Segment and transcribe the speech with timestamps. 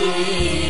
[0.00, 0.69] Jesus.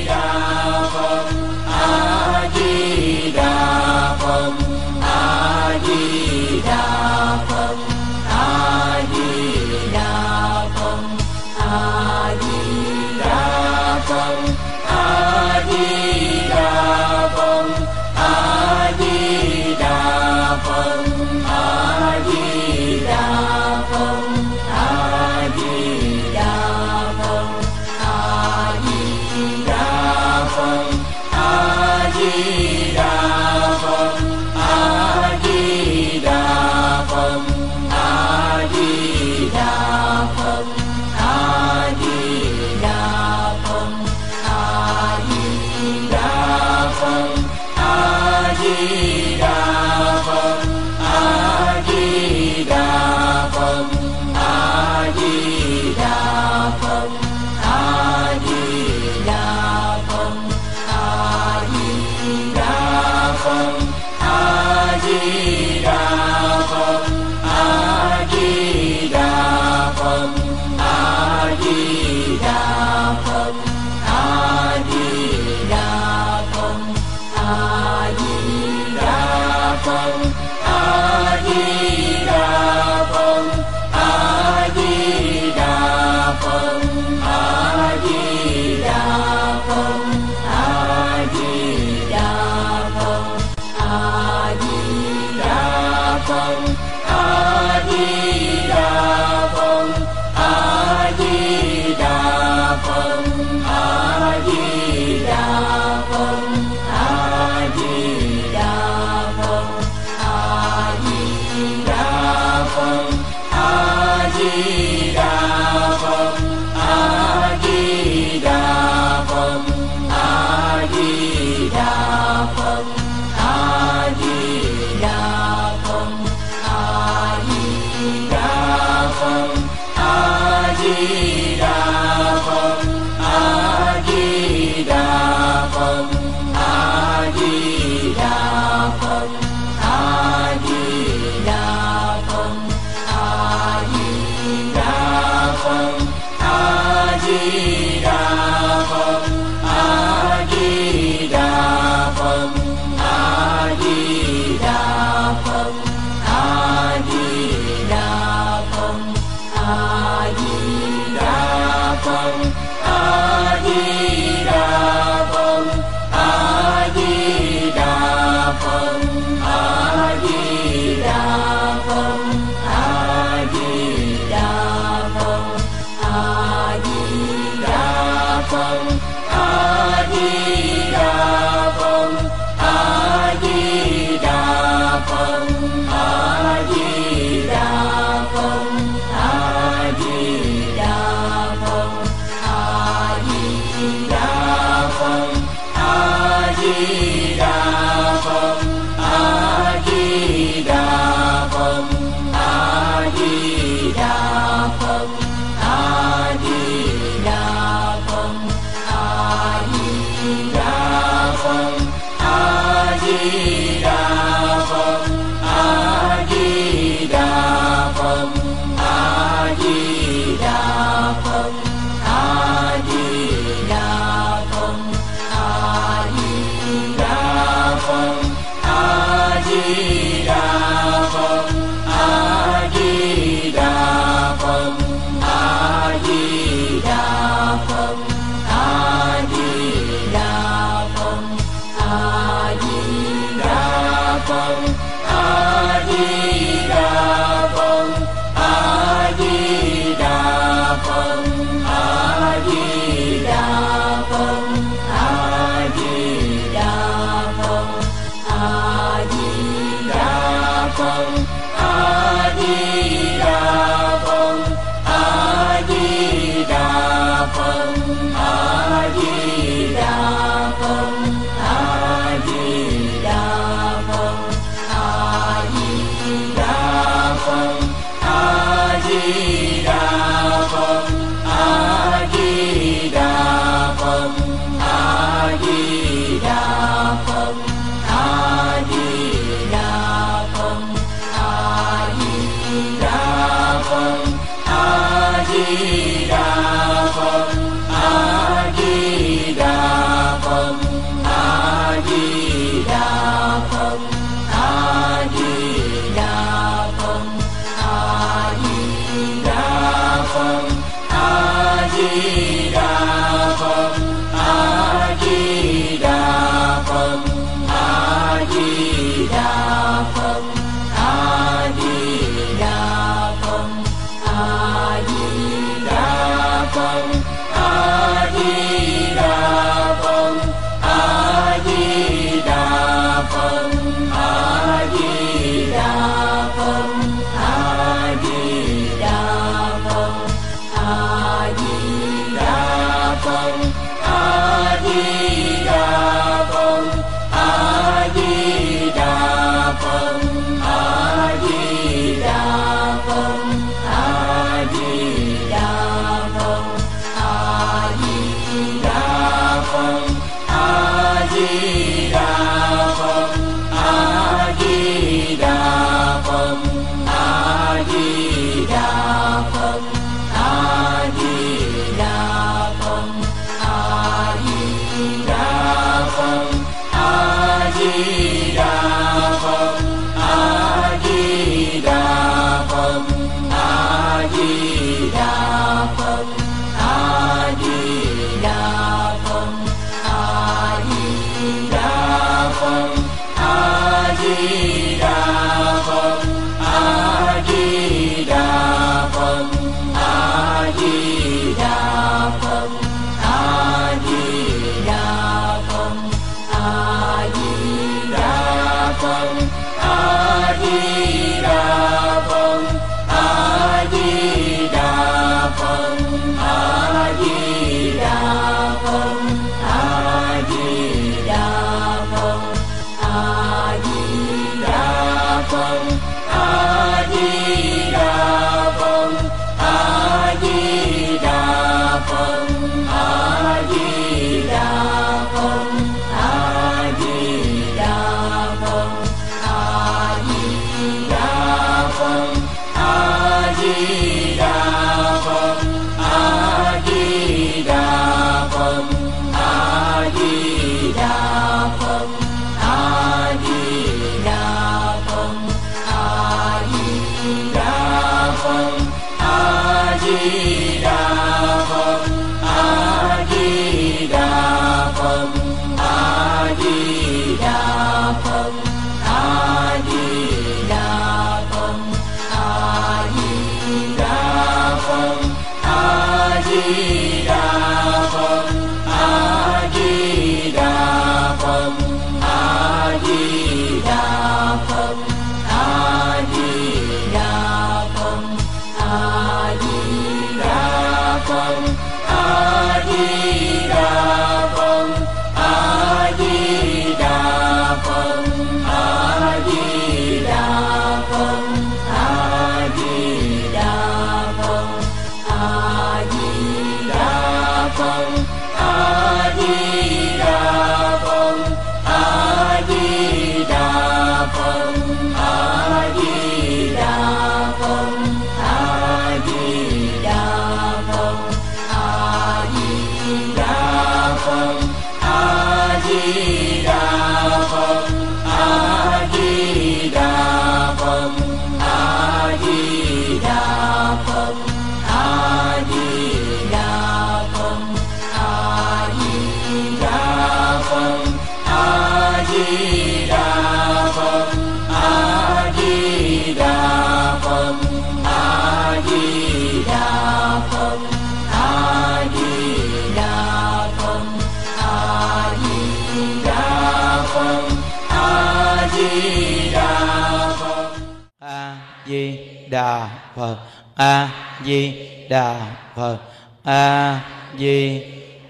[564.90, 565.14] Đà
[565.56, 565.76] phật.
[566.24, 566.80] A
[567.18, 567.62] di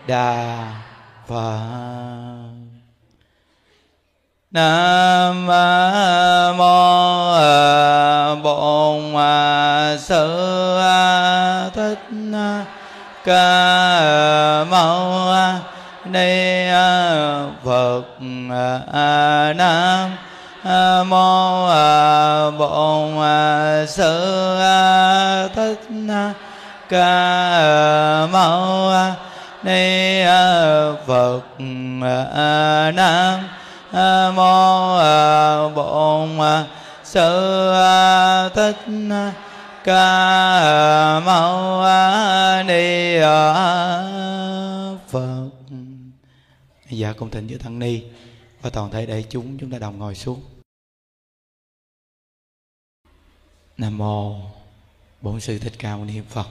[0.06, 0.66] đà
[1.28, 1.60] phật.
[4.50, 5.46] Nam
[6.56, 7.32] mô
[8.42, 9.02] bổn
[9.98, 10.80] sư
[11.74, 11.98] thích
[13.24, 15.34] ca mâu
[16.04, 16.66] ni
[17.64, 18.02] phật.
[19.56, 20.10] Nam
[21.10, 21.66] mô
[22.58, 23.16] bổn
[23.86, 24.89] sư thích
[26.90, 28.92] ca mâu
[29.62, 30.22] ni
[31.06, 31.42] phật
[32.94, 33.48] nam
[34.36, 34.98] mô
[35.74, 36.38] bổn
[37.04, 37.72] sư
[38.54, 38.76] thích
[39.84, 41.82] ca mâu
[42.64, 43.18] ni
[45.08, 45.50] phật.
[46.90, 48.02] Dạ cùng thỉnh với tăng ni
[48.62, 50.40] và toàn thể đại chúng chúng ta đồng ngồi xuống.
[53.76, 54.34] Nam mô
[55.20, 56.46] bổn sư thích ca mâu ni phật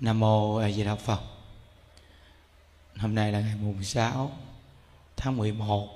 [0.00, 1.20] nam mô a di đà phật.
[2.96, 4.32] Hôm nay là ngày mùng 6
[5.16, 5.88] tháng 11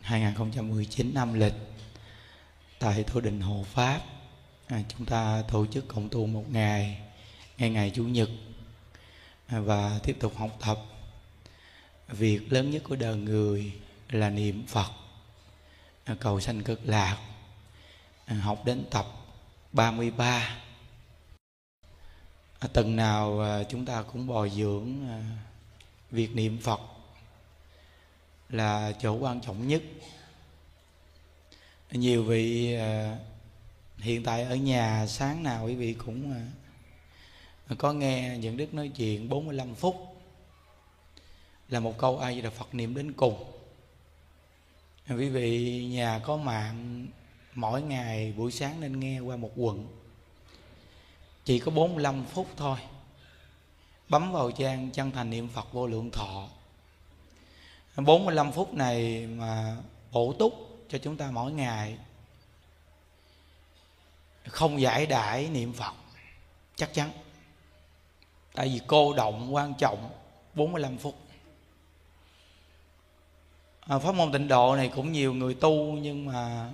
[0.00, 1.54] 2019 năm lịch.
[2.78, 4.00] Tại Thổ Đình Hồ Pháp
[4.66, 7.00] à, chúng ta tổ chức cộng tu một ngày
[7.58, 8.28] ngay ngày Chủ nhật
[9.46, 10.78] à, và tiếp tục học tập.
[12.08, 13.72] Việc lớn nhất của đời người
[14.10, 14.90] là niệm Phật
[16.04, 17.18] à, cầu sanh cực lạc
[18.26, 19.06] à, học đến tập
[19.72, 20.56] 33
[22.60, 25.22] à, từng nào à, chúng ta cũng bồi dưỡng à,
[26.10, 26.80] việc niệm Phật
[28.48, 29.82] là chỗ quan trọng nhất.
[31.90, 33.16] Nhiều vị à,
[33.98, 36.34] hiện tại ở nhà sáng nào quý vị cũng
[37.78, 40.16] có nghe những đức nói chuyện 45 phút
[41.68, 43.44] là một câu ai là phật niệm đến cùng.
[45.08, 47.06] Quý vị nhà có mạng
[47.54, 49.99] mỗi ngày buổi sáng nên nghe qua một quận
[51.50, 52.78] chỉ có 45 phút thôi.
[54.08, 56.48] Bấm vào trang chân thành niệm phật vô lượng thọ.
[57.96, 59.76] 45 phút này mà
[60.12, 60.54] bổ túc
[60.88, 61.98] cho chúng ta mỗi ngày.
[64.46, 65.92] Không giải đãi niệm phật.
[66.76, 67.10] Chắc chắn.
[68.54, 70.10] Tại vì cô động quan trọng
[70.54, 71.14] 45 phút.
[73.80, 76.70] À, pháp môn tịnh độ này cũng nhiều người tu nhưng mà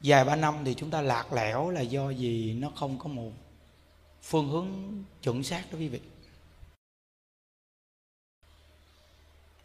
[0.00, 2.54] vài ba năm thì chúng ta lạc lẽo là do gì?
[2.54, 3.32] Nó không có một
[4.22, 4.68] phương hướng
[5.22, 6.00] chuẩn xác đó quý vị.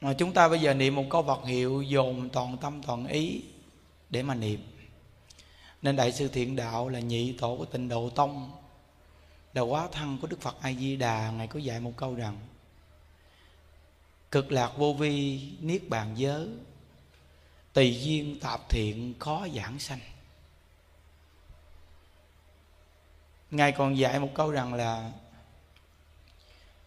[0.01, 3.41] Mà chúng ta bây giờ niệm một câu vật hiệu, dồn toàn tâm, toàn ý
[4.09, 4.59] để mà niệm.
[5.81, 8.51] Nên đại sư thiện đạo là nhị tổ của tịnh độ tông,
[9.53, 12.39] là quá thân của đức phật a di đà ngài có dạy một câu rằng,
[14.31, 16.47] cực lạc vô vi, niết bàn giới,
[17.73, 19.99] tùy duyên tạp thiện, khó giảng sanh.
[23.51, 25.11] Ngài còn dạy một câu rằng là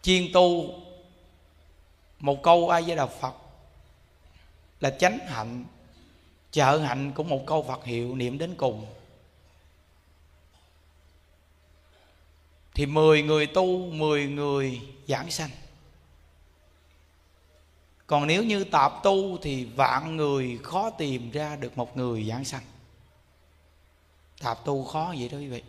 [0.01, 0.75] chiên tu,
[2.19, 3.33] một câu ai với đạo phật
[4.79, 5.65] là chánh hạnh,
[6.51, 8.85] trợ hạnh cũng một câu phật hiệu niệm đến cùng.
[12.73, 15.49] Thì 10 người tu 10 người giảng sanh.
[18.07, 22.45] Còn nếu như tạp tu thì vạn người khó tìm ra được một người giảng
[22.45, 22.63] sanh.
[24.39, 25.63] Tạp tu khó vậy đó quý vị.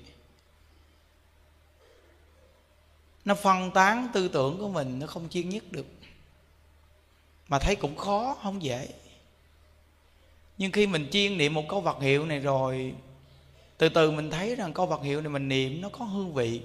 [3.26, 5.86] Nó phân tán tư tưởng của mình, nó không chuyên nhất được.
[7.48, 8.88] Mà thấy cũng khó, không dễ.
[10.58, 12.94] Nhưng khi mình chiên niệm một câu vật hiệu này rồi,
[13.78, 16.62] từ từ mình thấy rằng câu vật hiệu này mình niệm nó có hương vị.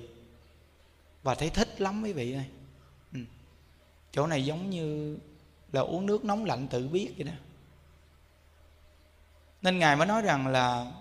[1.24, 2.46] Và thấy thích lắm quý vị ơi.
[3.14, 3.20] Ừ.
[4.12, 5.18] chỗ này giống như
[5.72, 7.34] là uống nước nóng lạnh tự biết vậy đó
[9.62, 10.92] nên ngài mới nói rằng là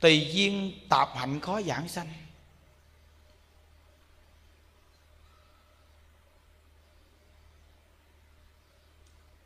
[0.00, 2.08] tùy duyên tạp hạnh khó giảng sanh.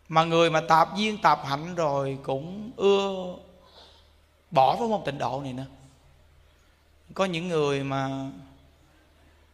[0.08, 3.34] Mà người mà tạp duyên tạp hạnh rồi cũng ưa
[4.50, 5.66] bỏ với môn tịnh độ này nữa
[7.14, 8.30] có những người mà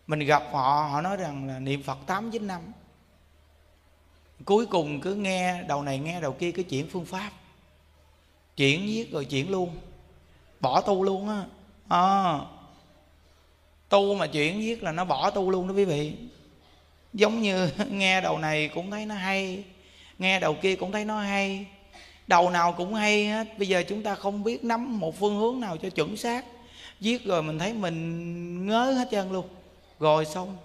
[0.07, 2.61] mình gặp họ họ nói rằng là niệm phật tám chín năm.
[4.45, 7.31] Cuối cùng cứ nghe đầu này nghe đầu kia cái chuyện phương pháp.
[8.57, 9.77] Chuyển viết rồi chuyển luôn.
[10.61, 11.45] Bỏ tu luôn á.
[11.89, 12.39] À,
[13.89, 16.15] tu mà chuyển viết là nó bỏ tu luôn đó quý vị.
[17.13, 19.65] Giống như nghe đầu này cũng thấy nó hay
[20.19, 21.67] nghe đầu kia cũng thấy nó hay.
[22.27, 23.59] Đầu nào cũng hay hết.
[23.59, 26.45] Bây giờ chúng ta không biết nắm một phương hướng nào cho chuẩn xác.
[27.01, 29.49] Viết rồi mình thấy mình ngớ hết trơn luôn.
[30.01, 30.57] Rồi xong.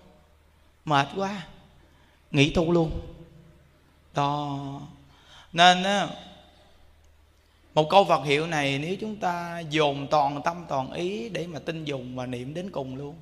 [0.86, 1.48] Mệt quá.
[2.32, 2.92] Nghỉ tu luôn.
[4.14, 4.82] Đó.
[5.54, 6.08] Nên á,
[7.74, 11.60] một câu Phật hiệu này nếu chúng ta dồn toàn tâm toàn ý để mà
[11.60, 13.16] tin dùng và niệm đến cùng luôn.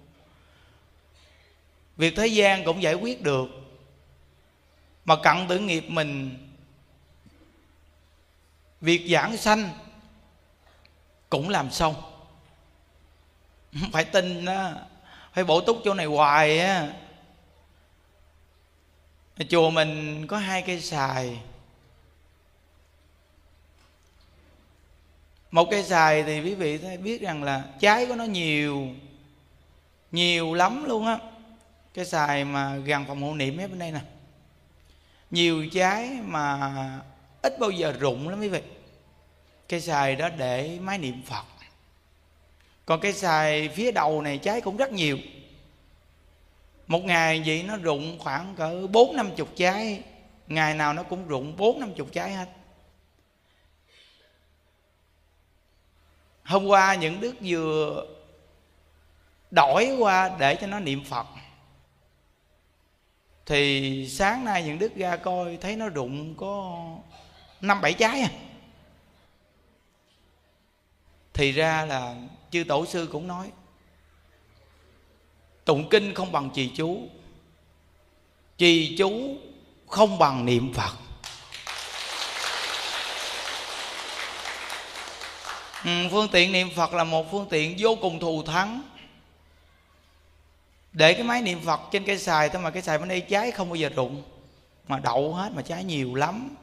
[1.98, 3.65] Việc thế gian cũng giải quyết được
[5.06, 6.38] mà cận tử nghiệp mình.
[8.82, 9.70] Việc giảng sanh
[11.30, 11.96] cũng làm xong.
[13.92, 14.72] Phải tin đó
[15.36, 16.94] phải bổ túc chỗ này hoài á.
[19.50, 21.40] Chùa mình có hai cây xài.
[25.52, 28.88] Một cây xài thì quý vị thấy biết rằng là trái của nó nhiều
[30.12, 31.18] nhiều lắm luôn á.
[31.94, 34.02] Cái xài mà gần phòng hộ niệm hết bên đây nè
[35.32, 37.02] nhiều trái mà
[37.42, 38.62] ít bao giờ rụng lắm quý vị.
[39.70, 41.46] Cây xài đó để máy niệm phật.
[42.86, 45.18] Còn cây xài phía đầu này trái cũng rất nhiều.
[46.88, 50.04] Một ngày vậy nó rụng khoảng cỡ bốn năm chục trái.
[50.48, 52.50] Ngày nào nó cũng rụng bốn năm chục trái hết.
[56.44, 58.06] Hôm qua những đức vừa
[59.52, 61.28] đổi qua để cho nó niệm phật
[63.46, 66.86] thì sáng nay những đức ra coi thấy nó rụng có
[67.62, 68.30] năm bảy trái à.
[71.34, 72.16] Thì ra là
[72.52, 73.52] chư tổ sư cũng nói
[75.66, 77.08] tụng kinh không bằng trì chú
[78.58, 79.38] trì chú
[79.88, 80.92] không bằng niệm phật.
[85.86, 88.82] Ừ, phương tiện niệm phật là một phương tiện vô cùng thù thắng
[90.96, 93.52] để cái máy niệm phật trên cây xài thôi mà cái xài bên đây trái
[93.52, 94.24] không bao giờ rụng
[94.88, 96.56] mà đậu hết, mà trái nhiều lắm.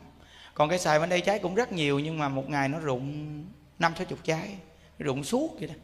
[0.55, 3.45] Còn cái xài bên đây trái cũng rất nhiều nhưng mà một ngày nó rụng
[3.79, 4.49] năm sáu chục trái
[4.99, 5.75] rụng suốt vậy đó.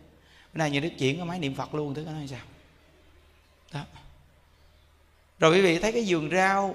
[0.52, 2.40] Bữa nay như đức chuyển cái máy niệm phật luôn thứ nói sao?
[3.72, 3.80] Đó.
[5.38, 6.74] Rồi quý vị thấy cái vườn rau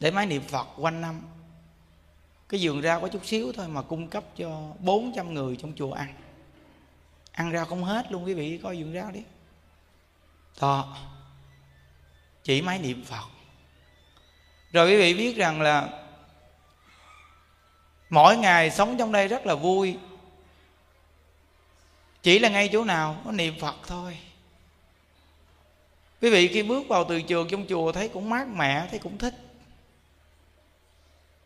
[0.00, 1.22] để máy niệm phật quanh năm.
[2.48, 5.92] Cái vườn rau có chút xíu thôi mà cung cấp cho 400 người trong chùa
[5.92, 6.14] ăn.
[7.32, 9.22] Ăn rau không hết luôn quý vị, coi vườn rau đi
[10.60, 10.96] đó.
[12.44, 13.24] Chỉ máy niệm phật.
[14.72, 15.88] Rồi quý vị biết rằng là
[18.10, 19.98] mỗi ngày sống trong đây rất là vui.
[22.22, 24.18] Chỉ là ngay chỗ nào có niệm phật thôi.
[26.20, 29.18] Quý vị khi bước vào từ trường trong chùa thấy cũng mát mẻ, thấy cũng
[29.18, 29.34] thích.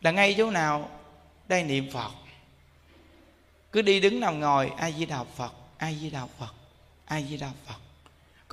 [0.01, 0.89] Là ngay chỗ nào
[1.47, 2.11] đây niệm phật.
[3.71, 6.53] Cứ đi đứng nằm ngồi ai di đà phật ai di đà phật
[7.05, 7.79] ai di đà phật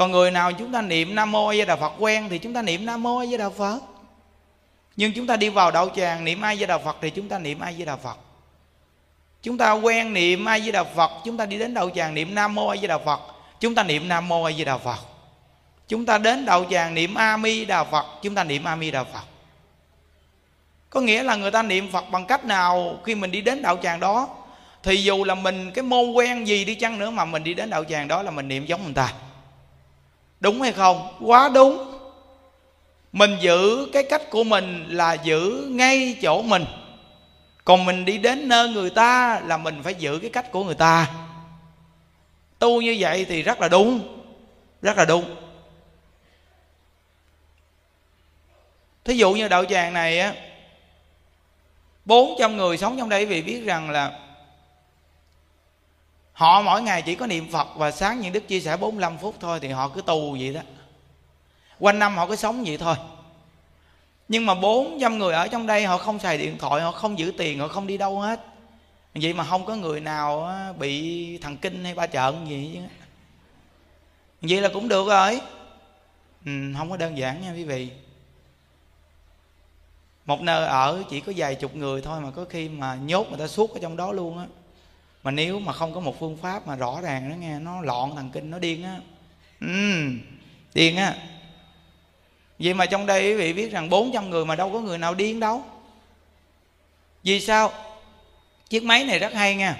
[0.00, 2.54] còn người nào chúng ta niệm nam mô a di đà phật quen thì chúng
[2.54, 3.80] ta niệm nam mô a di đà phật.
[4.96, 7.38] Nhưng chúng ta đi vào đạo tràng niệm ai với đà phật thì chúng ta
[7.38, 8.16] niệm ai với đà phật.
[9.42, 12.34] Chúng ta quen niệm ai với đà phật, chúng ta đi đến đạo tràng niệm
[12.34, 13.20] nam mô với di đà phật,
[13.60, 14.98] chúng ta niệm nam mô với di đà phật.
[15.88, 18.90] Chúng ta đến đạo tràng niệm a mi đà phật, chúng ta niệm a mi
[18.90, 19.24] đà phật.
[20.90, 23.78] Có nghĩa là người ta niệm phật bằng cách nào khi mình đi đến đạo
[23.82, 24.28] tràng đó?
[24.82, 27.70] Thì dù là mình cái môn quen gì đi chăng nữa mà mình đi đến
[27.70, 29.12] đạo tràng đó là mình niệm giống người ta
[30.40, 31.16] đúng hay không?
[31.20, 31.86] Quá đúng.
[33.12, 36.64] Mình giữ cái cách của mình là giữ ngay chỗ mình.
[37.64, 40.74] Còn mình đi đến nơi người ta là mình phải giữ cái cách của người
[40.74, 41.10] ta.
[42.58, 44.22] Tu như vậy thì rất là đúng.
[44.82, 45.36] Rất là đúng.
[49.04, 50.34] Thí dụ như đạo tràng này á
[52.04, 54.18] 400 người sống trong đây vì biết rằng là
[56.40, 59.34] họ mỗi ngày chỉ có niệm Phật và sáng những đức chia sẻ 45 phút
[59.40, 60.60] thôi thì họ cứ tu vậy đó.
[61.78, 62.96] Quanh năm họ cứ sống vậy thôi.
[64.28, 67.32] Nhưng mà 400 người ở trong đây họ không xài điện thoại họ không giữ
[67.38, 68.40] tiền họ không đi đâu hết.
[69.14, 72.80] Vậy mà không có người nào bị thần kinh hay ba trợn gì chứ
[74.42, 75.40] vậy là cũng được rồi.
[76.46, 77.90] Ừ, không có đơn giản nha quý vị.
[80.24, 83.38] Một nơi ở chỉ có vài chục người thôi mà có khi mà nhốt người
[83.38, 84.46] ta suốt ở trong đó luôn á
[85.22, 88.16] mà nếu mà không có một phương pháp mà rõ ràng nó nghe nó loạn
[88.16, 88.96] thần kinh nó điên á.
[89.60, 90.06] Ừ,
[90.74, 91.16] điên á.
[92.58, 95.14] Vậy mà trong đây quý vị biết rằng 400 người mà đâu có người nào
[95.14, 95.64] điên đâu.
[97.22, 97.72] Vì sao?
[98.68, 99.76] Chiếc máy này rất hay nha.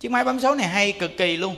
[0.00, 1.56] Chiếc máy bấm số này hay cực kỳ luôn.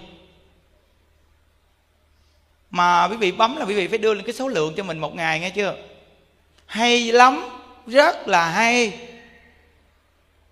[2.70, 4.98] Mà quý vị bấm là quý vị phải đưa lên cái số lượng cho mình
[4.98, 5.76] một ngày nghe chưa?
[6.66, 7.48] Hay lắm
[7.86, 8.98] rất là hay.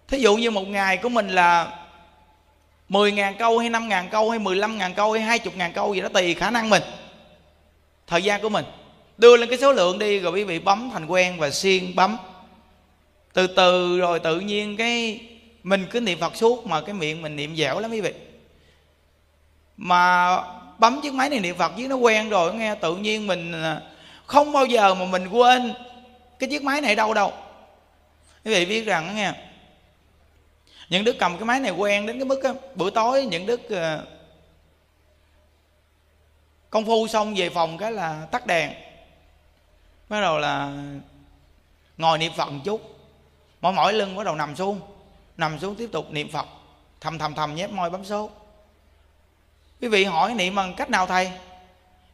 [0.08, 1.78] Thí dụ như một ngày của mình là
[2.88, 6.50] 10.000 câu hay 5.000 câu hay 15.000 câu hay 20.000 câu gì đó tùy khả
[6.50, 6.82] năng mình,
[8.06, 8.64] thời gian của mình.
[9.18, 12.16] Đưa lên cái số lượng đi rồi quý vị bấm thành quen và xuyên bấm.
[13.32, 15.20] Từ từ rồi tự nhiên cái
[15.62, 18.12] mình cứ niệm phật suốt mà cái miệng mình niệm dẻo lắm quý vị.
[19.76, 20.36] Mà
[20.78, 23.80] bấm chiếc máy này niệm phật với nó quen rồi, nghe tự nhiên mình à,
[24.26, 25.74] không bao giờ mà mình quên
[26.38, 27.32] cái chiếc máy này đâu đâu.
[28.44, 29.32] Quý vị biết rằng nghe
[30.88, 33.70] những đức cầm cái máy này quen đến cái mức á, bữa tối những đức
[33.70, 34.06] ờ,
[36.70, 38.72] công phu xong về phòng cái là tắt đèn.
[40.08, 40.84] Bắt đầu là
[41.96, 42.98] ngồi niệm phật một chút.
[43.60, 44.80] Mỏi mỏi lưng bắt đầu nằm xuống.
[45.36, 46.46] Nằm xuống tiếp tục niệm phật.
[47.00, 48.30] Thầm thầm thầm nhép môi bấm số.
[49.80, 51.30] Quý vị hỏi niệm bằng cách nào thầy?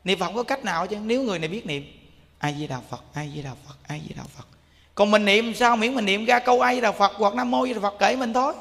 [0.05, 0.97] Niệm phật có cách nào chứ?
[0.97, 2.09] Nếu người này biết niệm
[2.39, 4.47] ai di đà phật ai di đà phật ai di đà phật
[5.03, 5.77] còn mình niệm sao?
[5.77, 8.17] Miễn mình niệm ra câu ai là phật hoặc nam mô di đà phật kể
[8.17, 8.53] mình thôi.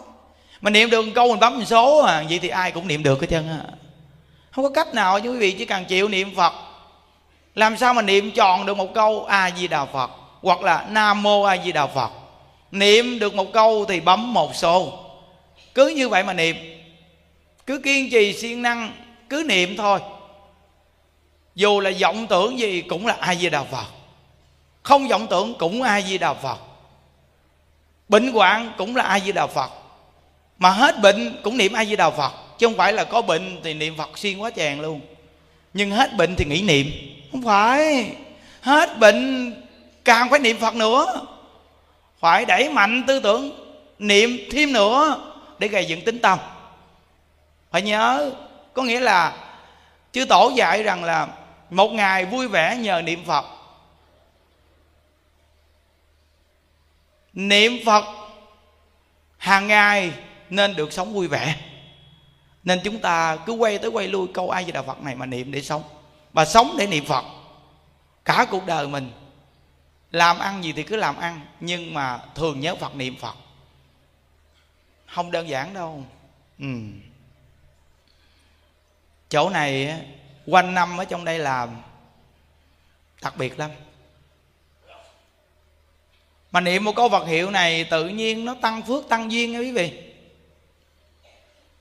[0.61, 2.23] Mình niệm được một câu mình bấm một số à.
[2.29, 3.59] Vậy thì ai cũng niệm được hết trơn á.
[4.51, 6.53] Không có cách nào chứ quý vị chỉ cần chịu niệm phật.
[7.55, 11.23] Làm sao mà niệm tròn được một câu a di đà phật hoặc là nam
[11.23, 12.09] mô a di đà phật?
[12.71, 14.93] Niệm được một câu thì bấm một số.
[15.73, 16.55] Cứ như vậy mà niệm.
[17.65, 18.91] Cứ kiên trì siêng năng,
[19.29, 19.99] cứ niệm thôi.
[21.55, 23.85] Dù là vọng tưởng gì cũng là a di đà phật
[24.83, 26.57] không vọng tưởng cũng a di đà phật.
[28.09, 29.71] Bệnh hoạn cũng là a di đà phật.
[30.57, 32.31] Mà hết bệnh cũng niệm a di đà phật.
[32.57, 35.01] Chứ không phải là có bệnh thì niệm phật xuyên quá chàng luôn.
[35.73, 36.91] Nhưng hết bệnh thì nghĩ niệm.
[37.31, 38.11] Không phải.
[38.61, 39.53] Hết bệnh
[40.05, 41.25] càng phải niệm phật nữa.
[42.19, 43.51] Phải đẩy mạnh tư tưởng,
[43.99, 45.21] niệm thêm nữa
[45.59, 46.39] để gây dựng tính tâm.
[47.71, 48.31] Phải nhớ,
[48.73, 49.33] có nghĩa là
[50.11, 51.27] chư tổ dạy rằng là
[51.69, 53.45] một ngày vui vẻ nhờ niệm phật.
[57.33, 58.05] Niệm phật
[59.37, 60.13] hàng ngày
[60.49, 61.55] nên được sống vui vẻ.
[62.63, 65.25] Nên chúng ta cứ quay tới quay lui câu ai về đạo phật này mà
[65.25, 65.83] niệm để sống.
[66.33, 67.25] Và sống để niệm phật.
[68.25, 69.11] Cả cuộc đời mình,
[70.11, 73.35] làm ăn gì thì cứ làm ăn, nhưng mà thường nhớ phật, niệm phật.
[75.07, 76.05] Không đơn giản đâu.
[76.59, 76.65] Ừ.
[79.29, 80.01] chỗ này
[80.45, 81.81] quanh năm ở trong đây làm,
[83.21, 83.71] đặc biệt lắm
[86.51, 89.59] mà niệm một câu vật hiệu này tự nhiên nó tăng phước tăng duyên nha
[89.59, 89.91] quý vị.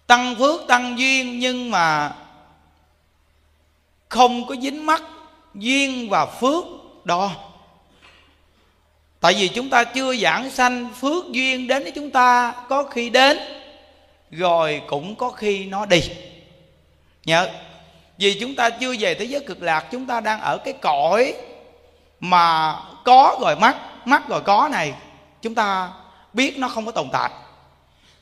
[0.06, 2.12] Tăng phước tăng duyên nhưng mà
[4.08, 5.02] không có dính mắc
[5.54, 6.64] duyên và phước
[7.04, 7.30] đó
[9.20, 13.10] tại vì chúng ta chưa giảng sanh phước duyên đến với chúng ta, có khi
[13.10, 13.38] đến,
[14.30, 16.00] rồi cũng có khi nó đi.
[17.24, 17.50] Nhớ,
[18.18, 21.34] vì chúng ta chưa về thế giới cực lạc, chúng ta đang ở cái cõi
[22.20, 24.94] mà có rồi mất mắt rồi có này,
[25.42, 25.92] chúng ta
[26.32, 27.30] biết nó không có tồn tại.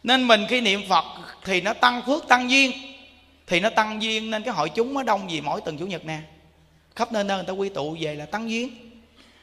[0.02, 1.04] Nên mình khi niệm phật
[1.44, 2.72] thì nó tăng phước, tăng duyên.
[3.46, 6.04] Thì nó tăng duyên nên cái hội chúng nó đông gì mỗi tuần chủ nhật
[6.04, 6.18] nè.
[6.96, 8.68] Khắp nơi nơi người ta quy tụ về là tăng duyên.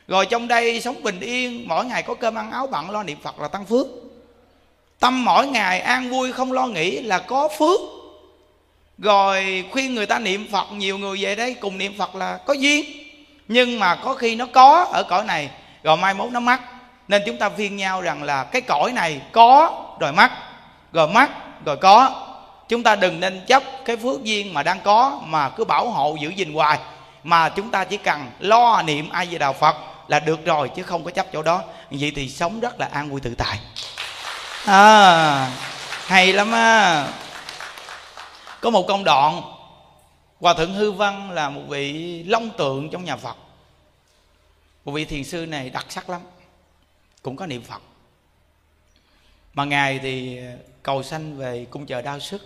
[0.08, 3.18] Rồi trong đây sống bình yên, mỗi ngày có cơm ăn áo bận lo niệm
[3.22, 3.88] phật là tăng phước.
[5.00, 7.80] Tâm mỗi ngày an vui, không lo nghĩ là có phước.
[8.98, 12.54] Rồi khuyên người ta niệm phật, nhiều người về đây cùng niệm phật là có
[12.54, 12.86] duyên.
[13.48, 15.50] Nhưng mà có khi nó có ở cõi này
[15.86, 16.62] rồi mai mốt nó mắc.
[17.08, 20.32] Nên chúng ta viên nhau rằng là cái cõi này có, rồi mắc.
[20.94, 21.30] Rồi mắc,
[21.66, 22.10] rồi có.
[22.70, 26.16] Chúng ta đừng nên chấp cái phước duyên mà đang có, mà cứ bảo hộ
[26.22, 26.80] giữ gìn hoài.
[27.24, 29.76] Mà chúng ta chỉ cần lo niệm ai về đạo phật
[30.08, 31.62] là được rồi, chứ không có chấp chỗ đó.
[31.92, 33.60] Vậy thì sống rất là an vui tự tại.
[34.66, 35.52] À
[36.06, 37.08] hay lắm á.
[38.62, 39.42] Có một công đoạn,
[40.42, 43.36] hòa thượng hư văn là một vị long tượng trong nhà phật
[44.86, 46.22] một vị thiền sư này đặc sắc lắm,
[47.22, 47.82] cũng có niệm phật.
[49.54, 50.40] Mà ngài thì
[50.84, 52.42] cầu sanh về cung chờ đau sức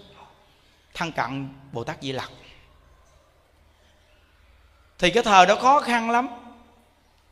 [0.93, 2.32] thân cận bồ tát di lặc.
[4.97, 6.28] Thì cái thời đó khó khăn lắm.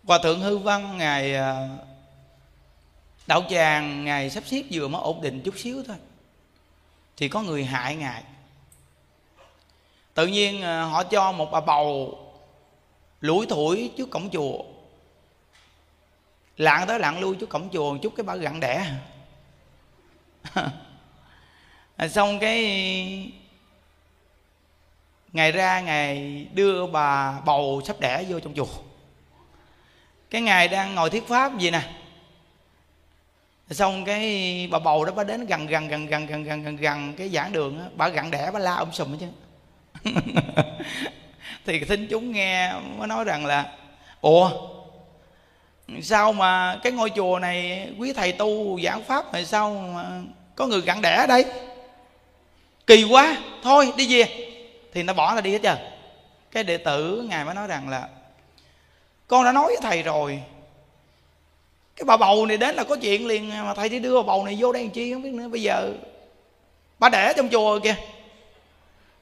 [0.03, 1.69] Hòa thượng hư văn, ngài à,
[3.27, 5.97] đạo tràng, ngài sắp xếp vừa mới ổn định chút xíu thôi.
[7.17, 8.23] Thì có người hại ngài.
[10.13, 12.19] Tự nhiên à, họ cho một bà bầu
[13.21, 14.63] lủi thủi trước cổng chùa
[16.57, 18.91] lạng tới lạng lui, chút cổng chùa, chút cái bà gặn đẻ.
[22.09, 23.31] Xong cái
[25.33, 28.67] ngày ra, ngày đưa bà bầu sắp đẻ vô trong chùa.
[30.29, 31.81] Cái ngày đang ngồi thuyết pháp gì nè.
[33.69, 37.13] Xong cái bà bầu đó bà đến gần gần gần gần gần gần gần gần
[37.17, 39.27] cái giảng đường á, bà gặn đẻ, bà la ông sùm hết chứ
[41.65, 43.73] thì thính chúng nghe mới nói rằng là,
[44.21, 44.51] ủa
[46.02, 50.04] sao mà cái ngôi chùa này quý thầy tu giảng pháp thì sao mà
[50.56, 51.45] có người gặn đẻ ở đây?
[52.88, 53.38] Kỳ quá.
[53.63, 54.50] Thôi, đi về.
[54.93, 55.78] Thì nó bỏ ra đi hết trơn.
[56.52, 58.08] Cái đệ tử ngài mới nói rằng là,
[59.28, 60.43] con đã nói với thầy rồi.
[61.95, 64.45] Cái bà bầu này đến là có chuyện liền mà thầy đi đưa bà bầu
[64.45, 65.47] này vô đây làm chi không biết nữa.
[65.47, 65.93] Bây giờ
[67.00, 67.95] bà đẻ trong chùa kìa.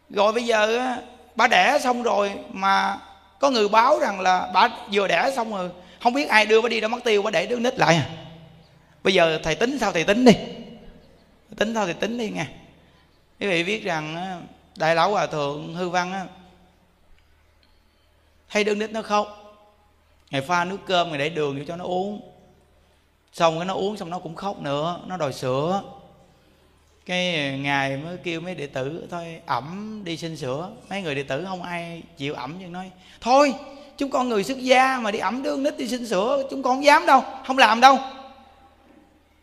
[0.10, 0.96] Rồi bây giờ
[1.36, 2.98] bà đẻ xong rồi mà
[3.40, 5.70] có người báo rằng là bà vừa đẻ xong rồi
[6.06, 8.10] không biết ai đưa bà đi đâu mất tiêu bà để đứa nít lại à.
[9.04, 10.34] Bây giờ thầy tính sao thầy tính đi.
[11.58, 12.46] Tính sao thầy tính đi nghe.
[13.40, 14.16] Quý vị biết rằng
[14.78, 16.26] đại lão hòa thượng hư văn á,
[18.50, 19.42] thấy đứa nít nó khóc.
[20.32, 22.22] Ngày pha nước cơm, ngày để đường vô cho nó uống.
[23.34, 25.84] Xong cái nó uống xong nó cũng khóc nữa, nó đòi sữa.
[27.06, 30.72] Cái ngài mới kêu mấy đệ tử, thôi, ẩm đi xin sữa.
[30.90, 32.92] Mấy người đệ tử không ai chịu ẩm nhưng nói,
[33.22, 33.54] thôi
[33.98, 36.76] chúng con người xuất gia mà đi ẩm đương nít đi xin sữa chúng con
[36.76, 38.00] không dám đâu không làm đâu.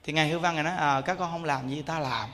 [0.05, 2.31] Thì ngài hư văn ngài nói à, các con không làm gì ta làm.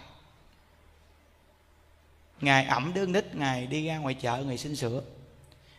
[2.41, 5.03] Ngài ẩm đương nít ngài đi ra ngoài chợ ngài xin sữa.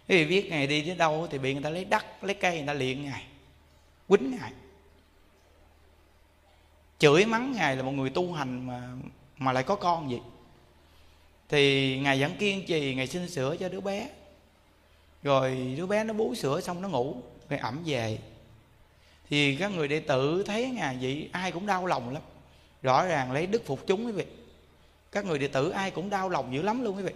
[0.08, 2.58] Vì vị biết ngài đi đến đâu thì bị người ta lấy đất lấy cây
[2.58, 3.23] người ta liền ngài
[4.08, 4.52] quýnh ngài.
[6.99, 8.82] Chửi mắng ngài là một người tu hành mà
[9.38, 10.19] mà lại có con gì
[11.49, 14.08] thì ngài vẫn kiên trì ngài xin sữa cho đứa bé
[15.23, 17.15] rồi đứa bé nó bú sữa xong nó ngủ
[17.49, 18.19] rồi ẩm về.
[19.29, 22.23] Thì các người đệ tử thấy ngài vậy, ai cũng đau lòng lắm.
[22.82, 24.25] Rõ ràng lấy đức phục chúng quý vị.
[25.12, 27.13] Các người đệ tử ai cũng đau lòng dữ lắm luôn quý vị.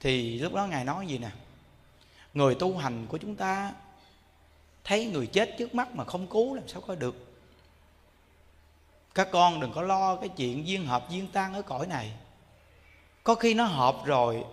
[0.00, 1.30] Thì lúc đó ngài nói gì nè?
[2.34, 3.72] Người tu hành của chúng ta
[4.84, 7.34] thấy người chết trước mắt mà không cứu làm sao có được.
[9.14, 12.12] Các con đừng có lo cái chuyện duyên hợp, duyên tan ở cõi này.
[13.22, 14.44] Có khi nó hợp rồi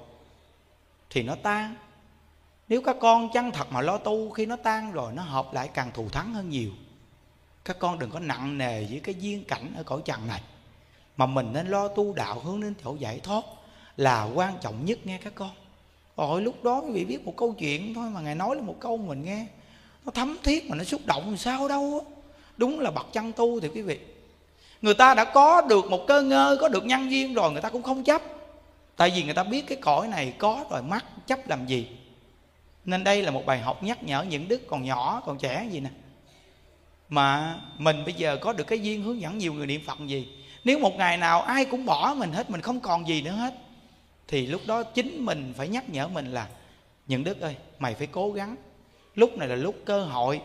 [1.10, 1.76] thì nó tan
[2.72, 5.70] nếu các con chăng thật mà lo tu, khi nó tan rồi, nó hợp lại
[5.74, 6.70] càng thù thắng hơn nhiều.
[7.66, 10.42] Các con đừng có nặng nề với cái duyên cảnh ở cõi trần này.
[11.18, 13.44] Mà mình nên lo tu đạo, hướng đến chỗ giải thoát
[13.98, 15.50] là quan trọng nhất nghe các con.
[16.18, 18.76] Rồi lúc đó quý vị biết một câu chuyện thôi mà ngài nói là một
[18.80, 19.46] câu mình nghe,
[20.06, 22.06] nó thấm thiết mà nó xúc động sao đâu
[22.58, 24.00] đúng là bậc chân tu thì quý vị,
[24.82, 27.70] người ta đã có được một cơ ngơ, có được nhân duyên rồi, người ta
[27.70, 28.22] cũng không chấp.
[28.96, 31.88] Tại vì người ta biết cái cõi này có rồi mắc chấp làm gì?
[32.86, 35.80] Nên đây là một bài học nhắc nhở những đức còn nhỏ, còn trẻ gì
[35.80, 35.90] nè.
[37.10, 40.28] Mà mình bây giờ có được cái duyên hướng dẫn nhiều người niệm phật gì?
[40.64, 43.54] Nếu một ngày nào ai cũng bỏ mình hết, mình không còn gì nữa hết,
[44.28, 46.48] thì lúc đó chính mình phải nhắc nhở mình là,
[47.08, 48.56] những đức ơi, mày phải cố gắng.
[49.16, 50.42] Lúc này là lúc cơ hội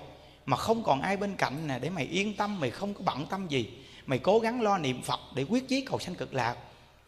[0.46, 3.26] mà không còn ai bên cạnh nè, để mày yên tâm, mày không có bận
[3.26, 3.68] tâm gì.
[4.06, 6.56] Mày cố gắng lo niệm phật để quyết chí cầu sanh cực lạc.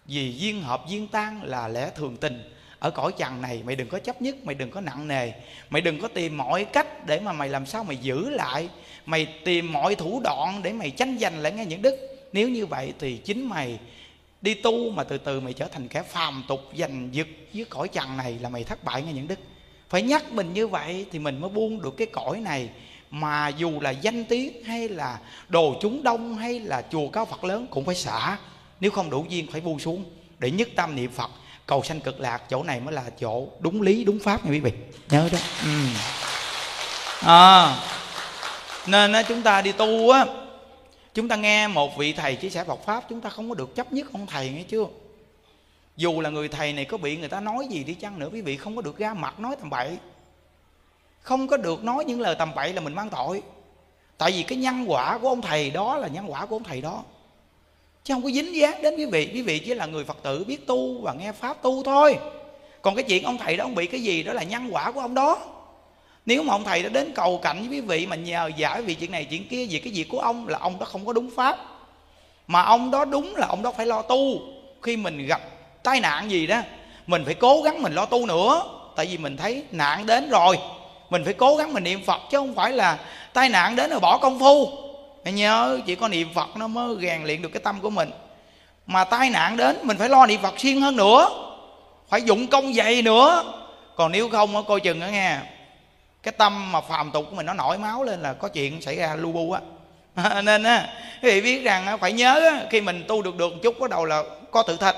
[0.06, 3.88] Vì duyên hợp duyên tan là lẽ thường tình ở cõi trần này, mày đừng
[3.88, 5.32] có chấp nhất, mày đừng có nặng nề.
[5.70, 8.68] Mày đừng có tìm mọi cách để mà mày làm sao mày giữ lại.
[9.06, 11.94] Mày tìm mọi thủ đoạn để mày tranh giành lại nghe những đức.
[12.32, 13.78] Nếu như vậy thì chính mày
[14.42, 17.88] đi tu mà từ từ mày trở thành kẻ phàm tục giành giật với cõi
[17.88, 19.38] trần này là mày thất bại nghe những đức.
[19.88, 22.68] Phải nhắc mình như vậy thì mình mới buông được cái cõi này.
[23.10, 27.44] Mà dù là danh tiếng hay là đồ chúng đông hay là chùa cao phật
[27.44, 28.38] lớn cũng phải xả.
[28.80, 30.04] Nếu không đủ duyên phải buông xuống
[30.38, 31.30] để nhất tâm niệm phật
[31.68, 34.60] cầu sanh cực lạc chỗ này mới là chỗ đúng lý đúng pháp nha quý
[34.60, 34.72] vị.
[35.10, 35.38] Nhớ đó.
[35.64, 35.70] Ừ.
[37.26, 37.76] à,
[38.86, 40.26] nên chúng ta đi tu á
[41.14, 43.74] chúng ta nghe một vị thầy chia sẻ Phật pháp chúng ta không có được
[43.74, 44.84] chấp nhất ông thầy nghe chưa?
[45.96, 48.40] Dù là người thầy này có bị người ta nói gì đi chăng nữa quý
[48.40, 49.96] vị không có được ra mặt nói tầm bậy.
[51.20, 53.42] Không có được nói những lời tầm bậy là mình mang tội.
[54.18, 56.80] Tại vì cái nhân quả của ông thầy đó là nhân quả của ông thầy
[56.80, 57.02] đó
[58.08, 59.30] chứ không có dính dáng đến quý vị.
[59.34, 62.18] Quý vị chỉ là người phật tử, biết tu và nghe pháp tu thôi.
[62.82, 65.00] Còn cái chuyện ông thầy đó, ông bị cái gì, đó là nhân quả của
[65.00, 65.38] ông đó.
[66.26, 68.94] Nếu mà ông thầy đã đến cầu cạnh với quý vị mà nhờ giải vì
[68.94, 71.30] chuyện này, chuyện kia, vì cái việc của ông là ông đó không có đúng
[71.36, 71.58] pháp.
[72.46, 74.40] Mà ông đó đúng là ông đó phải lo tu.
[74.82, 75.40] Khi mình gặp
[75.82, 76.60] tai nạn gì đó,
[77.06, 78.62] mình phải cố gắng mình lo tu nữa.
[78.96, 80.58] Tại vì mình thấy nạn đến rồi.
[81.10, 82.98] Mình phải cố gắng mình niệm phật chứ không phải là
[83.32, 84.87] tai nạn đến rồi bỏ công phu
[85.28, 88.10] hãy nhớ chỉ có niệm phật nó mới rèn luyện được cái tâm của mình.
[88.86, 91.28] Mà tai nạn đến mình phải lo niệm phật siêng hơn nữa.
[92.08, 93.54] Phải dụng công dày nữa.
[93.96, 95.38] Còn nếu không á coi chừng á nghe
[96.22, 98.96] cái tâm mà phàm tục của mình nó nổi máu lên là có chuyện xảy
[98.96, 99.60] ra lu bu á.
[100.42, 100.86] Nên á
[101.22, 103.90] quý vị biết rằng phải nhớ á, khi mình tu được được một chút bắt
[103.90, 104.96] đầu là có thử thách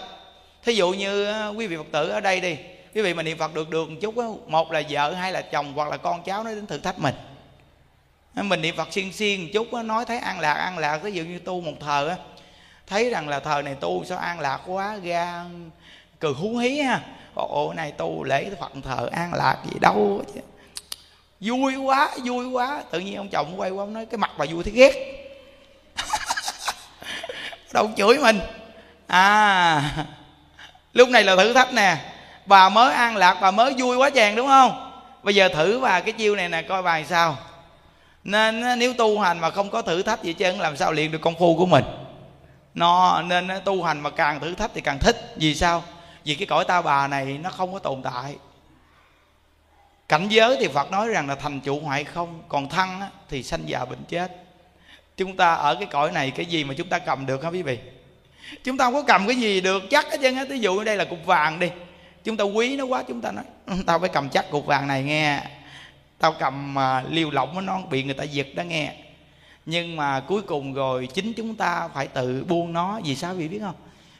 [0.64, 2.56] thí dụ như quý vị phật tử ở đây đi
[2.94, 5.42] quý vị mà niệm phật được được một chút á, một là vợ hai là
[5.42, 7.14] chồng hoặc là con cháu nó đến thử thách mình
[8.34, 11.12] mình niệm phật xiên xiên một chút á, nói thấy an lạc an lạc ví
[11.12, 12.16] dụ như tu một thờ á
[12.90, 15.44] thấy rằng là thờ này tu sao an lạc quá ra
[16.20, 17.00] cười hú hí ha.
[17.34, 20.24] Ồ này tu lễ phật thờ an lạc gì đâu
[21.40, 22.82] vui quá vui quá.
[22.90, 24.92] Tự nhiên ông chồng quay qua ông nói cái mặt bà vui thấy ghét.
[27.72, 28.40] Đâu chửi mình.
[29.06, 29.82] À
[30.92, 31.96] lúc này là thử thách nè.
[32.46, 35.02] Bà mới an lạc bà mới vui quá chàng đúng không?
[35.22, 37.38] Bây giờ thử bà cái chiêu này nè coi bà sao
[38.24, 41.20] nên nếu tu hành mà không có thử thách gì trơn làm sao luyện được
[41.20, 41.84] công phu của mình?
[42.74, 45.34] Nó, nên tu hành mà càng thử thách thì càng thích.
[45.36, 45.82] Vì sao?
[46.24, 48.36] Vì cái cõi ta bà này nó không có tồn tại.
[50.08, 52.88] Cảnh giới thì phật nói rằng là thành trụ hoại không, còn thân
[53.28, 54.36] thì sanh già bệnh chết.
[55.16, 57.62] Chúng ta ở cái cõi này cái gì mà chúng ta cầm được hả quý
[57.62, 57.78] vị?
[58.64, 60.44] Chúng ta không có cầm cái gì được, chắc hết trơn á.
[60.44, 61.70] Ví dụ đây là cục vàng đi.
[62.24, 64.86] Chúng ta quý nó quá, chúng ta nói ừ, tao phải cầm chắc cục vàng
[64.86, 65.42] này nghe
[66.20, 68.92] tao cầm mà liều lỏng nó bị người ta giật đó nghe.
[69.66, 73.00] Nhưng mà cuối cùng rồi chính chúng ta phải tự buông nó.
[73.04, 73.74] Vì sao quý vị biết không?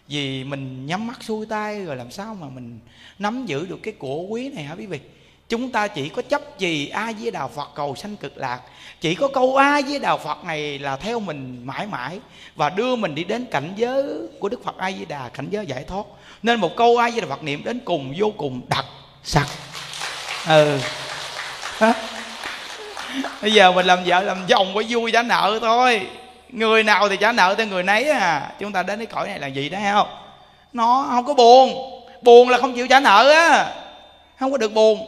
[0.09, 2.81] Vì mình nhắm mắt xuôi tay rồi làm sao mà mình
[3.19, 5.01] nắm giữ được cái của quý này hả quý vị?
[5.49, 8.61] Chúng ta chỉ có chấp gì a với đà phật cầu sanh cực lạc.
[9.01, 12.21] Chỉ có câu a với đà phật này là theo mình mãi mãi
[12.57, 14.05] và đưa mình đi đến cảnh giới
[14.41, 16.07] của đức phật a di đà, cảnh giới giải thoát.
[16.43, 18.85] Nên một câu a di đà phật niệm đến cùng vô cùng đặc
[19.25, 19.47] sắc.
[20.49, 20.79] Ừ
[23.43, 26.07] bây giờ mình làm vợ làm chồng có vui trả nợ thôi.
[26.49, 28.53] Người nào thì trả nợ tới người nấy à.
[28.59, 30.09] Chúng ta đến cái cõi này là gì đó hay không?
[30.73, 31.75] Nó không có buồn.
[32.23, 33.75] Buồn là không chịu trả nợ á.
[34.39, 35.07] Không có được buồn.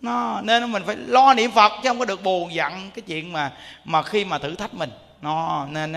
[0.00, 2.54] Nó, nên mình phải lo niệm phật chứ không có được buồn.
[2.54, 3.52] Giận cái chuyện mà
[3.84, 4.90] mà khi mà thử thách mình.
[5.22, 5.96] Nó, nên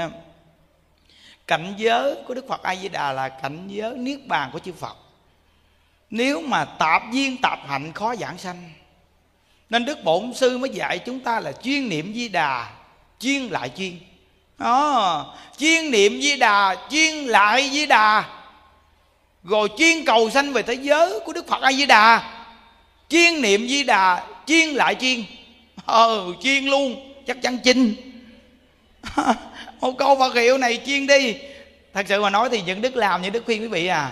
[1.47, 4.71] cảnh giới của đức phật a di đà là cảnh giới niết bàn của chư
[4.79, 4.97] phật.
[6.09, 8.71] Nếu mà tạp duyên tạp hạnh khó giảng sanh
[9.73, 12.69] nên đức bổn sư mới dạy chúng ta là chuyên niệm di đà,
[13.19, 13.99] chuyên lại chuyên.
[14.57, 18.25] Đó, chuyên niệm di đà, chuyên lại di đà.
[19.43, 22.33] Rồi chuyên cầu sanh về thế giới của đức phật a di đà.
[23.09, 25.23] Chuyên niệm di đà, chuyên lại chuyên.
[25.85, 27.95] Ờ chuyên luôn, chắc chắn chinh.
[29.79, 31.35] Một câu phật hiệu này chuyên đi.
[31.93, 34.11] Thật sự mà nói thì những đức làm, những đức khuyên quý vị à.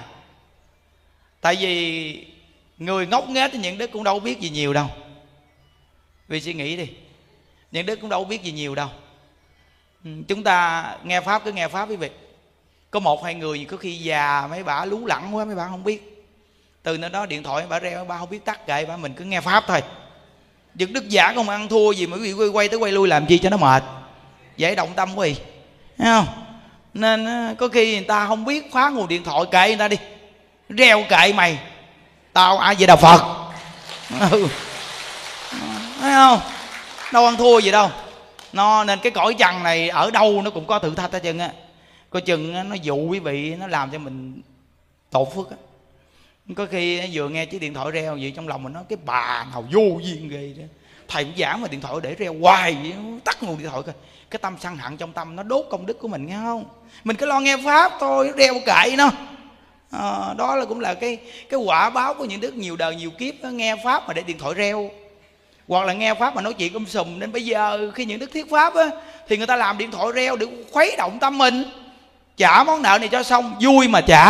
[1.42, 2.26] Tại vì
[2.78, 4.88] người ngốc nghếch thì những đức cũng đâu biết gì nhiều đâu
[6.32, 6.90] vì suy nghĩ đi.
[7.72, 8.88] Những đức cũng đâu biết gì nhiều đâu.
[10.06, 12.10] Ừ, chúng ta nghe pháp cứ nghe pháp quý vị.
[12.92, 15.84] Có một hai người có khi già mấy bà lú lẳng quá mấy bà không
[15.84, 16.28] biết.
[16.84, 19.26] Từ nơi đó điện thoại bà reo bà không biết tắt kệ bà mình cứ
[19.26, 19.82] nghe pháp thôi.
[20.76, 23.26] Dựng đức giả không ăn thua gì mà quý vị quay, tới quay lui làm
[23.26, 23.84] chi cho nó mệt.
[24.58, 25.42] Dễ động tâm quý vị
[25.98, 26.28] thấy không?
[26.94, 29.88] Nên ờ, có khi người ta không biết khóa nguồn điện thoại kệ người ta
[29.88, 29.98] đi.
[30.70, 31.60] Reo kệ mày.
[32.34, 33.38] Tao ai về đạo phật.
[34.32, 34.48] Ừ
[36.02, 36.40] thấy không?
[37.14, 37.90] Đâu ăn thua gì đâu.
[38.54, 41.38] Nó nên cái cõi trần này ở đâu nó cũng có thử thách hết trơn
[41.38, 41.52] á.
[42.10, 44.42] Coi chừng nó dụ quý vị nó làm cho mình
[45.12, 45.58] tổn phước á.
[46.56, 49.46] Có khi vừa nghe chiếc điện thoại reo vậy trong lòng mình nói cái bà
[49.52, 50.64] nào vô duyên ghê đó.
[51.08, 53.96] Thầy cũng giảng mà điện thoại để reo hoài vậy tắt nguồn điện thoại coi.
[54.30, 56.66] Cái tâm sân hận trong tâm nó đốt công đức của mình nghe không?
[57.04, 59.10] Mình cứ lo nghe pháp thôi reo kệ nó.
[59.92, 61.18] À, đó là cũng là cái
[61.50, 64.24] cái quả báo của những đức nhiều đời nhiều kiếp nó nghe pháp mà để
[64.24, 64.92] điện thoại reo
[65.72, 68.32] hoặc là nghe pháp mà nói chuyện um sùm nên bây giờ khi những đức
[68.34, 68.86] thuyết pháp á
[69.28, 71.64] thì người ta làm điện thoại reo để khuấy động tâm mình.
[72.38, 74.26] Trả món nợ này cho xong vui mà trả.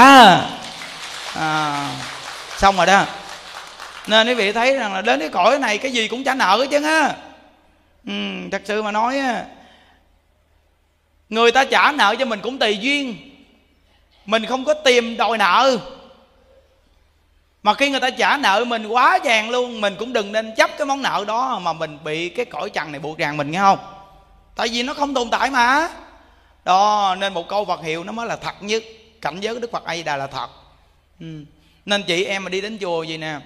[1.35, 1.89] À,
[2.57, 3.05] xong rồi đó.
[4.07, 6.57] Nên quý vị thấy rằng là đến cái cõi này cái gì cũng trả nợ
[6.57, 7.15] hết chứ á.
[8.07, 8.13] Ừ,
[8.51, 9.21] thật sự mà nói
[11.29, 13.15] người ta trả nợ cho mình cũng tùy duyên.
[14.25, 15.77] Mình không có tìm đòi nợ
[17.63, 20.69] mà khi người ta trả nợ mình quá vàng luôn, mình cũng đừng nên chấp
[20.77, 23.59] cái món nợ đó mà mình bị cái cõi trần này buộc ràng mình, nghe
[23.59, 23.79] không?
[24.55, 25.89] Tại vì nó không tồn tại mà.
[26.65, 28.83] Đó, nên một câu Phật hiệu nó mới là thật nhất.
[29.21, 30.47] Cảnh giới của Đức Phật A Di Đà là thật.
[31.19, 31.45] Ừ.
[31.85, 33.39] nên chị em mà đi đến chùa gì nè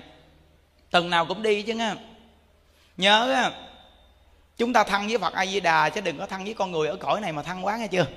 [0.91, 1.95] tuần nào cũng đi chứ nha
[2.97, 3.51] nhớ á,
[4.58, 6.88] chúng ta thăng với phật a di đà chứ đừng có thăng với con người
[6.88, 8.08] ở cõi này mà thăng quá nghe chưa?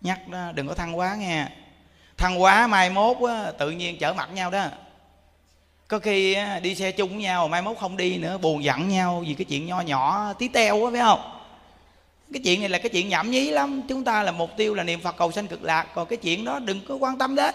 [0.00, 1.48] Nhắc đó, đừng có thăng quá nghe
[2.22, 4.64] thăng quá mai mốt á, tự nhiên trở mặt nhau đó.
[5.88, 8.88] Có khi á, đi xe chung với nhau mai mốt không đi nữa buồn giận
[8.88, 11.20] nhau vì cái chuyện nho nhỏ tí teo á phải không?
[12.32, 13.82] Cái chuyện này là cái chuyện nhảm nhí lắm.
[13.88, 16.44] Chúng ta là mục tiêu là niệm phật cầu sanh cực lạc còn cái chuyện
[16.44, 17.54] đó đừng có quan tâm đến.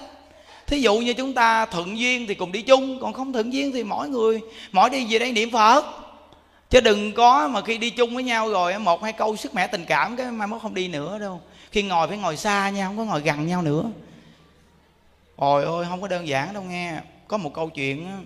[0.67, 3.71] Thí dụ như chúng ta thuận duyên thì cùng đi chung còn không thuận duyên
[3.73, 5.85] thì mỗi người mỗi đi về đây niệm phật.
[6.69, 9.67] Chứ đừng có mà khi đi chung với nhau rồi một hai câu sức mẻ
[9.67, 11.41] tình cảm cái mai mốt không đi nữa đâu.
[11.71, 13.83] Khi ngồi phải ngồi xa nhau không có ngồi gần nhau nữa
[15.37, 17.01] ôi ôi không có đơn giản đâu nghe.
[17.27, 18.25] Có một câu chuyện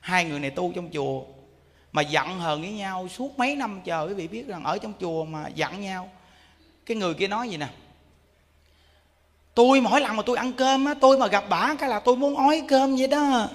[0.00, 1.22] hai người này tu trong chùa
[1.92, 4.92] mà giận hờn với nhau suốt mấy năm chờ quý vị biết rằng ở trong
[5.00, 6.10] chùa mà giận nhau.
[6.86, 7.68] Cái người kia nói gì nè?
[9.54, 12.16] Tôi mỗi lần mà tôi ăn cơm á, tôi mà gặp bả cái là tôi
[12.16, 13.48] muốn ói cơm vậy đó.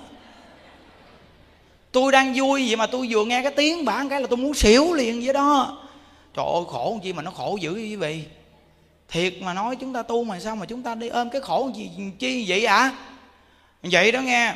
[1.91, 4.53] Tôi đang vui vậy mà tôi vừa nghe cái tiếng bả cái là tôi muốn
[4.53, 5.77] xỉu liền vậy đó.
[6.33, 8.23] Trời ơi, khổ chi mà nó khổ dữ quý vị
[9.11, 11.71] thiệt mà nói chúng ta tu mà sao mà chúng ta đi ôm cái khổ
[11.75, 12.75] gì, chi vậy ạ?
[12.75, 12.93] À?
[13.81, 14.55] vậy đó nghe.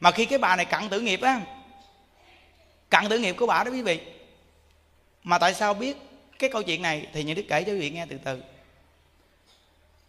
[0.00, 1.40] Mà khi cái bà này cặn tử nghiệp á
[2.90, 4.00] cặn tử nghiệp của bà đó quý vị.
[5.22, 5.96] Mà tại sao biết
[6.38, 7.06] cái câu chuyện này?
[7.12, 8.42] Thì những đức kể cho quý vị nghe từ từ.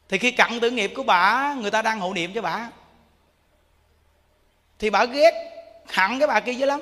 [0.09, 2.69] Thì khi cặn tử nghiệp của bà người ta đang hộ niệm cho bà
[4.79, 5.31] thì bà ghét
[5.87, 6.81] hẳn cái bà kia dữ lắm.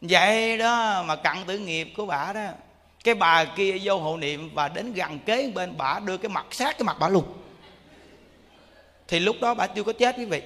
[0.00, 2.46] Vậy đó mà cặn tử nghiệp của bà đó
[3.04, 6.46] cái bà kia vô hộ niệm và đến gần kế bên bà đưa cái mặt
[6.50, 7.24] sát cái mặt bà luôn.
[9.08, 10.42] Thì lúc đó bà chưa có chết quý vị.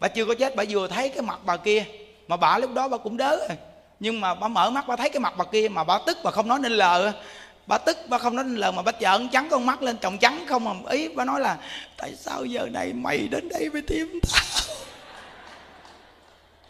[0.00, 1.84] Bà chưa có chết, bà vừa thấy cái mặt bà kia.
[2.28, 3.36] Mà bà lúc đó bà cũng đớ.
[3.36, 3.58] Rồi
[4.00, 6.30] nhưng mà bà mở mắt, bà thấy cái mặt bà kia mà bà tức bà
[6.30, 7.12] không nói nên lời.
[7.66, 10.18] Bà tức bà không nói nên lời mà bà trợn trắng con mắt lên trồng
[10.18, 11.56] trắng không mà ý bà nói là,
[11.96, 14.76] tại sao giờ này mày đến đây với tim tao?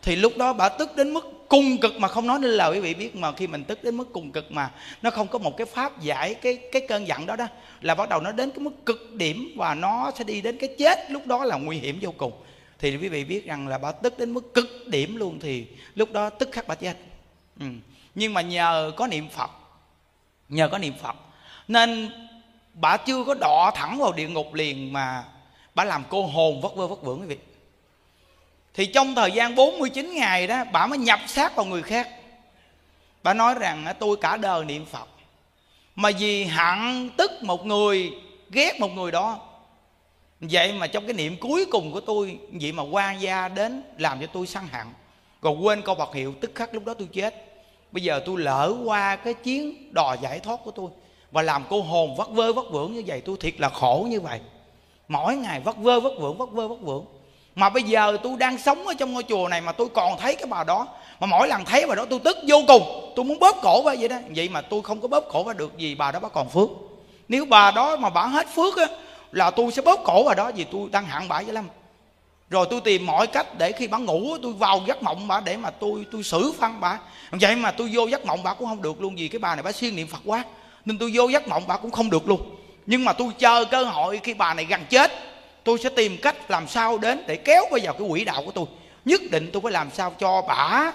[0.03, 2.80] Thì lúc đó bà tức đến mức cung cực mà không nói nên lời quý
[2.80, 4.70] vị biết mà khi mình tức đến mức cùng cực mà
[5.02, 7.46] nó không có một cái pháp giải cái cái cơn giận đó đó,
[7.80, 10.74] là bắt đầu nó đến cái mức cực điểm và nó sẽ đi đến cái
[10.78, 12.32] chết lúc đó là nguy hiểm vô cùng.
[12.78, 16.12] Thì quý vị biết rằng là bà tức đến mức cực điểm luôn thì lúc
[16.12, 16.96] đó tức khắc bà chết.
[17.61, 17.66] Ừ.
[18.14, 19.50] nhưng mà nhờ có niệm phật,
[20.48, 21.16] nhờ có niệm phật,
[21.68, 22.11] nên
[22.74, 25.24] bà chưa có đọ thẳng vào địa ngục liền mà
[25.74, 27.38] bà làm cô hồn vất vơ vất vưởng quý vị
[28.75, 32.09] thì trong thời gian 49 ngày đó, bà mới nhập xác vào người khác.
[33.22, 35.09] Bà nói rằng tôi cả đời niệm phật,
[35.95, 38.12] mà vì hận tức một người,
[38.51, 39.39] ghét một người đó.
[40.41, 44.20] Vậy mà trong cái niệm cuối cùng của tôi, vậy mà quan gia đến làm
[44.20, 44.87] cho tôi săn hận,
[45.43, 47.35] rồi quên câu Phật hiệu tức khắc lúc đó tôi chết.
[47.93, 50.91] Bây giờ tôi lỡ qua cái chiến đò giải thoát của tôi
[51.31, 54.20] và làm cô hồn vất vơ vất vưởng như vậy, tôi thiệt là khổ như
[54.20, 54.41] vậy.
[55.09, 57.05] Mỗi ngày vất vơ vất vưởng, vất vơ vất vưởng
[57.55, 60.34] mà bây giờ tôi đang sống ở trong ngôi chùa này mà tôi còn thấy
[60.34, 60.86] cái bà đó.
[61.20, 63.12] Mà mỗi lần thấy bà đó tôi tức vô cùng.
[63.16, 64.16] Tôi muốn bóp cổ bà vậy đó.
[64.36, 66.68] Vậy mà tôi không có bóp cổ bà được gì bà đó bà còn phước.
[67.28, 68.86] Nếu bà đó mà bà hết phước á,
[69.32, 71.68] là tôi sẽ bóp cổ bà đó vì tôi đang hạng bà vậy lắm.
[72.50, 75.57] Rồi tôi tìm mọi cách để khi bà ngủ, tôi vào giấc mộng bà để
[75.57, 76.98] mà tôi tôi xử phân bà.
[77.30, 79.62] Vậy mà tôi vô giấc mộng bà cũng không được luôn vì cái bà này
[79.62, 80.44] bà siêng niệm phật quá.
[80.84, 82.57] Nên tôi vô giấc mộng bà cũng không được luôn.
[82.86, 85.12] Nhưng mà tôi chờ cơ hội khi bà này gần chết
[85.64, 88.52] tôi sẽ tìm cách làm sao đến để kéo bà vào cái quỹ đạo của
[88.52, 88.66] tôi.
[89.04, 90.92] Nhất định tôi phải làm sao cho bà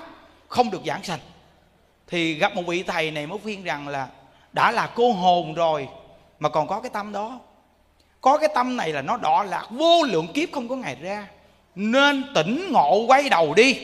[0.48, 1.20] không được giảng sanh.
[2.08, 4.08] Thì gặp một vị thầy này mới khuyên rằng là
[4.54, 5.88] đã là cô hồn rồi
[6.40, 7.40] mà còn có cái tâm đó.
[8.22, 11.28] Có cái tâm này là nó đọa lạc, vô lượng kiếp không có ngày ra.
[11.76, 13.80] Nên tỉnh ngộ quay đầu đi.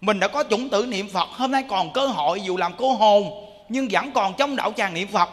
[0.00, 2.92] Mình đã có chủng tử niệm phật, hôm nay còn cơ hội dù làm cô
[2.92, 5.28] hồn nhưng vẫn còn trong đạo tràng niệm phật.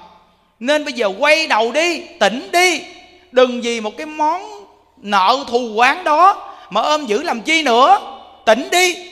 [0.60, 2.97] Nên bây giờ quay đầu đi, tỉnh đi
[3.32, 4.66] đừng vì một cái món
[4.98, 8.00] nợ thù quán đó mà ôm giữ làm chi nữa.
[8.46, 9.12] Tỉnh đi.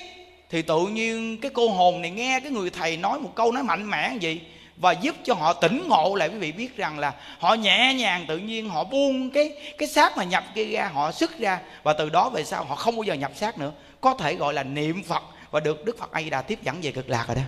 [0.50, 3.64] Thì tự nhiên cái cô hồn này nghe cái người thầy nói một câu nói
[3.64, 4.42] mạnh mẽ như vậy
[4.78, 6.30] và giúp cho họ tỉnh ngộ lại.
[6.30, 10.18] Quý vị biết rằng là họ nhẹ nhàng, tự nhiên họ buông cái cái xác
[10.18, 13.04] mà nhập kia ra, họ xuất ra và từ đó về sau họ không bao
[13.04, 13.72] giờ nhập xác nữa.
[14.02, 16.82] Có thể gọi là niệm phật và được đức phật a di đà tiếp dẫn
[16.82, 17.42] về cực lạc rồi đó.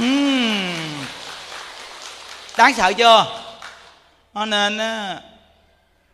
[0.00, 1.04] Uhm.
[2.58, 3.40] đáng sợ chưa?
[4.34, 4.78] Nên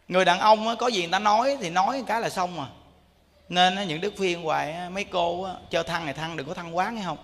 [0.09, 2.67] người đàn ông có gì người ta nói thì nói cái là xong mà
[3.49, 6.91] nên những đức phiên hoài mấy cô chơi thăng này thăng, đừng có thăng quá
[6.91, 7.19] nghe không?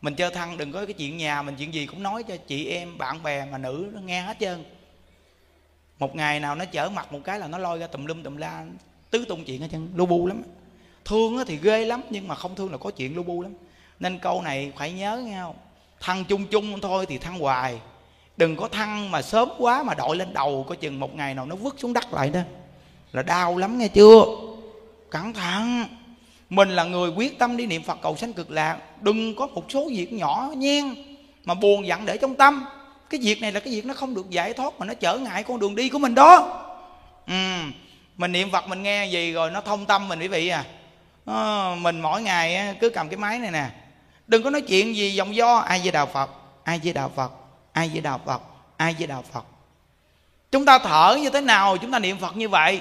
[0.00, 2.66] Mình chơi thăng đừng có cái chuyện nhà, mình chuyện gì cũng nói cho chị
[2.66, 4.64] em, bạn bè mà nữ nó nghe hết trơn.
[5.98, 8.36] Một ngày nào nó chở mặt một cái là nó lôi ra tùm lum tùm
[8.36, 8.64] la,
[9.10, 10.42] tứ tung chuyện hết trơn, lu bu lắm.
[11.04, 13.54] Thương thì ghê lắm, nhưng mà không thương là có chuyện lu bu lắm.
[14.00, 15.56] Nên câu này phải nhớ nghe không?
[16.00, 17.80] Thăng chung chung thôi thì thăng hoài
[18.36, 21.46] đừng có thăng mà sớm quá mà đội lên đầu coi chừng một ngày nào
[21.46, 22.40] nó vứt xuống đất lại đó.
[23.12, 24.24] Là đau lắm nghe chưa?
[25.10, 25.84] Cẩn thận.
[26.50, 28.78] Mình là người quyết tâm đi niệm phật cầu sanh cực lạc.
[29.00, 30.94] Đừng có một số việc nhỏ nhen
[31.44, 32.64] mà buồn giận để trong tâm.
[33.10, 35.42] Cái việc này là cái việc nó không được giải thoát mà nó trở ngại
[35.42, 36.58] con đường đi của mình đó.
[37.26, 37.34] Ừ
[38.16, 40.64] mình niệm phật mình nghe gì rồi nó thông tâm mình quý vị à.
[41.26, 43.66] À, mình mỗi ngày cứ cầm cái máy này nè.
[44.26, 46.30] Đừng có nói chuyện gì vòng do ai với đạo phật?
[46.64, 47.32] Ai với đạo phật?
[47.72, 48.42] Ai với đạo phật?
[48.76, 49.44] Ai với đạo phật?
[50.50, 52.80] Chúng ta thở như thế nào chúng ta niệm phật như vậy?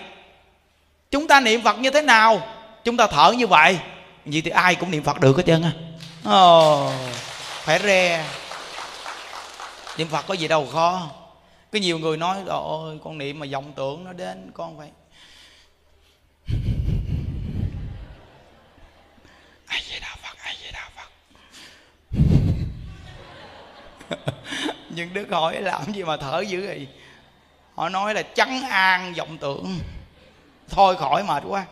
[1.12, 2.42] Chúng ta niệm phật như thế nào
[2.84, 3.80] chúng ta thở như vậy?
[4.26, 5.72] Vậy thì ai cũng niệm phật được hết trơn á.
[6.24, 6.92] Ồ,
[7.64, 8.26] phải re.
[9.98, 11.10] Niệm phật có gì đâu khó.
[11.72, 14.90] Có nhiều người nói ôi con niệm mà vọng tưởng nó đến, con phải
[19.68, 20.38] ai vậy đạo phật?
[20.44, 21.10] Ai vậy đạo phật?
[24.96, 26.88] nhưng đức hỏi làm gì mà thở dữ vậy?
[27.76, 29.80] Họ nói là chấn an vọng tưởng.
[30.70, 31.66] Thôi khỏi mệt quá.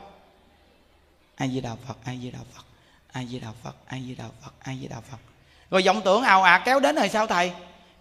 [1.35, 2.63] Ai di đạo phật ai di đạo phật
[3.11, 5.17] ai di đạo phật ai di đạo phật ai di đạo phật
[5.71, 7.51] rồi vọng tưởng ào ạt kéo đến rồi sao thầy?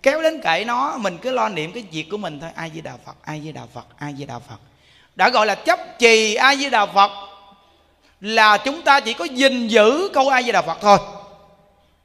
[0.03, 2.51] Kéo đến kệ nó, mình cứ lo niệm cái việc của mình thôi.
[2.55, 4.61] Ai di đạo phật ai di đạo phật ai di đạo phật
[5.17, 7.11] đã gọi là chấp trì ai di đạo phật
[8.21, 10.99] là chúng ta chỉ có gìn giữ câu ai di đạo phật thôi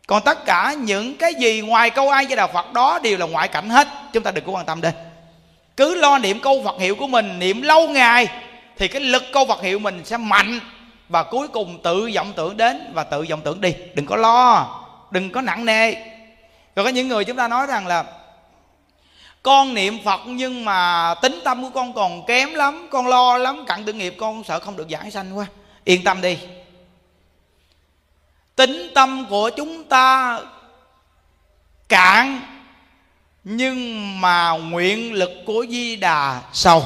[0.08, 3.26] còn tất cả những cái gì ngoài câu ai với đạo phật đó đều là
[3.26, 3.88] ngoại cảnh hết.
[4.14, 4.94] Chúng ta đừng có quan tâm đến.
[5.78, 8.28] Cứ lo niệm câu phật hiệu của mình, niệm lâu ngày,
[8.78, 10.60] thì cái lực câu phật hiệu mình sẽ mạnh
[11.10, 13.74] và cuối cùng tự vọng tưởng đến và tự vọng tưởng đi.
[13.94, 14.68] Đừng có lo,
[15.12, 15.94] đừng có nặng nề.
[16.76, 18.04] Rồi có những người chúng ta nói rằng là,
[19.44, 23.66] con niệm phật nhưng mà tính tâm của con còn kém lắm, con lo lắm,
[23.68, 25.46] cặn tự nghiệp, con sợ không được giảng sanh quá.
[25.84, 26.38] Yên tâm đi
[28.56, 30.40] tính tâm của chúng ta
[31.90, 32.42] cạn,
[33.44, 36.86] nhưng mà nguyện lực của di đà sâu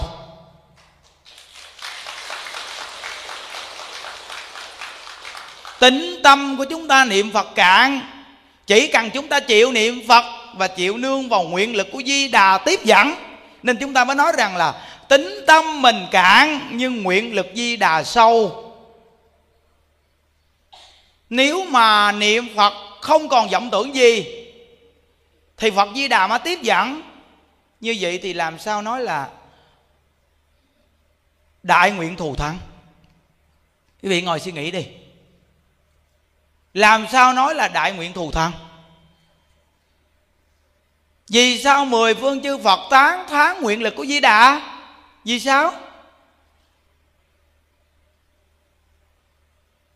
[5.80, 8.01] tính tâm của chúng ta niệm phật cạn,
[8.68, 12.28] chỉ cần chúng ta chịu niệm phật và chịu nương vào nguyện lực của di
[12.28, 13.15] đà tiếp dẫn,
[13.63, 14.74] nên chúng ta mới nói rằng là
[15.07, 18.63] tính tâm mình cạn, nhưng nguyện lực di đà sâu
[21.30, 24.25] nếu mà niệm phật không còn vọng tưởng gì,
[25.57, 27.01] thì phật di đà mới tiếp dẫn.
[27.80, 29.30] Như vậy thì làm sao nói là
[31.63, 32.57] đại nguyện thù thắng?
[34.03, 34.88] Quý vị ngồi suy nghĩ đi.
[36.73, 38.51] Làm sao nói là đại nguyện thù thắng?
[41.30, 44.61] Vì sao mười phương chư Phật tán thán nguyện lực của Di Đà?
[45.23, 45.73] Vì sao?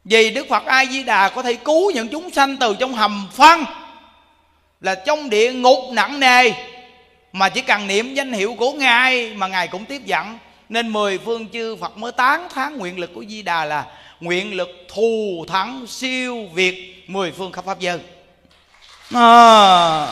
[0.06, 3.28] Vì Đức Phật A Di Đà có thể cứu những chúng sanh từ trong hầm
[3.34, 3.66] phân,
[4.82, 6.52] Là trong địa ngục nặng nề,
[7.34, 10.38] Mà chỉ cần niệm danh hiệu của Ngài Mà Ngài cũng tiếp dẫn
[10.70, 13.86] Nên mười phương chư Phật mới tán thán nguyện lực của Di Đà là
[14.20, 18.02] Nguyện lực thù thắng siêu việt Mười phương khắp Pháp dân
[19.14, 20.08] à.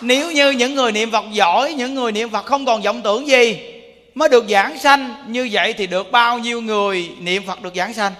[0.00, 3.28] Nếu như những người niệm Phật giỏi, Những người niệm Phật không còn vọng tưởng
[3.28, 3.77] gì
[4.18, 7.94] Mới được giảng sanh, Như vậy thì được bao nhiêu người niệm Phật được giảng
[7.94, 8.12] sanh?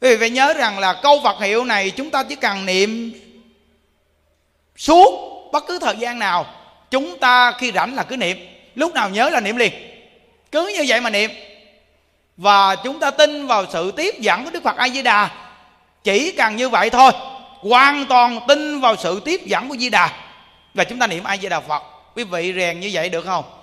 [0.00, 3.12] Quý vị phải nhớ rằng là câu Phật hiệu này Chúng ta chỉ cần niệm
[4.76, 5.10] Suốt
[5.52, 6.46] bất cứ thời gian nào,
[6.90, 8.38] Chúng ta khi rảnh là cứ niệm.
[8.74, 9.72] Lúc nào nhớ là niệm liền.
[10.52, 11.30] Cứ như vậy mà niệm.
[12.36, 15.30] Và chúng ta tin vào sự tiếp dẫn của Đức Phật A Di Đà
[16.04, 17.12] Chỉ cần như vậy thôi,
[17.60, 20.10] hoàn toàn tin vào sự tiếp dẫn của di đà
[20.74, 21.82] và chúng ta niệm A di đà phật.
[22.14, 23.57] Quý vị rèn như vậy được không?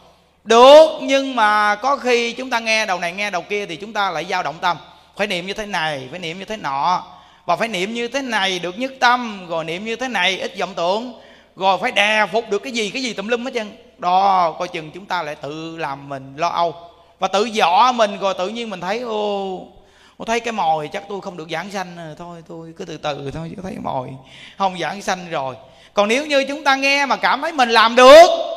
[0.46, 3.93] Được, nhưng mà có khi chúng ta nghe đầu này, nghe đầu kia thì chúng
[3.93, 4.78] ta lại dao động tâm.
[5.18, 7.04] Phải niệm như thế này, phải niệm như thế nọ.
[7.46, 10.60] Và phải niệm như thế này được nhất tâm, rồi niệm như thế này ít
[10.60, 11.14] vọng tưởng.
[11.56, 13.78] Rồi phải đè phục được cái gì cái gì tùm lum hết trơn.
[13.98, 16.76] Đó, coi chừng chúng ta lại tự làm mình lo âu.
[17.20, 19.60] Và tự dọ mình, rồi tự nhiên mình thấy, ô
[20.18, 22.98] tôi thấy cái mồi chắc tôi không được giảng sanh rồi thôi, tôi cứ từ
[22.98, 24.10] từ thôi chứ thấy mồi
[24.58, 25.56] không giảng sanh rồi.
[25.93, 28.55] Còn nếu như chúng ta nghe mà cảm thấy mình làm được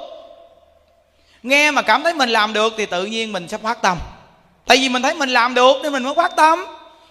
[1.43, 3.99] nghe mà cảm thấy mình làm được thì tự nhiên mình sẽ phát tâm.
[4.66, 6.64] Tại vì mình thấy mình làm được nên mình mới phát tâm.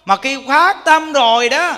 [0.06, 1.76] Mà khi phát tâm rồi đó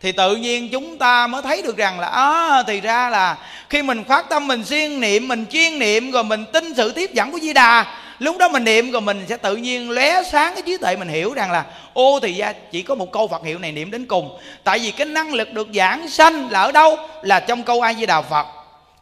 [0.00, 3.36] thì tự nhiên chúng ta mới thấy được rằng là à, thì ra là
[3.70, 7.10] khi mình phát tâm mình siêng niệm mình chuyên niệm rồi mình tin sự tiếp
[7.12, 7.86] dẫn của di đà
[8.18, 11.08] lúc đó mình niệm rồi mình sẽ tự nhiên lóe sáng cái trí tuệ mình
[11.08, 14.06] hiểu rằng là ô thì ra chỉ có một câu phật hiệu này niệm đến
[14.06, 14.38] cùng.
[14.64, 16.98] Tại vì cái năng lực được giảng sanh là ở đâu?
[17.22, 18.46] Là trong câu a di đà phật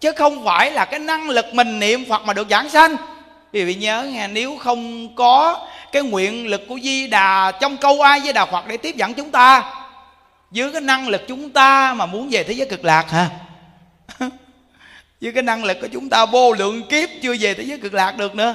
[0.03, 2.96] chứ không phải là cái năng lực mình niệm phật mà được giảng sanh.
[3.53, 8.00] Vì vị nhớ nghe, nếu không có cái nguyện lực của di đà trong câu
[8.00, 9.74] ai với đà phật để tiếp dẫn chúng ta,
[10.50, 13.28] dưới cái năng lực chúng ta mà muốn về thế giới cực lạc hả?
[15.20, 17.94] Dưới cái năng lực của chúng ta vô lượng kiếp chưa về thế giới cực
[17.94, 18.55] lạc được nữa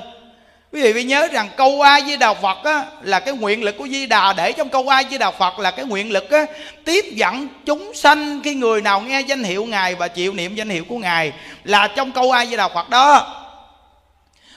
[0.72, 3.78] quý vị phải nhớ rằng câu a di đà phật á, là cái nguyện lực
[3.78, 6.46] của di đà để trong câu a di đà phật là cái nguyện lực á,
[6.86, 10.70] tiếp dẫn chúng sanh khi người nào nghe danh hiệu ngài và chịu niệm danh
[10.70, 13.34] hiệu của ngài là trong câu a di đà phật đó.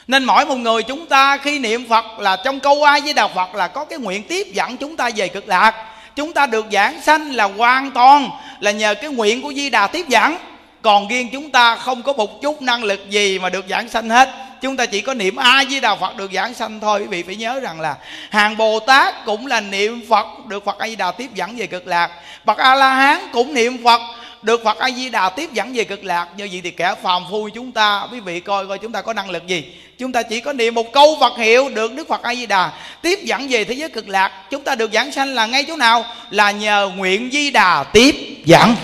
[0.06, 3.28] Nên mỗi một người chúng ta khi niệm phật là trong câu a di đà
[3.28, 5.74] phật là có cái nguyện tiếp dẫn chúng ta về cực lạc.
[6.16, 8.30] Chúng ta được giảng sanh là hoàn toàn
[8.60, 10.36] là nhờ cái nguyện của di đà tiếp dẫn.
[10.82, 14.10] Còn riêng chúng ta không có một chút năng lực gì mà được giảng sanh
[14.10, 17.00] hết chúng ta chỉ có niệm a di đà phật được giảng sanh thôi.
[17.00, 17.96] Quý vị phải nhớ rằng là
[18.30, 21.66] hàng bồ tát cũng là niệm phật, được phật a di đà tiếp dẫn về
[21.66, 22.10] cực lạc.
[22.44, 24.00] Bậc a la hán cũng niệm phật,
[24.42, 26.28] được Phật A Di Đà tiếp dẫn về cực lạc.
[26.36, 29.12] Như vậy thì kẻ phàm phu chúng ta, quý vị coi coi chúng ta có
[29.12, 29.64] năng lực gì.
[29.98, 32.72] Chúng ta chỉ có niệm một câu Phật hiệu được Đức Phật A Di Đà
[33.02, 34.32] tiếp dẫn về thế giới cực lạc.
[34.50, 36.04] Chúng ta được giảng sanh là ngay chỗ nào?
[36.30, 38.74] Là nhờ nguyện Di Đà tiếp dẫn.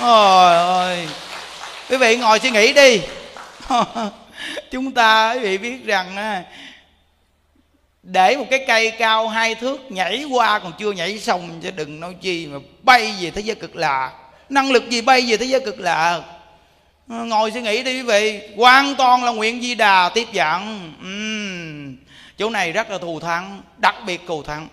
[0.00, 1.08] Ôi ơi.
[1.90, 3.00] Quý vị ngồi suy nghĩ đi.
[4.70, 6.44] chúng ta quý vị biết rằng à,
[8.02, 12.00] để một cái cây cao hai thước nhảy qua còn chưa nhảy xong chứ đừng
[12.00, 14.12] nói chi mà bay về thế giới cực lạ.
[14.48, 16.22] Năng lực gì bay về thế giới cực lạ?
[17.08, 18.40] Ừ, ngồi suy nghĩ đi quý vị.
[18.56, 20.92] Hoàn toàn là nguyện di đà tiếp dẫn.
[21.00, 21.96] Uhm.
[22.38, 24.68] chỗ này rất là thù thắng, đặc biệt thù thắng.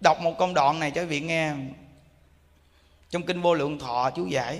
[0.00, 1.52] Đọc một công đoạn này cho quý vị nghe.
[3.10, 4.58] Trong kinh vô lượng thọ chú giải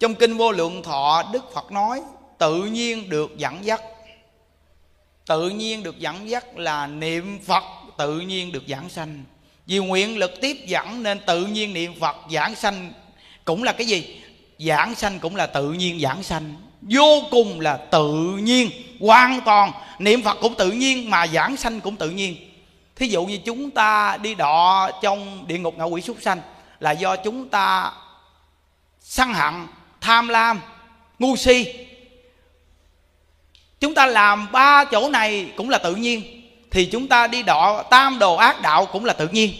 [0.00, 2.02] trong kinh vô lượng thọ, đức phật nói,
[2.38, 3.82] tự nhiên được dẫn dắt.
[5.26, 7.64] Tự nhiên được dẫn dắt là niệm phật
[7.98, 9.24] tự nhiên được giảng sanh.
[9.66, 12.92] Vì nguyện lực tiếp dẫn nên tự nhiên niệm phật giảng sanh
[13.44, 14.20] cũng là cái gì?
[14.58, 16.54] Giảng sanh cũng là tự nhiên giảng sanh.
[16.82, 18.70] Vô cùng là tự nhiên,
[19.00, 19.72] hoàn toàn.
[19.98, 22.36] Niệm phật cũng tự nhiên mà giảng sanh cũng tự nhiên.
[22.96, 26.40] Thí dụ như chúng ta đi đọ trong địa ngục ngạ quỷ súc sanh
[26.80, 27.92] là do chúng ta
[29.00, 29.54] săn hận
[30.00, 30.60] tham lam,
[31.18, 31.66] ngu si.
[33.80, 37.82] Chúng ta làm ba chỗ này cũng là tự nhiên, thì chúng ta đi đọ,
[37.90, 39.52] tam đồ ác đạo cũng là tự nhiên.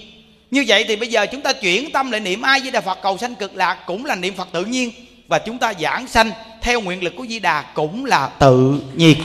[0.50, 2.98] Như vậy thì bây giờ chúng ta chuyển tâm lại niệm ai với đà phật
[3.02, 4.92] cầu sanh cực lạc cũng là niệm phật tự nhiên,
[5.28, 6.30] và chúng ta giảng sanh
[6.62, 9.22] theo nguyện lực của di đà cũng là tự nhiên.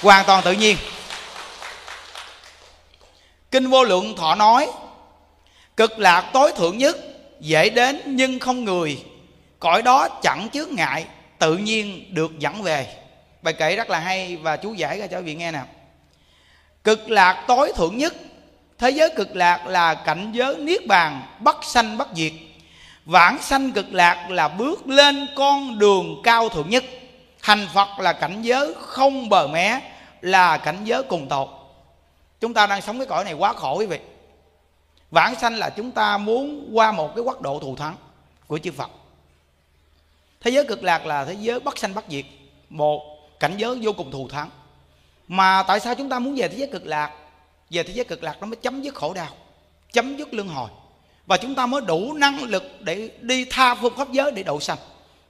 [0.00, 0.76] Hoàn toàn tự nhiên.
[3.50, 4.68] Kinh vô lượng thọ nói,
[5.76, 6.96] cực lạc tối thượng nhất,
[7.40, 8.98] dễ đến nhưng không người
[9.62, 11.06] cõi đó chẳng chướng ngại,
[11.38, 12.86] tự nhiên được dẫn về.
[13.42, 15.60] Bài kể rất là hay và chú giải ra cho quý vị nghe nè.
[16.84, 18.14] Cực lạc tối thượng nhất.
[18.78, 22.32] Thế giới cực lạc là cảnh giới niết bàn, bất sanh bất diệt.
[23.04, 26.84] Vãng sanh cực lạc là bước lên con đường cao thượng nhất.
[27.42, 29.80] Thành phật là cảnh giới không bờ mé,
[30.20, 31.48] là cảnh giới cùng tột.
[32.40, 33.98] Chúng ta đang sống cái cõi này quá khổ quý vị.
[35.10, 37.96] Vãng sanh là chúng ta muốn qua một cái quốc độ thù thắng
[38.46, 38.90] của chư phật
[40.42, 42.24] thế giới cực lạc là thế giới bất sanh bất diệt,
[42.68, 43.02] một
[43.40, 44.50] cảnh giới vô cùng thù thắng.
[45.28, 47.10] Mà tại sao chúng ta muốn về thế giới cực lạc?
[47.70, 49.28] Về thế giới cực lạc nó mới chấm dứt khổ đau,
[49.92, 50.70] chấm dứt luân hồi.
[51.26, 54.60] Và chúng ta mới đủ năng lực để đi tha phương pháp giới để độ
[54.60, 54.78] sanh.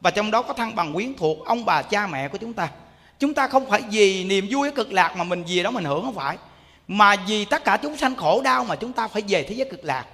[0.01, 2.69] Và trong đó có thăng bằng quyến thuộc ông bà cha mẹ của chúng ta.
[3.19, 5.85] Chúng ta không phải vì niềm vui ở cực lạc mà mình về đó mình
[5.85, 6.37] hưởng không phải,
[6.89, 9.71] mà vì tất cả chúng sanh khổ đau mà chúng ta phải về thế giới
[9.71, 10.07] cực lạc.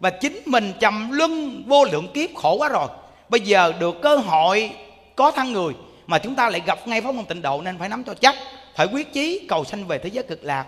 [0.00, 2.88] Và chính mình trầm luân vô lượng kiếp khổ quá rồi
[3.28, 4.70] bây giờ được cơ hội
[5.16, 5.74] có thân người
[6.06, 8.34] mà chúng ta lại gặp ngay pháp môn tịnh độ nên phải nắm cho chắc.
[8.74, 10.66] Phải quyết chí cầu sanh về thế giới cực lạc.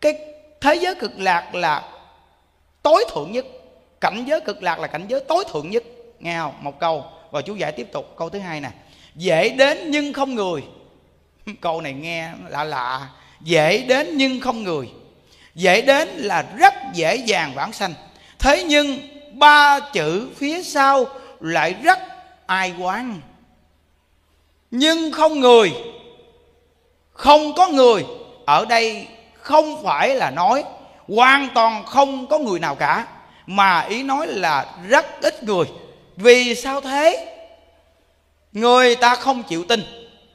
[0.00, 0.14] Cái
[0.60, 1.82] thế giới cực lạc là
[2.82, 3.46] tối thượng nhất,
[4.00, 5.82] cảnh giới cực lạc là cảnh giới tối thượng nhất.
[6.20, 6.54] Nghe không?
[6.60, 7.04] Một câu.
[7.30, 8.14] Và chú giải tiếp tục.
[8.16, 8.70] Câu thứ hai nè.
[9.14, 10.62] Dễ đến nhưng không người.
[11.60, 13.08] Câu này nghe lạ lạ.
[13.40, 14.88] Dễ đến nhưng không người.
[15.54, 17.94] Dễ đến là rất dễ dàng vãng sanh.
[18.38, 18.98] Thế nhưng
[19.32, 21.06] ba chữ phía sau
[21.44, 21.98] lại rất
[22.46, 23.20] ai quán.
[24.70, 25.72] Nhưng không người,
[27.12, 28.04] không có người,
[28.46, 30.64] ở đây không phải là nói,
[31.08, 33.06] hoàn toàn không có người nào cả,
[33.46, 35.64] mà ý nói là rất ít người.
[36.16, 37.36] Vì sao thế?
[38.52, 39.80] Người ta không chịu tin,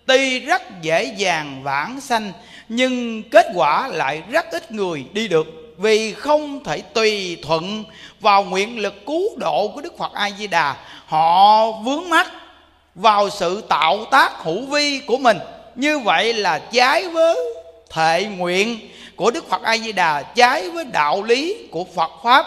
[0.06, 2.32] tuy rất dễ dàng vãng sanh,
[2.70, 5.48] nhưng kết quả lại rất ít người đi được
[5.80, 7.84] vì không thể tùy thuận
[8.20, 10.76] vào nguyện lực cứu độ của đức phật a di đà
[11.06, 12.28] họ vướng mắt
[12.96, 15.38] vào sự tạo tác hữu vi của mình.
[15.76, 17.38] Như vậy là trái với
[17.90, 22.46] thệ nguyện của đức phật a di đà trái với đạo lý của phật pháp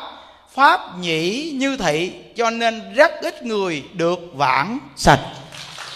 [0.50, 5.20] pháp nhĩ như thị, cho nên rất ít người được vãng sạch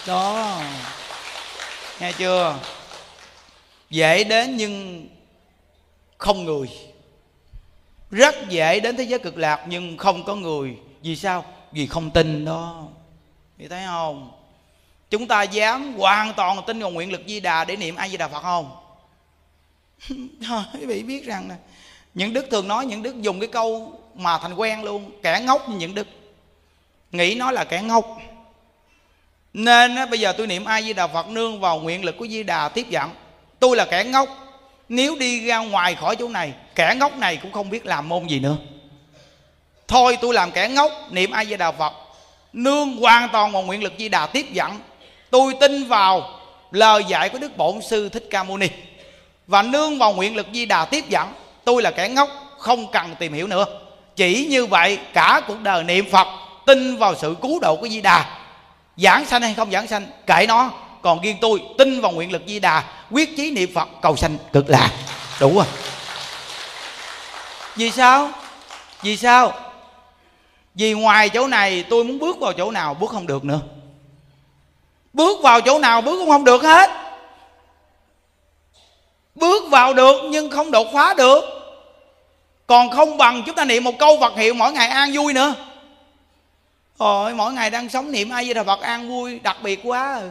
[0.07, 0.57] đó.
[1.99, 2.55] Nghe chưa?
[3.89, 5.07] Dễ đến nhưng
[6.17, 6.67] không người
[8.11, 10.77] rất dễ đến thế giới cực lạc nhưng không có người.
[11.01, 11.45] Vì sao?
[11.71, 12.87] Vì không tin đó.
[13.57, 14.31] Thì thấy không?
[15.09, 18.17] Chúng ta dám hoàn toàn tin vào nguyện lực di đà để niệm a di
[18.17, 18.77] đà phật không?
[20.47, 21.55] Thôi quý vị biết rằng nè
[22.13, 25.69] những đức thường nói những đức dùng cái câu mà thành quen luôn kẻ ngốc
[25.69, 26.07] như những đức.
[27.11, 28.17] Nghĩ nó là kẻ ngốc.
[29.53, 32.27] Nên á, bây giờ tôi niệm a di đà phật nương vào nguyện lực của
[32.27, 33.09] di đà tiếp dẫn.
[33.59, 34.46] Tôi là kẻ ngốc
[34.89, 38.27] nếu đi ra ngoài khỏi chỗ này, kẻ ngốc này cũng không biết làm môn
[38.27, 38.55] gì nữa.
[39.87, 41.93] Thôi tôi làm kẻ ngốc, niệm ai di đà phật.
[42.53, 44.79] Nương hoàn toàn vào nguyện lực di đà tiếp dẫn.
[45.29, 46.29] Tôi tin vào
[46.71, 48.67] lời dạy của đức bổn sư thích ca mâu ni.
[49.47, 51.33] Và nương vào nguyện lực di đà tiếp dẫn.
[51.63, 53.65] Tôi là kẻ ngốc, không cần tìm hiểu nữa.
[54.15, 56.27] Chỉ như vậy, cả cuộc đời niệm phật,
[56.65, 58.25] tin vào sự cứu độ của di đà.
[58.97, 60.71] Giảng sanh hay không giảng sanh kệ nó
[61.07, 64.37] còn riêng tôi, tin vào nguyện lực di đà, quyết chí niệm phật, cầu sanh
[64.53, 64.91] cực lạc.
[65.39, 65.65] Đủ rồi.
[67.75, 68.31] Vì sao?
[69.01, 69.53] Vì sao?
[70.75, 73.59] Vì ngoài chỗ này, tôi muốn bước vào chỗ nào, bước không được nữa.
[75.13, 76.89] Bước vào chỗ nào, bước cũng không được hết.
[79.35, 81.41] Bước vào được, nhưng không đột phá được.
[82.67, 85.53] Còn không bằng chúng ta niệm một câu Phật hiệu mỗi ngày an vui nữa.
[86.97, 90.15] Ôi mỗi ngày đang sống niệm ai với Đà Phật an vui, đặc biệt quá
[90.15, 90.21] à.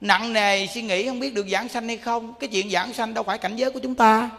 [0.00, 2.34] Nặng nề suy nghĩ không biết được giảng sanh hay không.
[2.40, 4.30] Cái chuyện giảng sanh đâu phải cảnh giới của chúng ta.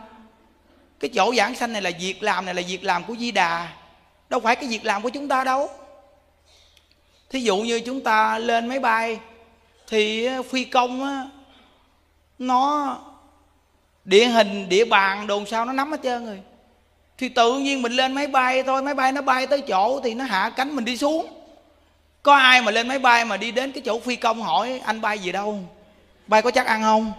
[1.00, 3.68] Cái chỗ giảng sanh này là việc làm, này là việc làm của Di Đà.
[4.30, 5.70] Đâu phải cái việc làm của chúng ta đâu.
[7.30, 9.20] Thí dụ như chúng ta lên máy bay,
[9.88, 11.26] Thì ờ, phi công á
[12.40, 12.98] Nó
[14.06, 16.42] địa hình, địa bàn, đồn sao nó nắm hết trơn rồi.
[17.18, 20.14] Thì tự nhiên mình lên máy bay thôi, máy bay nó bay tới chỗ thì
[20.14, 21.41] nó hạ cánh mình đi xuống
[22.24, 25.02] có ai mà lên máy bay mà đi đến cái chỗ phi công hỏi anh
[25.02, 25.60] bay gì đâu?
[26.28, 27.14] Bay có chắc ăn không?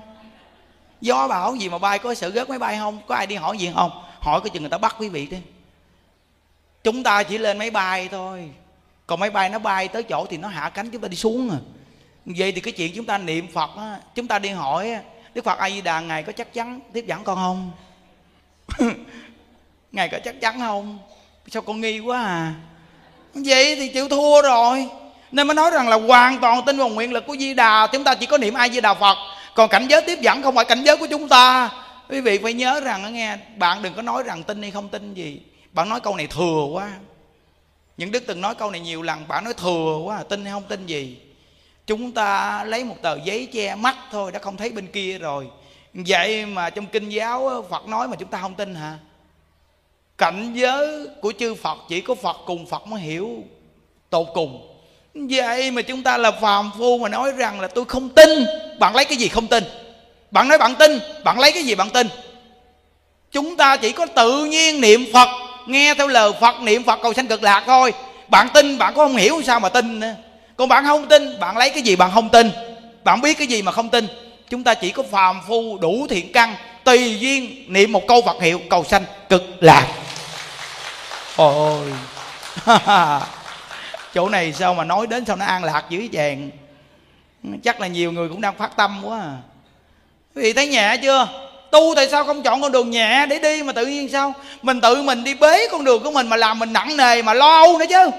[1.00, 3.00] Gió bão gì mà bay, có sự rớt máy bay không?
[3.06, 3.90] Có ai đi hỏi gì không?
[4.20, 5.38] Hỏi cái chừng người ta bắt quý vị đi.
[6.84, 8.50] Chúng ta chỉ lên máy bay thôi.
[9.06, 11.50] Còn máy bay nó bay tới chỗ thì nó hạ cánh, chúng ta đi xuống
[11.50, 11.58] à.
[12.24, 14.98] Vậy thì cái chuyện chúng ta niệm phật á, chúng ta đi hỏi
[15.34, 17.70] đức phật a di đà ngài có chắc chắn tiếp dẫn con không?
[19.92, 20.98] Ngài có chắc chắn không?
[21.46, 22.54] Sao con nghi quá à?
[23.34, 24.86] Vậy thì chịu thua rồi.
[25.32, 27.86] Nên mới nói rằng là hoàn toàn tin vào nguyện lực của di đà.
[27.92, 29.16] Chúng ta chỉ có niệm ai di đà phật.
[29.54, 31.70] Còn cảnh giới tiếp dẫn không phải cảnh giới của chúng ta.
[32.08, 35.14] Quý vị phải nhớ rằng nghe, bạn đừng có nói rằng tin hay không tin
[35.14, 35.40] gì.
[35.72, 36.90] Bạn nói câu này thừa quá.
[37.96, 40.62] Những đức từng nói câu này nhiều lần, bạn nói thừa quá, tin hay không
[40.68, 41.16] tin gì.
[41.86, 45.46] Chúng ta lấy một tờ giấy che mắt thôi, đã không thấy bên kia rồi.
[45.94, 48.98] Vậy mà trong kinh giáo phật nói mà chúng ta không tin hả?
[50.22, 53.44] Cảnh giới của chư phật, chỉ có phật cùng phật mới hiểu
[54.10, 54.68] tột cùng.
[55.14, 58.28] Vậy mà chúng ta là phàm phu mà nói rằng là tôi không tin.
[58.78, 59.64] Bạn lấy cái gì không tin?
[60.30, 62.08] Bạn nói bạn tin, bạn lấy cái gì bạn tin?
[63.32, 65.28] Chúng ta chỉ có tự nhiên niệm phật,
[65.66, 67.92] nghe theo lời phật, niệm phật cầu sanh cực lạc thôi.
[68.28, 70.14] Bạn tin, bạn có không hiểu sao mà tin nữa.
[70.56, 72.50] Còn bạn không tin, bạn lấy cái gì bạn không tin?
[73.04, 74.06] Bạn biết cái gì mà không tin?
[74.50, 76.54] Chúng ta chỉ có phàm phu đủ thiện căn,
[76.84, 80.01] tùy duyên niệm một câu phật hiệu cầu sanh cực lạc
[81.36, 81.92] ôi
[84.14, 86.50] chỗ này sao mà nói đến sao nó an lạc dữ chàng?
[87.64, 89.36] Chắc là nhiều người cũng đang phát tâm quá à.
[90.34, 91.28] quý vị thấy nhẹ chưa?
[91.70, 94.34] Tu tại sao không chọn con đường nhẹ để đi mà tự nhiên sao?
[94.62, 97.34] Mình tự mình đi bế con đường của mình mà làm mình nặng nề mà
[97.34, 98.10] lo âu nữa chứ.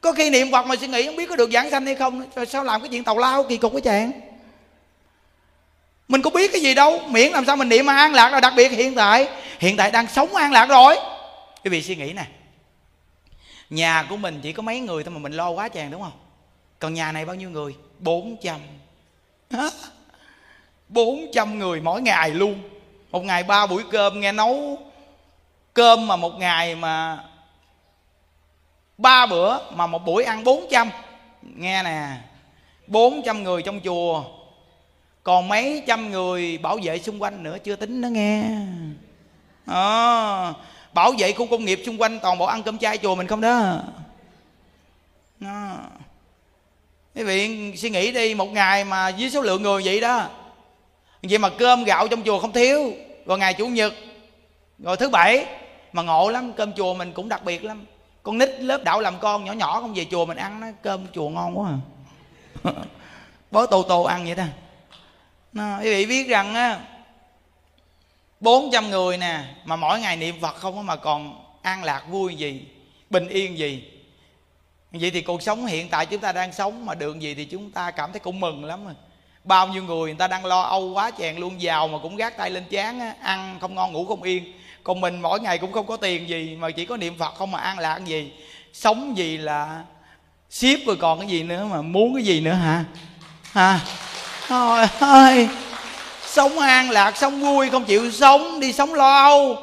[0.00, 2.24] Có khi niệm phật mà suy nghĩ không biết có được giảng sanh hay không
[2.36, 4.12] rồi sao làm cái chuyện tàu lao kỳ cục quá chàng?
[6.08, 7.00] Mình có biết cái gì đâu.
[7.08, 9.28] Miễn làm sao mình niệm mà an lạc là đặc biệt hiện tại.
[9.58, 10.96] Hiện tại đang sống an lạc rồi
[11.64, 12.26] quý vị suy nghĩ nè
[13.70, 16.12] nhà của mình chỉ có mấy người thôi mà mình lo quá chàng đúng không?
[16.78, 17.76] Còn nhà này bao nhiêu người?
[17.98, 18.60] Bốn trăm.
[20.88, 22.62] Bốn trăm người mỗi ngày luôn.
[23.10, 24.78] Một ngày ba buổi cơm nghe nấu
[25.74, 27.24] cơm mà một ngày mà
[28.98, 30.90] ba bữa mà một buổi ăn bốn trăm.
[31.42, 32.08] Nghe nè
[32.86, 34.24] bốn trăm người trong chùa.
[35.22, 38.44] Còn mấy trăm người bảo vệ xung quanh nữa chưa tính nó nghe.
[39.66, 40.52] À,
[40.94, 43.40] bảo vệ khu công nghiệp xung quanh toàn bộ ăn cơm chay chùa mình không
[43.40, 43.80] đó.
[45.40, 45.76] Đó.
[47.14, 50.28] Quý vị suy nghĩ đi một ngày mà với số lượng người vậy đó.
[51.22, 52.92] Vậy mà cơm gạo trong chùa không thiếu.
[53.26, 53.94] Rồi ngày chủ nhật
[54.78, 55.46] rồi thứ bảy
[55.92, 57.84] mà ngộ lắm cơm chùa mình cũng đặc biệt lắm.
[58.22, 61.06] Con nít lớp đạo làm con nhỏ nhỏ không về chùa mình ăn nó cơm
[61.14, 61.70] chùa ngon quá
[62.64, 62.72] à.
[63.50, 64.44] Bó tô tô ăn vậy đó.
[65.52, 66.80] Nó, quý vị biết rằng á
[68.44, 72.62] 400 người nè mà mỗi ngày niệm Phật không mà còn an lạc vui gì
[73.10, 73.84] bình yên gì.
[74.92, 77.70] Vậy thì cuộc sống hiện tại chúng ta đang sống mà được gì thì chúng
[77.70, 78.94] ta cảm thấy cũng mừng lắm rồi.
[79.44, 82.36] Bao nhiêu người người ta đang lo âu quá chèn luôn giàu mà cũng gác
[82.36, 84.52] tay lên chán á, ăn không ngon ngủ không yên.
[84.82, 87.50] Còn mình mỗi ngày cũng không có tiền gì mà chỉ có niệm phật không
[87.50, 88.32] mà an lạc gì.
[88.72, 89.84] Sống gì là
[90.50, 92.84] ship rồi còn cái gì nữa mà muốn cái gì nữa hả?
[93.52, 93.80] À
[94.48, 95.48] thôi ơi!
[96.34, 99.56] Sống an lạc, sống vui, không chịu sống, đi sống lo âu.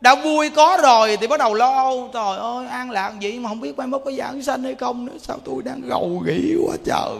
[0.00, 2.10] Đã vui có rồi thì bắt đầu lo âu.
[2.12, 5.06] Trời ơi, an lạc vậy mà không biết mai mốt có giảng sanh hay không
[5.06, 5.12] nữa.
[5.20, 7.18] Sao tôi đang gầu gỉ quá trời.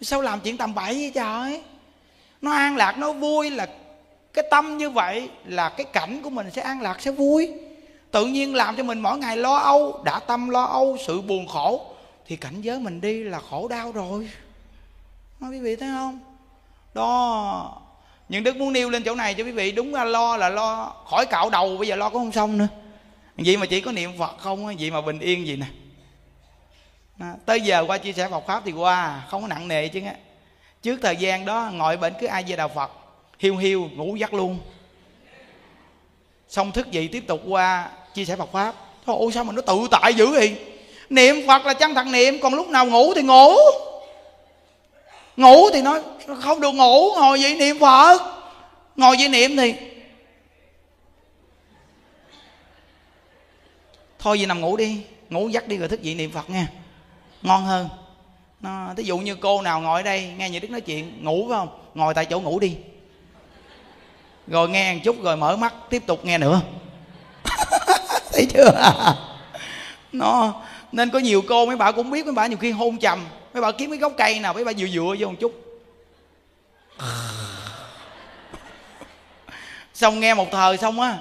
[0.00, 1.62] Sao làm chuyện tầm bậy vậy trời?
[2.40, 3.68] Nó an lạc, nó vui là
[4.32, 7.52] cái tâm như vậy, là cái cảnh của mình sẽ an lạc, sẽ vui.
[8.10, 11.46] Tự nhiên làm cho mình mỗi ngày lo âu, đã tâm lo âu, sự buồn
[11.48, 11.86] khổ,
[12.26, 14.28] thì cảnh giới mình đi là khổ đau rồi.
[15.40, 16.20] Nói quý vị thấy không?
[16.94, 17.72] Đó
[18.28, 20.92] nhưng đức muốn nêu lên chỗ này cho quý vị đúng là lo là lo
[21.10, 22.68] khỏi cạo đầu bây giờ lo cũng không xong nữa.
[23.36, 25.66] Vậy mà chỉ có niệm phật không vậy mà bình yên gì nè.
[27.18, 30.00] À, tới giờ qua chia sẻ Phật pháp thì qua không có nặng nề chứ
[30.06, 30.14] á
[30.82, 32.90] trước thời gian đó ngồi bệnh cứ ai về đạo Phật
[33.38, 34.58] hiu hiu ngủ giấc luôn.
[36.48, 38.74] Xong thức dậy tiếp tục qua chia sẻ Phật pháp.
[39.06, 40.56] Thôi ôi sao mà nó tự tại dữ vậy?
[41.10, 43.54] Niệm Phật là chân thật niệm còn lúc nào ngủ thì ngủ
[45.36, 46.00] ngủ thì nói
[46.40, 47.14] không được ngủ?
[47.14, 48.22] Ngồi vậy niệm Phật.
[48.96, 49.74] Ngồi vậy niệm thì
[54.18, 56.68] thôi vậy nằm ngủ đi, ngủ giấc đi rồi thức dậy niệm Phật nha
[57.44, 57.88] ngon hơn.
[58.60, 61.46] Nó, thí dụ như cô nào ngồi ở đây, nghe nhà đức nói chuyện, ngủ
[61.48, 61.68] phải không?
[61.94, 62.76] Ngồi tại chỗ ngủ đi.
[64.46, 66.60] Rồi nghe một chút rồi mở mắt, tiếp tục nghe nữa.
[68.32, 68.70] Thấy chưa?
[70.12, 70.54] Nó
[70.94, 73.60] nên có nhiều cô, mấy bà cũng biết, mấy bà nhiều khi hôn trầm mấy
[73.60, 75.80] bà kiếm cái gốc cây nào, mấy bà dựa dựa vô một chút.
[79.94, 81.18] Xong nghe một thời xong á,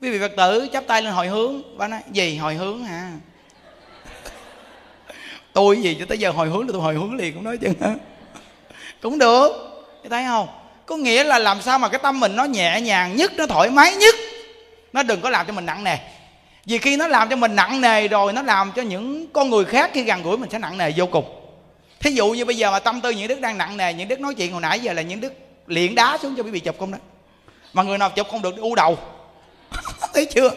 [0.00, 1.78] quý vị phật tử chắp tay lên hồi hướng.
[1.78, 3.10] Bà nói, gì hồi hướng hả?
[5.52, 7.74] Tôi gì cho tới giờ hồi hướng là tôi hồi hướng liền cũng nói chừng
[9.02, 9.52] cũng được
[10.10, 10.48] thấy không?
[10.86, 13.70] Có nghĩa là làm sao mà cái tâm mình nó nhẹ nhàng nhất, nó thoải
[13.70, 14.14] mái nhất?
[14.92, 15.96] Nó đừng có làm cho mình nặng nề
[16.64, 19.64] vì khi nó làm cho mình nặng nề rồi, nó làm cho những con người
[19.64, 21.24] khác khi gần gũi mình sẽ nặng nề vô cùng.
[22.00, 24.20] Thí dụ như bây giờ mà tâm tư những đức đang nặng nề, những đức
[24.20, 25.32] nói chuyện hồi nãy giờ là những đức
[25.66, 26.98] liền đá xuống cho quý vị chụp không đó.
[27.72, 28.98] Mà người nào chụp không được u đầu.
[30.14, 30.50] Thấy chưa?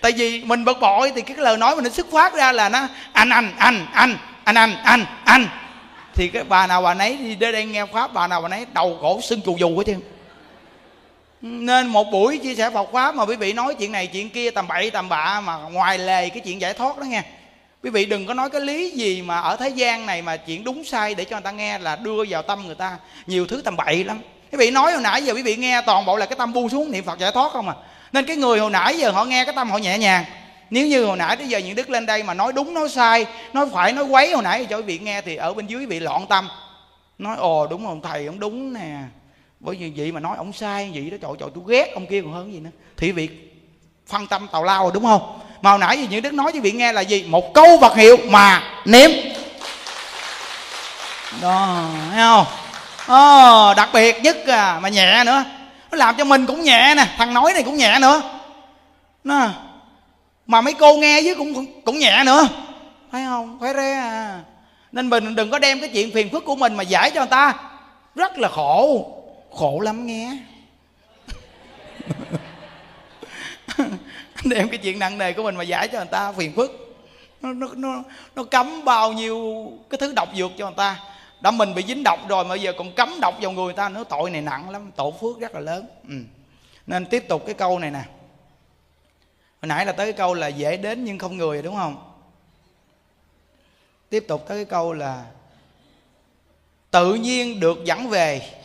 [0.00, 2.68] Tại vì mình bực bội thì cái lời nói mình nó xuất phát ra là
[2.68, 5.48] nó, anh anh anh anh anh anh anh anh.
[6.14, 8.66] Thì cái bà nào bà nấy đi đến đây nghe pháp, bà nào bà nấy
[8.72, 10.00] đầu cổ sưng chù dù hết trơn
[11.42, 14.50] nên một buổi chia sẻ Phật pháp mà quý vị nói chuyện này chuyện kia,
[14.50, 17.22] tầm bậy, tầm bạ mà ngoài lề cái chuyện giải thoát đó nghe.
[17.82, 20.64] Quý vị đừng có nói cái lý gì mà ở thế gian này mà chuyện
[20.64, 22.96] đúng sai để cho người ta nghe là đưa vào tâm người ta.
[23.26, 24.20] Nhiều thứ tầm bậy lắm.
[24.52, 26.68] Quý vị nói hồi nãy giờ quý vị nghe toàn bộ là cái tâm bu
[26.68, 27.74] xuống niệm phật giải thoát không à?
[28.12, 30.24] Nên cái người hồi nãy giờ họ nghe cái tâm họ nhẹ nhàng.
[30.70, 33.26] Nếu như hồi nãy tới giờ những đức lên đây mà nói đúng, nói sai,
[33.52, 36.00] nói phải, nói quấy hồi nãy cho quý vị nghe thì ở bên dưới bị
[36.00, 36.48] loạn tâm.
[37.18, 38.00] Nói, ồ, đúng không?
[38.02, 38.96] Thầy ông đúng nè
[39.60, 42.22] bởi vì vậy mà nói ông sai vậy đó trời trời tôi ghét ông kia
[42.22, 42.70] còn hơn gì nữa.
[42.96, 43.28] Thì vị
[44.06, 45.40] phân tâm tào lao rồi đúng không?
[45.62, 47.24] Mà hồi nãy gì những đức nói với vị nghe là gì?
[47.28, 49.10] Một câu vật hiệu mà niệm
[51.42, 52.46] đó thấy không?
[53.06, 55.44] Ờ, đặc biệt nhất à, mà nhẹ nữa.
[55.90, 58.22] Nó làm cho mình cũng nhẹ nè thằng nói này cũng nhẹ nữa.
[59.24, 59.48] Nó
[60.46, 62.48] mà mấy cô nghe với cũng cũng nhẹ nữa.
[63.12, 63.58] Thấy không?
[63.60, 64.40] Phải re à.
[64.92, 67.30] Nên mình đừng có đem cái chuyện phiền phức của mình mà giải cho người
[67.30, 67.54] ta.
[68.14, 69.06] Rất là khổ
[69.50, 70.38] khổ lắm nghe.
[74.44, 76.96] Đem cái chuyện nặng nề của mình mà giải cho người ta phiền phức.
[77.40, 78.02] Nó nó nó,
[78.34, 81.00] nó cấm bao nhiêu cái thứ độc dược cho người ta.
[81.40, 83.88] Đã mình bị dính độc rồi mà giờ còn cấm độc vào người người ta
[83.88, 85.86] nữa tội này nặng lắm tổ phước rất là lớn.
[86.08, 86.14] Ừ.
[86.86, 88.02] nên tiếp tục cái câu này nè.
[89.62, 92.12] Hồi nãy là tới cái câu là dễ đến nhưng không người đúng không?
[94.08, 95.24] Tiếp tục tới cái câu là
[96.90, 98.57] tự nhiên được dẫn về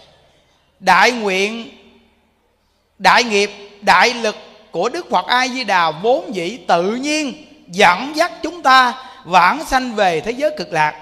[0.84, 1.70] đại nguyện,
[2.98, 4.36] đại nghiệp, đại lực
[4.72, 9.66] của đức phật a di đà vốn dĩ tự nhiên dẫn dắt chúng ta vãng
[9.66, 10.96] sanh về thế giới cực lạc.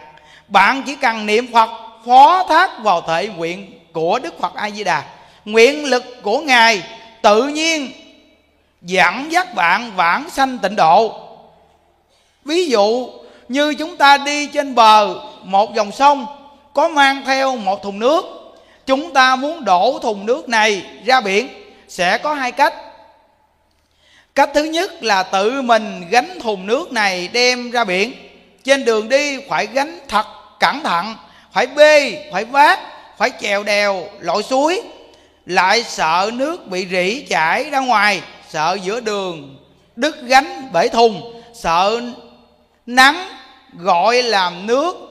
[0.48, 1.70] Bạn chỉ cần niệm phật,
[2.06, 5.04] phó thác vào thể nguyện của đức phật a di đà
[5.46, 6.84] nguyện lực của ngài
[7.22, 7.92] tự nhiên
[8.82, 11.28] dẫn dắt bạn vãng sanh tịnh độ.
[12.46, 13.10] Ví dụ,
[13.50, 16.26] như chúng ta đi trên bờ một dòng sông,
[16.74, 18.41] có mang theo một thùng nước
[18.92, 21.48] chúng ta muốn đổ thùng nước này ra biển.
[21.88, 22.74] Sẽ có hai cách.
[24.36, 28.14] Cách thứ nhất là tự mình gánh thùng nước này đem ra biển.
[28.64, 30.26] Trên đường đi phải gánh thật
[30.60, 31.16] cẩn thận,
[31.54, 32.80] phải bê, phải vác,
[33.18, 34.82] phải chèo đèo, lội suối.
[35.46, 39.58] Lại sợ nước bị rỉ chảy ra ngoài, sợ giữa đường
[39.96, 42.02] đứt gánh bể thùng, sợ
[42.86, 43.28] nắng
[43.74, 45.11] gọi làm nước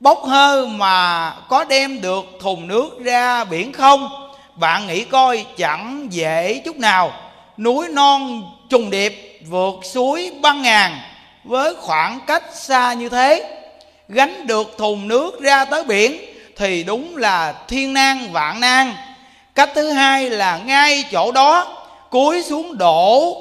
[0.00, 4.08] bốc hơi mà có đem được thùng nước ra biển không?
[4.54, 7.12] Bạn nghĩ coi, chẳng dễ chút nào.
[7.58, 10.98] Núi non trùng điệp vượt suối băng ngàn,
[11.44, 13.60] với khoảng cách xa như thế.
[14.08, 16.20] Gánh được thùng nước ra tới biển
[16.56, 18.94] thì đúng là thiên nan vạn nan.
[19.54, 21.76] Cách thứ hai là ngay chỗ đó,
[22.10, 23.36] cúi xuống đổ,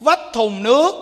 [0.00, 0.94] vách thùng nước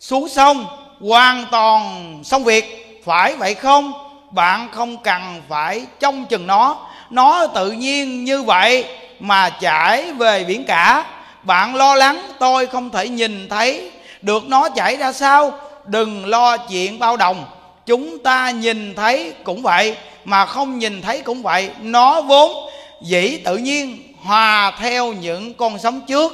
[0.00, 0.66] xuống sông,
[1.00, 3.92] hoàn toàn xong việc phải vậy không?
[4.30, 6.76] Bạn không cần phải trông chừng nó.
[7.10, 8.84] Nó tự nhiên như vậy
[9.20, 11.04] mà chảy về biển cả.
[11.42, 13.90] Bạn lo lắng, tôi không thể nhìn thấy.
[14.22, 15.52] Được nó chảy ra sao?
[15.84, 17.44] Đừng lo chuyện bao đồng.
[17.86, 21.70] Chúng ta nhìn thấy cũng vậy, mà không nhìn thấy cũng vậy.
[21.80, 22.70] Nó vốn
[23.02, 26.32] dĩ tự nhiên hòa theo những con sóng trước.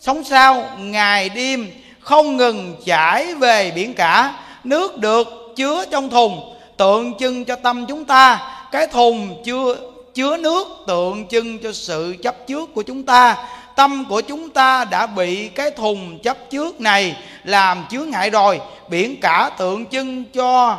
[0.00, 4.34] Sóng sau, ngày đêm, không ngừng chảy về biển cả.
[4.64, 8.52] Nước được chứa trong thùng, tượng trưng cho tâm chúng ta.
[8.72, 9.76] Cái thùng chưa
[10.14, 13.36] chứa nước tượng trưng cho sự chấp trước của chúng ta.
[13.76, 18.60] Tâm của chúng ta đã bị cái thùng chấp trước này làm chứa ngại rồi.
[18.88, 20.78] Biển cả tượng trưng cho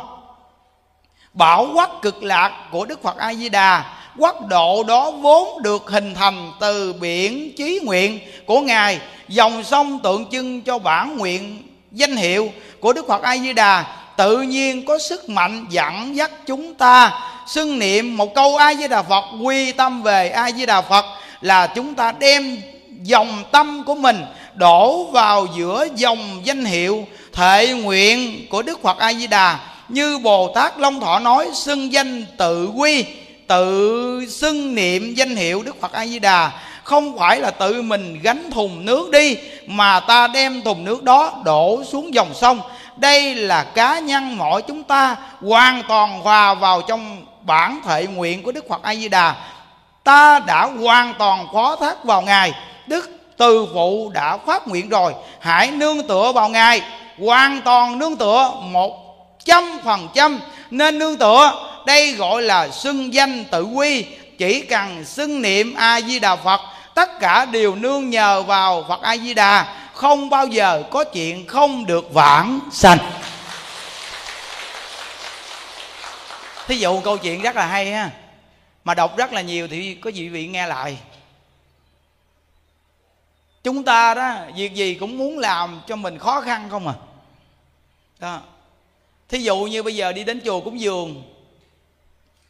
[1.32, 3.84] bảo quắc cực lạc của đức phật a di đà
[4.18, 9.00] quốc độ đó vốn được hình thành từ biển chí nguyện của ngài.
[9.28, 11.62] Dòng sông tượng trưng cho bản nguyện
[11.92, 16.30] danh hiệu của đức phật a di đà tự nhiên có sức mạnh dẫn dắt
[16.46, 17.20] chúng ta.
[17.46, 21.04] Xưng niệm một câu a di đà phật, quy tâm về a di đà phật
[21.40, 22.62] là chúng ta đem
[23.02, 28.98] dòng tâm của mình đổ vào giữa dòng danh hiệu thệ nguyện của đức phật
[28.98, 29.58] a di đà.
[29.88, 33.04] Như bồ tát long thọ nói, xưng danh tự quy,
[33.46, 36.50] tự xưng niệm danh hiệu đức phật a di đà.
[36.82, 41.42] Không phải là tự mình gánh thùng nước đi, mà ta đem thùng nước đó
[41.44, 42.60] đổ xuống dòng sông
[43.00, 48.42] đây là cá nhân mỗi chúng ta hoàn toàn hòa vào trong bản thể nguyện
[48.42, 49.34] của đức phật a di đà
[50.04, 52.52] ta đã hoàn toàn phó thác vào ngài.
[52.86, 55.14] Đức từ phụ đã phát nguyện rồi.
[55.40, 56.82] Hãy nương tựa vào ngài.
[57.18, 58.92] Hoàn toàn nương tựa một
[59.44, 60.40] trăm phần trăm.
[60.70, 61.52] Nên nương tựa,
[61.86, 64.04] đây gọi là xưng danh tự quy.
[64.38, 66.60] Chỉ cần xưng niệm a di đà phật,
[66.94, 69.66] tất cả đều nương nhờ vào phật a di đà
[70.00, 72.60] không bao giờ có chuyện không được vãng.
[72.72, 72.98] Sanh.
[76.66, 78.10] Thí dụ câu chuyện rất là hay ha
[78.84, 80.98] mà đọc rất là nhiều thì có vị vị nghe lại.
[83.62, 86.94] Chúng ta đó việc gì cũng muốn làm cho mình khó khăn không à?
[88.18, 88.40] Đó.
[89.28, 91.22] Thí dụ như bây giờ đi đến chùa cúng dường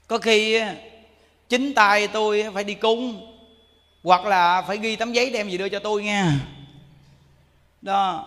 [0.07, 0.63] có khi
[1.49, 3.33] chính tay tôi phải đi cung
[4.03, 6.33] hoặc là phải ghi tấm giấy đem gì đưa cho tôi nha
[7.83, 8.25] đó.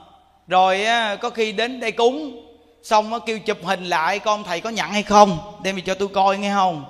[0.48, 0.86] Rồi
[1.22, 2.46] có khi đến đây cúng,
[2.84, 6.08] xong kêu chụp hình lại con thầy có nhận hay không, đem về cho tôi
[6.08, 6.86] coi nghe không?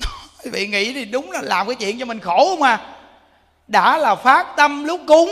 [0.44, 2.94] Quý vị nghĩ thì đúng là làm cái chuyện cho mình khổ không à
[3.68, 5.30] đã là phát tâm lúc cúng,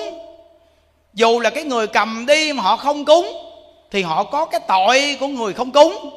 [1.14, 3.26] dù là cái người cầm đi mà họ không cúng,
[3.90, 6.11] thì họ có cái tội của người không cúng.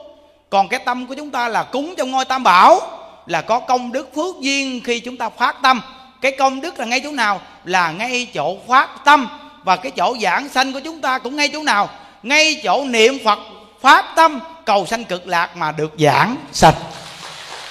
[0.49, 2.82] Còn cái tâm của chúng ta là cúng trong ngôi tam bảo,
[3.25, 5.82] là có công đức phước duyên khi chúng ta phát tâm.
[6.21, 7.41] Cái công đức là ngay chỗ nào?
[7.65, 9.27] Là ngay chỗ phát tâm
[9.64, 11.89] và cái chỗ giảng sanh của chúng ta cũng ngay chỗ nào?
[12.24, 13.39] Ngay chỗ niệm phật
[13.82, 16.76] phát tâm cầu sanh cực lạc mà được giảng sạch.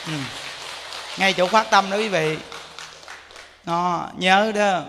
[0.07, 0.13] Ừ.
[1.19, 2.37] ngay chỗ phát tâm đó quý vị.
[3.65, 4.81] Đó, nhớ đó.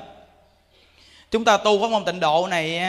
[1.31, 2.81] Chúng ta tu pháp môn tịnh độ này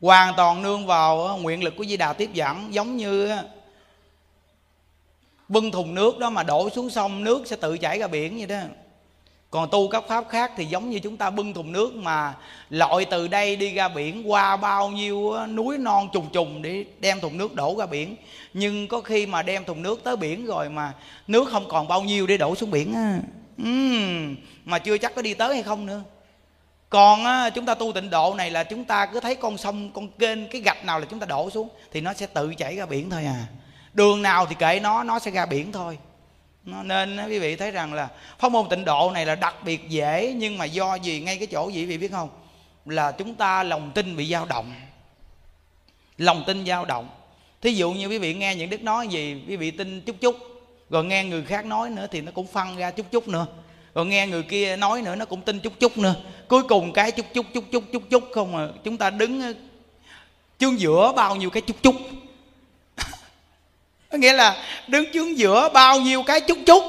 [0.00, 3.36] hoàn toàn nương vào nguyện lực của di đà tiếp dẫn giống như
[5.48, 8.46] bưng thùng nước đó mà đổ xuống sông nước sẽ tự chảy ra biển vậy
[8.46, 8.60] đó
[9.50, 12.34] còn tu các pháp khác thì giống như chúng ta bưng thùng nước mà
[12.70, 17.20] lội từ đây đi ra biển qua bao nhiêu núi non trùng trùng để đem
[17.20, 18.16] thùng nước đổ ra biển.
[18.54, 20.92] Nhưng có khi mà đem thùng nước tới biển rồi mà
[21.26, 23.18] nước không còn bao nhiêu để đổ xuống biển á.
[23.62, 26.02] Uhm, mà chưa chắc có đi tới hay không nữa.
[26.90, 29.90] Còn á, chúng ta tu tịnh độ này là chúng ta cứ thấy con sông
[29.94, 32.76] con kênh cái gạch nào là chúng ta đổ xuống thì nó sẽ tự chảy
[32.76, 33.46] ra biển thôi à.
[33.94, 35.98] Đường nào thì kệ nó nó sẽ ra biển thôi
[36.84, 38.08] nên quý vị thấy rằng là
[38.38, 41.46] pháp môn tịnh độ này là đặc biệt dễ, nhưng mà do gì ngay cái
[41.46, 42.28] chỗ gì quý vị biết không?
[42.86, 44.72] Là chúng ta lòng tin bị dao động.
[46.18, 47.08] Lòng tin dao động.
[47.60, 50.36] Thí dụ như quý vị nghe những đức nói gì, quý vị tin chút chút,
[50.90, 53.46] rồi nghe người khác nói nữa thì nó cũng phân ra chút chút nữa.
[53.94, 56.14] Rồi nghe người kia nói nữa nó cũng tin chút chút nữa.
[56.48, 59.52] Cuối cùng cái chút chút chút chút chút chút không mà chúng ta đứng ờ,
[60.58, 61.94] chương giữa bao nhiêu cái chút chút
[64.12, 66.82] nghĩa là đứng chướng giữa bao nhiêu cái chút chút.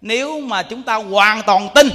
[0.00, 1.88] Nếu mà chúng ta hoàn toàn tin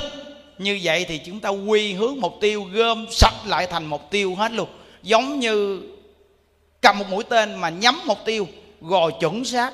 [0.58, 4.36] như vậy thì chúng ta quy hướng mục tiêu gom sạch lại thành mục tiêu
[4.36, 4.70] hết luôn.
[5.04, 5.82] Giống như
[6.82, 8.48] cầm một mũi tên mà nhắm mục tiêu
[8.82, 9.74] rồi chuẩn xác,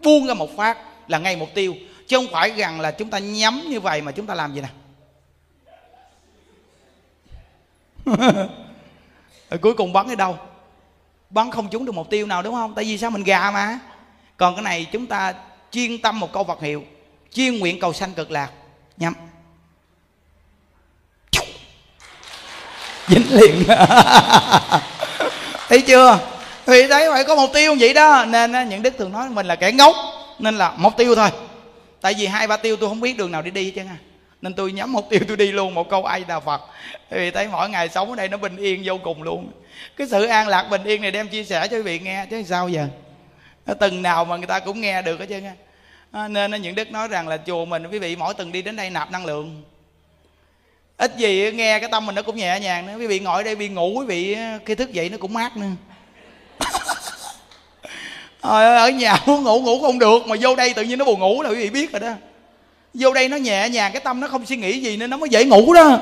[0.00, 0.78] buông ra một phát
[1.08, 1.74] là ngay mục tiêu.
[2.06, 4.60] Chứ không phải rằng là chúng ta nhắm như vậy mà chúng ta làm gì
[4.60, 4.68] nè?
[9.60, 10.38] Cuối cùng bắn ở đâu?
[11.30, 12.74] Bắn không trúng được mục tiêu nào, đúng không?
[12.74, 13.78] Tại vì sao mình gà mà?
[14.36, 15.34] Còn cái này chúng ta
[15.70, 16.84] chuyên tâm một câu vật hiệu,
[17.32, 18.50] chuyên nguyện cầu sanh cực lạc.
[18.96, 19.14] Nhắm.
[23.08, 23.64] Dính liền.
[25.68, 26.18] Thấy chưa?
[26.66, 28.24] Thì đấy phải có mục tiêu vậy đó.
[28.24, 29.96] Nên những đức thường nói mình là kẻ ngốc,
[30.38, 31.28] nên là mục tiêu thôi.
[32.00, 33.82] Tại vì hai ba tiêu tôi không biết đường nào đi đi chứ
[34.42, 36.60] nên tôi nhắm mục tiêu tôi đi luôn, một câu ai đà phật.
[37.10, 39.50] Vì thấy mỗi ngày sống ở đây nó bình yên vô cùng luôn.
[39.96, 42.42] Cái sự an lạc bình yên này đem chia sẻ cho quý vị nghe, chứ
[42.46, 42.86] sao giờ?
[43.80, 46.28] Từng nào mà người ta cũng nghe được hết trơn á.
[46.28, 48.90] Nên những đức nói rằng là chùa mình, quý vị mỗi tuần đi đến đây
[48.90, 49.62] nạp năng lượng.
[50.96, 52.94] Ít gì nghe cái tâm mình nó cũng nhẹ nhàng nữa.
[52.98, 54.36] Quý vị ngồi ở đây bị ngủ, quý vị
[54.66, 55.70] khi thức dậy nó cũng mát nữa.
[58.40, 61.42] Ở nhà muốn ngủ ngủ không được, mà vô đây tự nhiên nó buồn ngủ
[61.42, 62.12] là quý vị biết rồi đó
[62.94, 65.28] vô đây nó nhẹ nhàng cái tâm nó không suy nghĩ gì nên nó mới
[65.28, 65.98] dễ ngủ đó.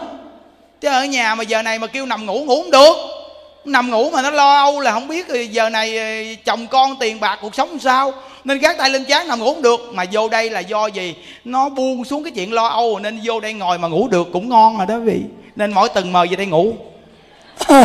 [0.81, 2.97] Chứ ở nhà mà giờ này mà kêu nằm ngủ ngủ không được.
[3.65, 6.97] Nằm ngủ mà nó lo âu là không biết ờ, giờ này ờ, chồng con
[7.01, 8.13] tiền bạc cuộc sống sao.
[8.45, 9.81] Nên gác tay lên chán nằm ngủ không được.
[9.93, 11.15] Mà vô đây là do gì?
[11.45, 14.49] Nó buông xuống cái chuyện lo âu nên vô đây ngồi mà ngủ được cũng
[14.49, 15.21] ngon rồi đó vị.
[15.57, 16.73] Nên mỗi tuần mời về đây ngủ.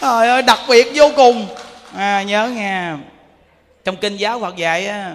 [0.00, 1.46] Trời ơi đặc biệt vô cùng.
[1.96, 2.92] À, nhớ nghe.
[3.84, 5.14] Trong kinh giáo phật dạy á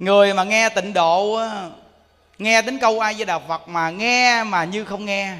[0.00, 1.40] người mà nghe tịnh độ
[2.38, 5.36] nghe đến câu ai với đạo phật mà nghe mà như không nghe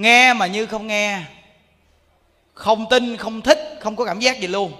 [0.00, 1.22] nghe mà như không nghe,
[2.54, 4.72] không tin, không thích, không có cảm giác gì luôn.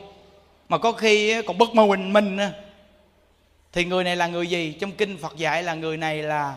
[0.68, 2.38] Mà có khi còn bất mơ mình mình
[3.72, 4.72] thì người này là người gì?
[4.80, 6.56] Trong kinh phật dạy là người này là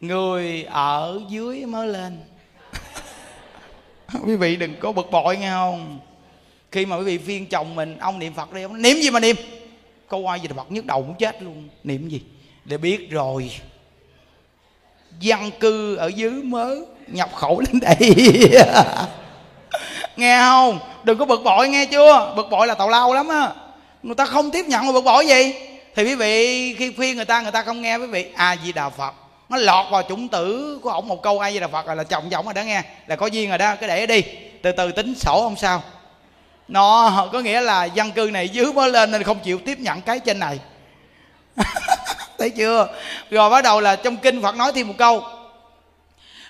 [0.00, 2.20] người ở dưới mới lên.
[4.26, 5.98] Quý vị đừng có bực bội nghe không?
[6.72, 9.20] Khi mà quý vị phiên chồng mình, ông niệm phật đi, ông niệm gì mà
[9.20, 9.36] niệm?
[10.08, 11.68] Câu ai gì phật nhức đầu muốn chết luôn.
[11.84, 12.20] Niệm gì?
[12.64, 13.50] Để biết rồi.
[15.20, 17.96] Dân cư ở dưới mới nhập khẩu lên đây.
[20.16, 20.78] Nghe không?
[21.04, 22.32] Đừng có bực bội nghe chưa?
[22.36, 23.52] Bực bội là tào lao lắm á.
[24.02, 25.54] Người ta không tiếp nhận mà bực bội gì?
[25.94, 28.26] Thì quý vị khi khuyên người ta người ta không nghe quý vị.
[28.34, 29.14] A di đà phật
[29.48, 32.04] nó lọt vào chủng tử của ổng một câu a di đà phật là, là
[32.04, 32.82] chồng chồng rồi đó nghe.
[33.06, 34.22] Là có duyên rồi đó cái để đi.
[34.62, 35.82] Từ từ tính sổ không sao
[36.68, 40.00] nó có nghĩa là dân cư này dưới mới lên nên không chịu tiếp nhận
[40.00, 40.58] cái trên này.
[42.38, 42.88] Thấy chưa?
[43.30, 45.24] Rồi bắt đầu là trong kinh phật nói thêm một câu.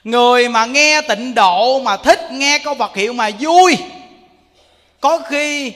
[0.04, 3.76] Người mà nghe tịnh độ mà thích nghe có vật hiệu mà vui.
[5.00, 5.72] Có khi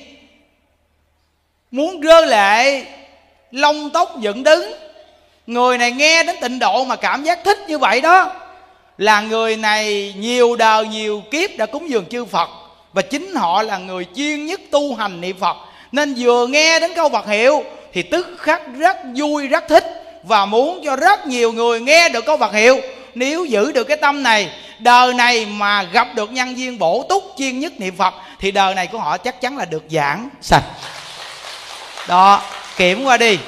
[1.70, 2.84] muốn rơi lệ,
[3.50, 4.72] lông tóc dựng đứng.
[5.46, 8.32] Người này nghe đến tịnh độ mà cảm giác thích như vậy đó,
[8.98, 12.59] là người này nhiều đời nhiều kiếp đã cúng dường chư phật
[12.92, 15.56] và chính họ là người chuyên nhất tu hành niệm phật.
[15.92, 19.84] Nên vừa nghe đến câu phật hiệu, thì tức khắc rất vui, rất thích.
[20.22, 22.80] Và muốn cho rất nhiều người nghe được câu phật hiệu.
[23.14, 27.34] Nếu giữ được cái tâm này, đời này mà gặp được nhân viên bổ túc
[27.38, 30.64] chuyên nhất niệm phật, thì đời này của họ chắc chắn là được giảng sạch.
[32.08, 32.42] Đó,
[32.76, 33.38] kiểm qua đi.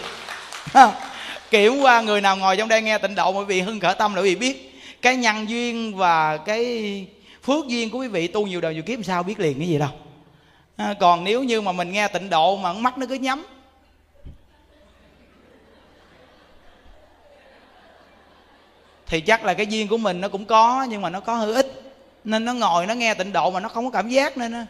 [1.50, 4.14] Kiểm qua người nào ngồi trong đây nghe tịnh độ, bởi vị hưng khởi tâm
[4.14, 7.04] là vì biết cái nhân duyên và cái
[7.42, 9.78] phước duyên của quý vị tu nhiều đời nhiều kiếp sao biết liền cái gì
[9.78, 9.88] đâu.
[10.76, 13.46] À, còn nếu như mà mình nghe tịnh độ mà mắt nó cứ nhắm.
[19.06, 21.54] Thì chắc là cái duyên của mình nó cũng có nhưng mà nó có hơi
[21.54, 21.82] ít.
[22.24, 24.52] Nên nó ngồi nó nghe tịnh độ mà nó không có cảm giác nên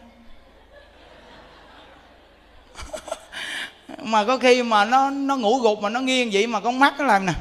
[4.03, 6.93] mà có khi mà nó nó ngủ gục mà nó nghiêng vậy mà con mắt
[6.97, 7.33] nó làm nè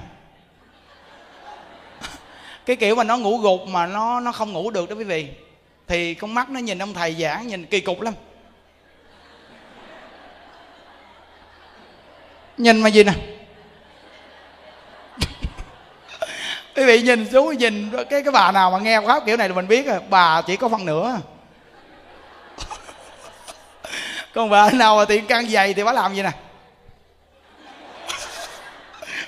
[2.66, 5.28] cái kiểu mà nó ngủ gục mà nó nó không ngủ được đó quý vị.
[5.86, 8.14] Thì con mắt nó nhìn ông thầy giảng nhìn kỳ cục lắm.
[12.56, 13.12] Nhìn mà gì nè?
[16.76, 19.54] Quý vị nhìn xuống nhìn cái cái bà nào mà nghe pháp kiểu này thì
[19.54, 20.00] mình biết rồi.
[20.10, 21.20] Bà chỉ có phần nữa
[24.34, 26.32] còn bà nào mà tiện căn dày thì bà làm gì nè?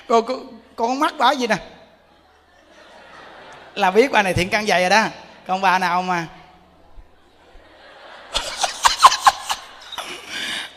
[0.07, 1.57] Còn con, con mắt bà gì nè?
[3.75, 5.03] Là biết bà này thiện căn dày rồi đó.
[5.47, 6.27] Còn bà nào mà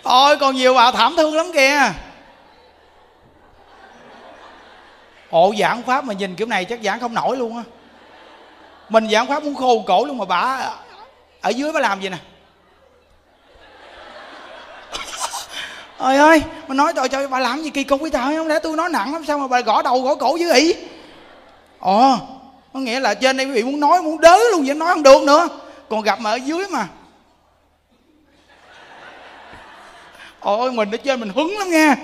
[0.03, 1.92] ôi, còn nhiều bà thảm thương lắm kìa.
[5.30, 7.62] Hộ giảng pháp mà nhìn kiểu này chắc giảng không nổi luôn á.
[8.88, 10.70] Mình giảng pháp muốn khô cổ luôn mà bà
[11.40, 12.16] ở dưới bà làm gì nè?
[15.99, 18.59] Ơi ơi, mà nói tội trời, bà làm gì kỳ cục với trời, không lẽ
[18.59, 20.74] tôi nói nặng lắm, sao mà bà gõ đầu gõ cổ dữ ỉ
[21.78, 22.18] ồ
[22.78, 25.02] có nghĩa là trên đây quý vị muốn nói muốn đớ luôn vậy nói không
[25.02, 25.48] được nữa.
[25.88, 26.88] Còn gặp mà ở dưới mà.
[30.40, 31.94] Ôi mình ở trên mình hứng lắm nghe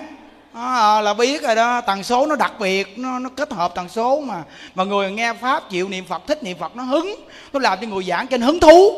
[0.52, 3.88] à, là biết rồi đó tần số nó đặc biệt nó nó kết hợp tần
[3.88, 4.42] số mà.
[4.74, 7.14] Mà người nghe pháp chịu niệm phật thích niệm phật nó hứng.
[7.52, 8.92] Nó làm cho người giảng trên hứng thú.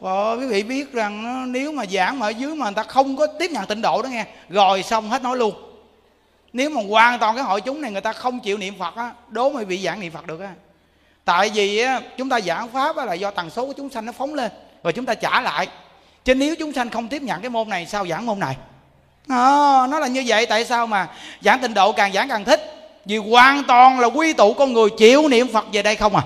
[0.00, 2.82] Và quý vị biết rằng nó, nếu mà giảng mà ở dưới mà người ta
[2.82, 5.54] không có tiếp nhận tịnh độ đó nghe rồi xong hết nói luôn.
[6.52, 9.12] Nếu mà hoàn toàn cái hội chúng này người ta không chịu niệm phật á
[9.28, 10.50] đố mà bị giảng niệm phật được á
[11.30, 14.06] tại vì á, chúng ta giảng pháp á, là do tần số của chúng sanh
[14.06, 14.50] nó phóng lên
[14.82, 15.68] rồi chúng ta trả lại.
[16.24, 18.56] Chứ nếu chúng sanh không tiếp nhận cái môn này sao giảng môn này?
[19.28, 21.08] À, nó là như vậy tại sao mà
[21.40, 22.60] giảng tịnh độ càng giảng càng thích?
[23.04, 26.22] Vì hoàn toàn là quy tụ con người chịu niệm phật về đây không à.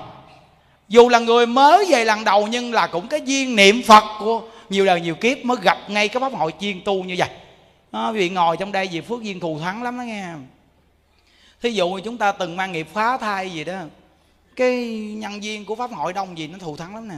[0.88, 4.42] Dù là người mới về lần đầu nhưng là cũng cái duyên niệm phật của
[4.68, 7.28] nhiều đời nhiều kiếp mới gặp ngay cái pháp hội chiên tu như vậy.
[7.92, 10.24] À, vì ngồi trong đây vì phước duyên thù thắng lắm đó nghe.
[11.62, 13.74] Thí dụ như chúng ta từng mang nghiệp phá thai gì đó
[14.56, 14.86] cái
[15.16, 17.14] nhân viên của pháp hội đông gì nó thù thắng lắm nè.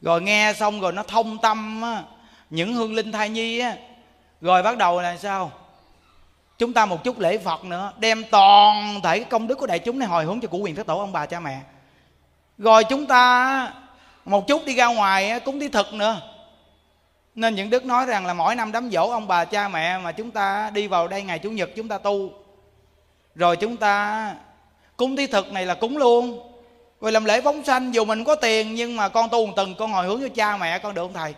[0.00, 2.02] Rồi nghe xong rồi nó thông tâm á,
[2.50, 3.76] những hương linh thai nhi á.
[4.40, 5.52] Rồi bắt đầu là sao?
[6.58, 9.78] Chúng ta một chút lễ phật nữa đem toàn thể cái công đức của đại
[9.78, 11.60] chúng này hồi hướng cho cụ quyền thất tổ ông bà cha mẹ.
[12.58, 13.72] Rồi chúng ta
[14.24, 16.20] một chút đi ra ngoài cúng thí thực nữa.
[17.34, 20.12] Nên những đức nói rằng là mỗi năm đám dỗ ông bà cha mẹ mà
[20.12, 22.30] chúng ta đi vào đây ngày chủ nhật chúng ta tu.
[23.34, 24.34] Rồi chúng ta
[24.96, 26.50] cúng thí thực này là cúng luôn.
[27.00, 29.74] Rồi làm lễ phóng sanh, dù mình có tiền, nhưng mà con tu một từng
[29.74, 31.34] con hồi hướng cho cha mẹ, con được không thầy?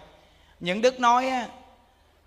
[0.61, 1.31] Những đức nói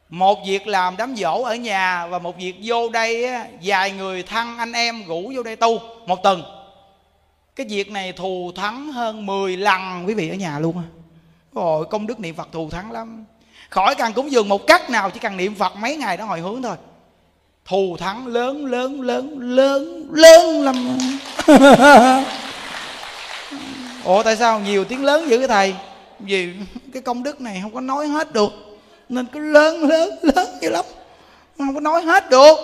[0.09, 3.27] một việc làm đám dỗ ở nhà và một việc vô đây
[3.63, 6.43] vài người thân anh em rủ vô đây tu một tuần.
[7.55, 10.83] Cái việc này thù thắng hơn 10 lần quý vị ở nhà luôn á.
[11.53, 13.25] Rồi công đức niệm phật thù thắng lắm.
[13.69, 16.39] Khỏi cần cúng dường một cách nào, chỉ cần niệm phật mấy ngày đó hồi
[16.39, 16.75] hướng thôi
[17.69, 20.97] thù thắng lớn lớn lớn lớn lớn lắm.
[24.03, 25.75] Ủa tại sao nhiều tiếng lớn dữ cái thầy?
[26.19, 26.53] Vì
[26.93, 28.51] cái công đức này không có nói hết được.
[29.09, 30.85] Nên cứ lớn lớn lớn như lắm.
[31.57, 32.55] Không có nói hết được.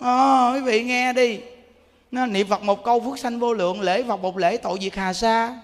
[0.00, 1.38] À, quý vị nghe đi.
[2.10, 4.94] Nó niệm phật một câu phước sanh vô lượng lễ phật một lễ tội diệt
[4.94, 5.56] hà sa.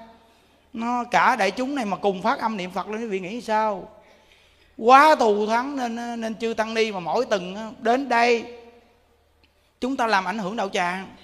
[0.73, 3.41] Nó cả đại chúng này mà cùng phát âm niệm phật lên quý vị nghĩ
[3.41, 3.89] sao?
[4.79, 8.45] Quá thù thắng nên nên chư tăng ni mà mỗi tuần đến đây
[9.81, 11.17] chúng ta làm ảnh hưởng đạo tràng.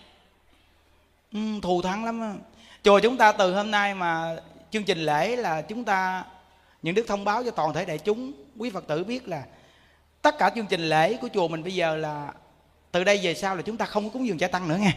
[1.32, 2.38] Ừ, thù thắng lắm
[2.82, 4.36] chùa chúng ta từ hôm nay mà
[4.70, 6.24] chương trình lễ là chúng ta
[6.82, 9.42] những đức thông báo cho toàn thể đại chúng quý phật tử biết là
[10.22, 12.32] tất cả chương trình lễ của chùa mình bây giờ là
[12.92, 14.92] từ đây về sau là chúng ta không có cúng dường cha tăng nữa nghe.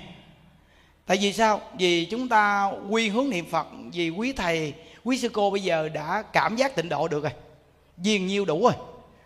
[1.06, 1.62] Tại vì sao?
[1.78, 4.74] Vì chúng ta quy hướng niệm phật vì quý thầy
[5.04, 7.32] quý sư cô bây giờ đã cảm giác tịnh độ được rồi.
[7.98, 8.74] Viên nhiêu đủ rồi.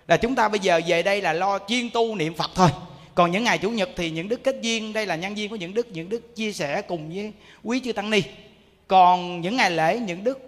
[0.08, 2.70] Là chúng ta bây giờ về đây là lo chuyên tu niệm phật thôi
[3.16, 5.56] còn những ngày chủ nhật thì những đức kết duyên, đây là nhân viên của
[5.56, 7.32] những đức những đức chia sẻ cùng với
[7.64, 8.22] quý chư tăng ni.
[8.88, 10.40] Còn những ngày lễ, những đức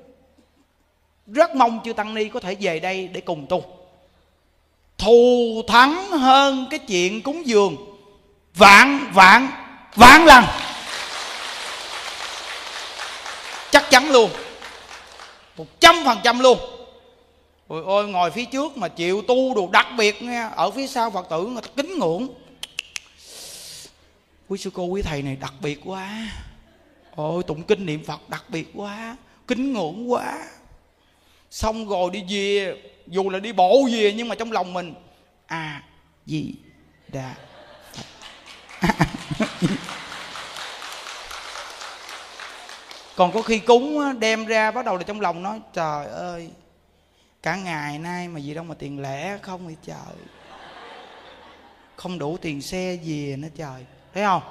[1.28, 3.64] rất mong chư tăng ni có thể về đây để cùng tu.
[4.98, 7.76] Thù thắng hơn cái chuyện cúng dường
[8.56, 9.48] vạn vạn
[9.96, 10.44] vạn lần.
[13.72, 14.30] Chắc chắn luôn.
[15.58, 16.58] Một trăm phần trăm luôn.
[17.68, 21.12] Ôi ôi, ngồi phía trước mà chịu tu đồ đặc biệt nghe, ở phía sau
[21.12, 22.28] phật tử người ta kính ngưỡng
[24.48, 26.28] quý sư cô, quý thầy này đặc biệt quá.
[27.16, 29.18] Ôi, tụng kinh niệm phật đặc biệt quá.
[29.48, 30.44] Kính ngưỡng quá.
[31.50, 32.76] Xong rồi đi về,
[33.08, 34.94] dù là đi bộ về nhưng mà trong lòng mình
[35.46, 35.84] à
[36.26, 36.54] gì
[37.08, 37.36] đà
[43.16, 46.50] còn có khi cúng đem ra bắt đầu là trong lòng nói, trời ơi,
[47.42, 50.16] cả ngày nay mà gì đâu mà tiền lẻ không vậy trời.
[51.96, 54.42] Không đủ tiền xe về nữa trời thấy không?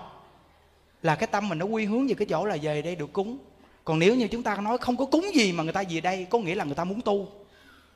[1.02, 3.38] Là cái tâm mình nó quy hướng về cái chỗ là về đây được cúng.
[3.84, 6.26] Còn nếu như chúng ta nói không có cúng gì mà người ta về đây
[6.30, 7.28] có nghĩa là người ta muốn tu.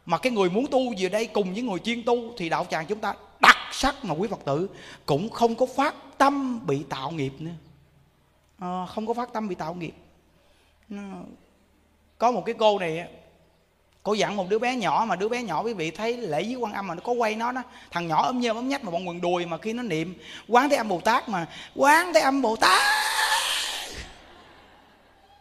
[0.06, 2.86] Mà cái người muốn tu về đây cùng với người chuyên tu thì đạo tràng
[2.86, 4.70] chúng ta đặc sắc mà quý phật tử
[5.06, 7.50] cũng không có phát tâm bị tạo nghiệp nữa.
[8.58, 9.94] À, không có phát tâm bị tạo nghiệp.
[12.18, 13.08] Có một cái cô này
[14.06, 16.54] cô dặn một đứa bé nhỏ mà đứa bé nhỏ quý vị thấy lễ với
[16.54, 18.90] quan âm mà nó có quay nó đó, thằng nhỏ ấm nhơm ấm nhách mà
[18.90, 20.14] bọn quần đùi mà khi nó niệm,
[20.48, 22.82] quán thế âm bồ tát mà, quán thế âm bồ tát.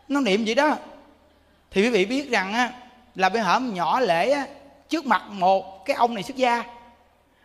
[0.08, 0.76] Nó niệm vậy đó.
[1.72, 2.72] Thì quý vị biết rằng á,
[3.16, 4.46] là bây hởm nhỏ lễ á,
[4.90, 6.64] trước mặt một cái ông này xuất gia.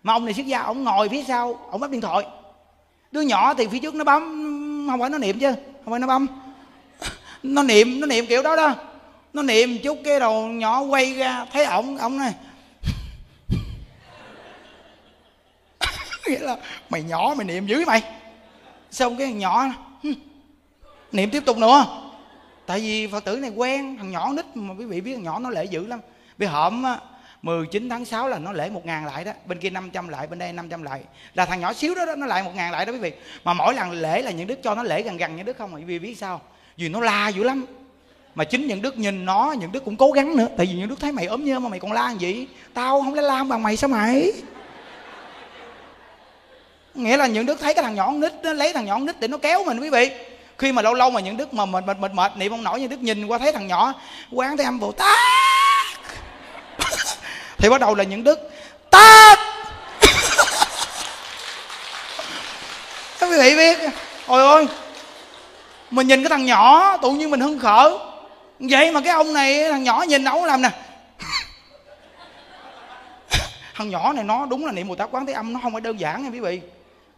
[0.02, 2.26] Mà ông này xuất gia, ông ngồi phía sau, ông bấm điện thoại.
[3.12, 4.22] Đứa nhỏ thì phía trước nó bấm,
[4.90, 5.52] không phải nó niệm chứ,
[5.84, 6.26] không phải nó bấm.
[7.42, 8.74] Nó niệm nó niệm kiểu đó đó
[9.32, 12.34] nó niệm chút cái đầu nhỏ quay ra thấy ổng ổng này
[16.28, 16.56] nghĩa là
[16.90, 18.02] mày nhỏ mày niệm dữ mày
[18.90, 19.66] xong cái thằng nhỏ
[21.12, 21.86] niệm tiếp tục nữa.
[22.66, 25.38] Tại vì phật tử này quen thằng nhỏ nít mà quý vị biết thằng nhỏ
[25.38, 26.00] nó lễ dữ lắm.
[26.38, 26.84] Bị hổm
[27.42, 30.38] 19 tháng 6 là nó lễ 1 ngàn lại đó Bên kia 500 lại, bên
[30.38, 31.02] đây 500 lại.
[31.34, 33.12] Là thằng nhỏ xíu đó, đó nó lại 1 ngàn lại đó quý vị.
[33.44, 35.74] Mà mỗi lần lễ là những đức cho nó lễ gần gần những đức không
[35.74, 36.40] à, Quý vị biết sao?
[36.76, 37.66] Vì nó la dữ lắm
[38.40, 40.46] mà chính những đức nhìn nó, những đức cũng cố gắng nữa.
[40.56, 42.46] Tại vì những đức thấy mày ốm nhơ mà mày còn la gì?
[42.74, 44.32] Tao không lấy la bằng mày sao mày?
[46.94, 49.28] Nghĩa là những đức thấy cái thằng nhỏ nít nó lấy thằng nhỏ nít để
[49.28, 50.10] nó kéo mình, quý vị.
[50.58, 52.80] Khi mà lâu lâu mà những đức mà mệt mệt mệt mệt, niệm ông nổi
[52.80, 53.94] những đức nhìn qua thấy thằng nhỏ,
[54.32, 55.18] quán thế âm bồ tát.
[57.58, 58.50] Thì bắt đầu là những đức
[58.90, 59.38] tát.
[63.18, 63.78] Các quý vị biết,
[64.26, 64.68] ôi ôi,
[65.90, 68.09] mình nhìn cái thằng nhỏ, tự nhiên mình hưng khởi
[68.60, 70.70] vậy mà cái ông này, thằng nhỏ nhìn ông làm nè.
[73.74, 75.80] Thằng nhỏ này nó đúng là niệm bồ tát quán thế âm, nó không phải
[75.80, 76.60] đơn giản nha quý vị.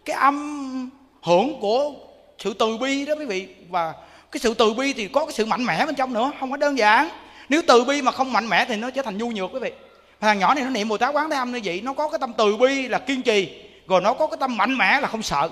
[0.04, 0.90] Cái âm
[1.22, 1.90] hưởng của
[2.38, 3.48] sự từ bi đó quý vị.
[3.70, 3.94] Và
[4.32, 6.58] cái sự từ bi thì có cái sự mạnh mẽ bên trong nữa, không phải
[6.58, 7.08] đơn giản.
[7.48, 9.72] Nếu từ bi mà không mạnh mẽ thì nó trở thành nhu nhược quý vị.
[10.20, 12.08] Và thằng nhỏ này nó niệm bồ tát quán thế âm như vậy, nó có
[12.08, 15.08] cái tâm từ bi là kiên trì, rồi nó có cái tâm mạnh mẽ là
[15.08, 15.50] không sợ.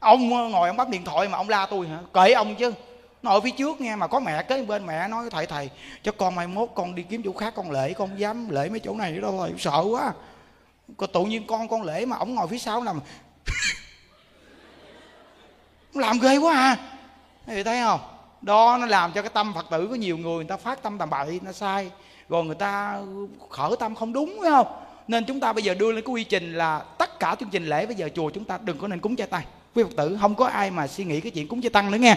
[0.00, 1.98] Ông ngồi ông bấm điện thoại mà ông la tôi hả?
[2.14, 2.72] Kệ ông chứ
[3.22, 5.70] nó ở phía trước nghe mà có mẹ kế bên mẹ nói, thầy thầy,
[6.02, 8.80] cho con mai mốt con đi kiếm chỗ khác, con lễ, con dám lễ mấy
[8.80, 10.12] chỗ này đâu rồi sợ quá.
[10.96, 13.00] Có tự nhiên con con lễ mà ổng ngồi phía sau nằm.
[15.94, 16.76] Làm ghê quá à.
[17.46, 18.00] Thì thấy không?
[18.42, 20.98] Đó, nó làm cho cái tâm phật tử có nhiều người người ta phát tâm
[20.98, 21.90] tầm bậy, nó sai.
[22.28, 23.00] Rồi người ta
[23.50, 24.66] khởi tâm không đúng phải không?
[25.08, 27.66] Nên chúng ta bây giờ đưa lên cái quy trình là tất cả chương trình
[27.66, 29.44] lễ bây giờ chùa chúng ta đừng có nên cúng chay tay
[29.74, 31.98] quý phật tử, không có ai mà suy nghĩ cái chuyện cúng chay tăng nữa
[31.98, 32.16] nghe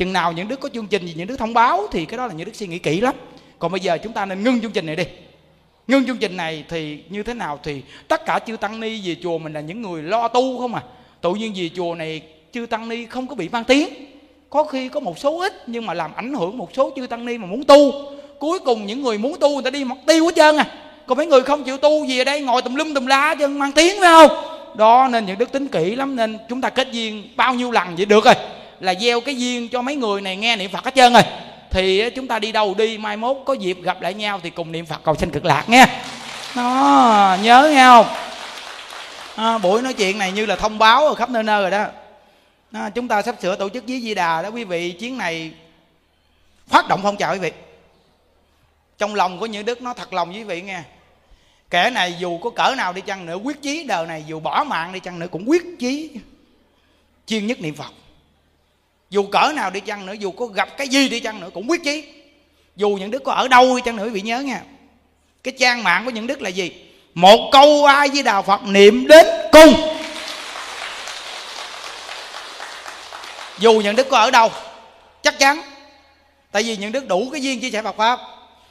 [0.00, 2.26] chừng nào những đức có chương trình gì, những đức thông báo thì cái đó
[2.26, 3.14] là những đức suy nghĩ kỹ lắm.
[3.58, 5.04] Còn bây giờ chúng ta nên ngưng chương trình này đi.
[5.86, 9.16] Ngưng chương trình này thì như thế nào thì tất cả chư tăng ni về
[9.22, 10.82] chùa mình là những người lo tu không à.
[11.20, 12.22] Tự nhiên về chùa này
[12.52, 13.88] chư tăng ni không có bị mang tiếng.
[14.50, 17.26] Có khi có một số ít nhưng mà làm ảnh hưởng một số chư tăng
[17.26, 17.92] ni mà muốn tu.
[18.38, 20.66] Cuối cùng những người muốn tu người ta đi mất tiêu hết trơn à.
[21.06, 23.58] Còn mấy người không chịu tu gì ở đây ngồi tùm lum tùm la chân
[23.58, 24.30] mang tiếng phải không?
[24.76, 27.96] Đó nên những đức tính kỹ lắm nên chúng ta kết duyên bao nhiêu lần
[27.96, 28.34] vậy được rồi
[28.80, 31.22] là gieo cái duyên cho mấy người này nghe niệm phật hết trơn rồi.
[31.70, 34.72] Thì chúng ta đi đâu đi mai mốt có dịp gặp lại nhau thì cùng
[34.72, 35.86] niệm phật cầu sanh cực lạc nghe
[36.56, 38.06] nó nhớ nghe không?
[39.36, 41.86] À, buổi nói chuyện này như là thông báo ở khắp nơi nơi rồi đó.
[42.72, 44.90] À, chúng ta sắp sửa tổ chức với di đà đó quý vị.
[44.90, 45.50] Chuyến này
[46.68, 47.52] phát động phong trào quý vị.
[48.98, 50.82] Trong lòng của những đức nó thật lòng với quý vị nghe.
[51.70, 54.64] Kẻ này dù có cỡ nào đi chăng nữa quyết chí đời này dù bỏ
[54.64, 56.10] mạng đi chăng nữa cũng quyết chí
[57.26, 57.92] chuyên nhất niệm phật
[59.10, 61.70] dù cỡ nào đi chăng nữa, dù có gặp cái gì đi chăng nữa cũng
[61.70, 62.04] quyết chí.
[62.76, 64.62] Dù những đức có ở đâu đi chăng nữa, quý vị nhớ nha.
[65.42, 66.72] Cái trang mạng của những đức là gì?
[67.14, 69.96] Một câu ai với đà phật niệm đến cùng.
[73.58, 74.50] Dù những đức có ở đâu,
[75.22, 75.62] chắc chắn.
[76.52, 78.20] Tại vì những đức đủ cái duyên chia sẻ Phật pháp.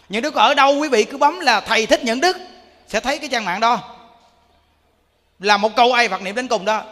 [0.09, 2.37] Những đức có ở đâu, quý vị cứ bấm là thầy thích những đức
[2.87, 3.79] sẽ thấy cái trang mạng đó.
[5.39, 6.83] Là một câu ai Phật niệm đến cùng đó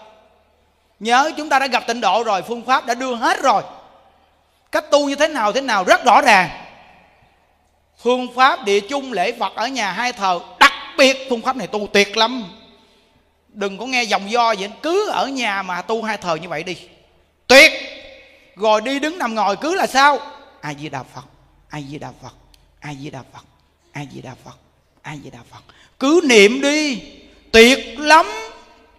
[1.00, 3.64] nhớ chúng ta đã gặp tịnh độ rồi, phương pháp đã đưa hết rồi.
[4.72, 6.50] Cách tu như thế nào thế nào rất rõ ràng.
[8.04, 11.68] Phương pháp địa chung lễ phật ở nhà hai thờ, đặc biệt phương pháp này
[11.68, 12.44] tu tuyệt lắm.
[13.48, 16.64] Đừng có nghe dòng do vậy, cứ ở nhà mà tu hai thờ như vậy
[16.64, 16.78] đi.
[17.48, 17.72] Tuyệt!
[18.56, 20.20] Rồi đi đứng nằm ngồi cứ là sao?
[20.62, 21.26] A di đà phật
[21.70, 22.34] a di đà phật
[22.80, 23.44] a di đà phật
[23.92, 24.58] a di đà phật
[25.02, 25.64] a di đà phật.
[26.00, 27.02] Cứ niệm đi.
[27.52, 28.26] Tuyệt lắm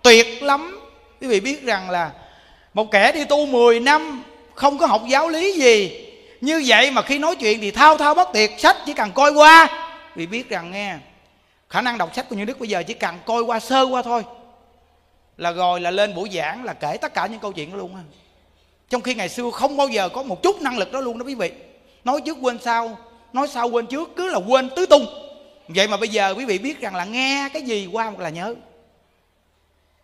[0.02, 0.77] tuyệt lắm
[1.20, 2.10] quý vị biết rằng là
[2.74, 4.22] một kẻ đi tu 10 năm
[4.54, 6.04] không có học giáo lý gì.
[6.40, 9.32] Như vậy mà khi nói chuyện thì thao thao bất tuyệt, sách chỉ cần coi
[9.32, 9.68] qua.
[10.14, 10.96] Vì biết rằng nghe,
[11.68, 14.02] khả năng đọc sách của những đức bây giờ chỉ cần coi qua sơ qua
[14.02, 14.22] thôi.
[15.36, 17.94] Là rồi là lên buổi giảng là kể tất cả những câu chuyện đó luôn
[17.94, 18.02] á.
[18.90, 21.24] Trong khi ngày xưa không bao giờ có một chút năng lực đó luôn đó
[21.26, 21.50] quý vị.
[22.04, 22.98] Nói trước quên sau,
[23.32, 25.06] nói sau quên trước, cứ là quên tứ tung.
[25.68, 28.28] Vậy mà bây giờ quý vị biết rằng là nghe cái gì qua một là
[28.28, 28.54] nhớ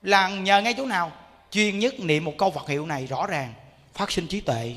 [0.05, 1.13] là nhờ ngay chỗ nào?
[1.51, 3.55] Chuyên nhất niệm một câu vật hiệu này rõ ràng,
[3.95, 4.75] phát sinh trí tuệ.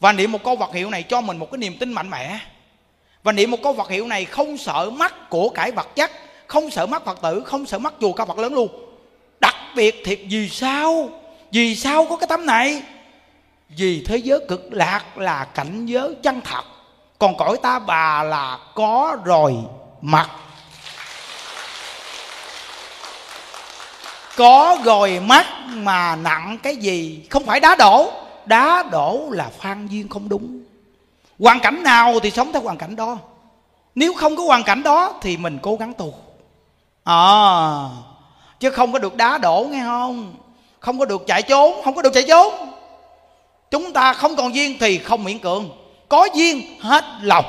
[0.00, 2.38] Và niệm một câu vật hiệu này cho mình một cái niềm tin mạnh mẽ.
[3.22, 6.10] Và niệm một câu vật hiệu này không sợ mắt của cải vật chất,
[6.46, 8.68] không sợ mắt phật tử, không sợ mắt chùa cao phật lớn luôn.
[9.40, 11.10] Đặc biệt thiệt, vì sao?
[11.52, 12.82] Vì sao có cái tấm này?
[13.68, 16.62] Vì thế giới cực lạc là cảnh giới chân thật.
[17.18, 19.54] Còn cõi ta bà là có rồi,
[20.00, 20.30] mặt
[24.40, 27.26] có rồi mắt mà nặng cái gì?
[27.30, 28.12] Không phải đá đổ.
[28.46, 30.60] Đá đổ là phan duyên không đúng.
[31.40, 33.18] Hoàn cảnh nào thì sống theo hoàn cảnh đó.
[33.94, 36.14] Nếu không có hoàn cảnh đó thì mình cố gắng tu.
[37.04, 37.22] À
[38.60, 40.34] chứ không có được đá đổ, nghe không?
[40.80, 42.72] Không có được chạy trốn, không có được chạy trốn.
[43.70, 45.70] Chúng ta không còn duyên thì không miễn cưỡng.
[46.08, 47.44] Có duyên hết lòng.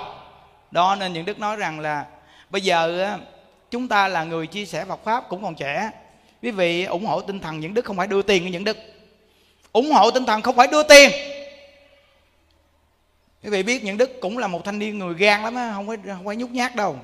[0.72, 2.05] Đó, nên những đức nói rằng là
[2.49, 3.09] bây giờ
[3.72, 5.91] chúng ta là người chia sẻ Phật pháp cũng còn trẻ
[6.41, 8.77] quý vị ủng hộ tinh thần những đức không phải đưa tiền cho những đức.
[9.72, 11.11] Ủng hộ tinh thần không phải đưa tiền.
[13.43, 15.88] Quý vị biết những đức cũng là một thanh niên người gan lắm á, không
[15.88, 16.99] phải không phải nhút nhát đâu.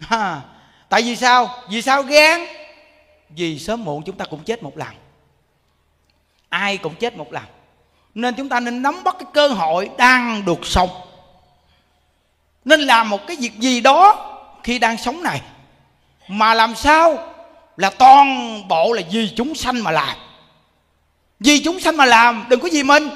[0.00, 0.40] Ha.
[0.88, 1.48] tại vì sao?
[1.70, 2.40] Vì sao gan?
[3.28, 4.88] Vì sớm muộn chúng ta cũng chết một lần.
[6.48, 7.44] Ai cũng chết một lần.
[8.14, 10.90] Nên chúng ta nên nắm bắt cái cơ hội đang được sống.
[12.64, 14.24] Nên làm một cái việc gì đó
[14.62, 15.40] khi đang sống này.
[16.28, 17.34] Mà làm sao?
[17.78, 20.16] Là toàn bộ là vì chúng sanh mà làm.
[21.40, 23.08] Vì chúng sanh mà làm, đừng có vì mình.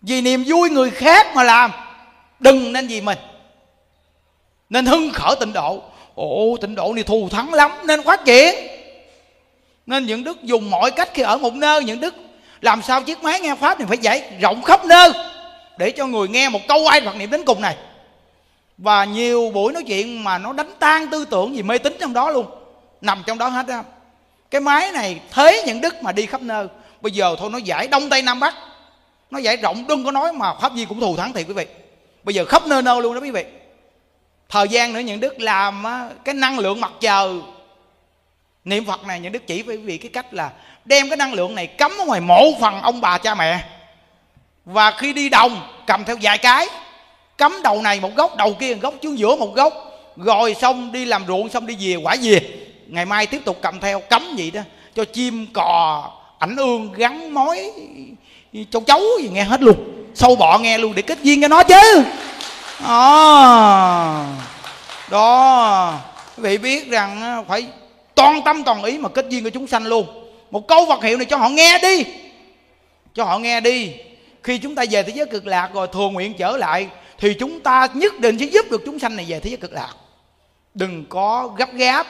[0.00, 1.70] Vì niềm vui người khác mà làm,
[2.40, 3.18] đừng nên vì mình.
[4.70, 5.82] Nên hưng khởi tịnh độ.
[6.14, 8.54] Ồ, tịnh độ này thù thắng lắm, nên phát triển.
[9.86, 12.14] Nên những đức dùng mọi cách khi ở một nơi, những đức
[12.60, 15.12] làm sao chiếc máy nghe pháp thì phải giải rộng khắp nơi
[15.78, 17.76] để cho người nghe một câu ai hoặc niệm đến cùng này.
[18.78, 22.12] Và nhiều buổi nói chuyện mà nó đánh tan tư tưởng gì mê tín trong
[22.12, 22.46] đó luôn
[23.04, 23.82] nằm trong đó hết á.
[24.50, 26.66] Cái máy này thế những đức mà đi khắp nơi.
[27.00, 28.54] Bây giờ thôi nó giải đông tây nam bắc.
[29.30, 31.66] Nó giải rộng đừng có nói mà pháp di cũng thù thắng thiệt quý vị.
[32.22, 33.44] Bây giờ khắp nơi nơi luôn đó quý vị.
[34.48, 35.84] Thời gian nữa những đức làm
[36.24, 37.28] cái năng lượng mặt trời.
[38.64, 40.50] Niệm phật này những đức chỉ với quý vị cái cách là
[40.84, 43.64] đem cái năng lượng này cắm ở ngoài mộ phần ông bà cha mẹ.
[44.64, 46.66] Và khi đi đồng cầm theo vài cái
[47.38, 49.72] cắm đầu này một gốc, đầu kia một gốc, xuống giữa một gốc,
[50.16, 52.40] rồi xong đi làm ruộng xong đi về quả về
[52.94, 54.60] ngày mai tiếp tục cầm theo cấm vậy đó
[54.94, 57.70] cho chim cò ảnh ương gắn mối
[58.70, 59.76] châu chấu gì nghe hết luôn.
[60.14, 62.04] Sâu bọ nghe luôn để kết duyên cho nó chứ.
[62.84, 64.26] À,
[65.10, 65.94] đó.
[66.36, 67.66] Quý vị biết rằng phải
[68.14, 70.06] toàn tâm toàn ý mà kết duyên của chúng sanh luôn.
[70.50, 72.04] Một câu vật hiệu này cho họ nghe đi.
[73.14, 73.92] Cho họ nghe đi.
[74.42, 76.88] Khi chúng ta về thế giới cực lạc rồi thường nguyện trở lại
[77.18, 79.72] thì chúng ta nhất định sẽ giúp được chúng sanh này về thế giới cực
[79.72, 79.94] lạc.
[80.74, 82.06] Đừng có gấp gáp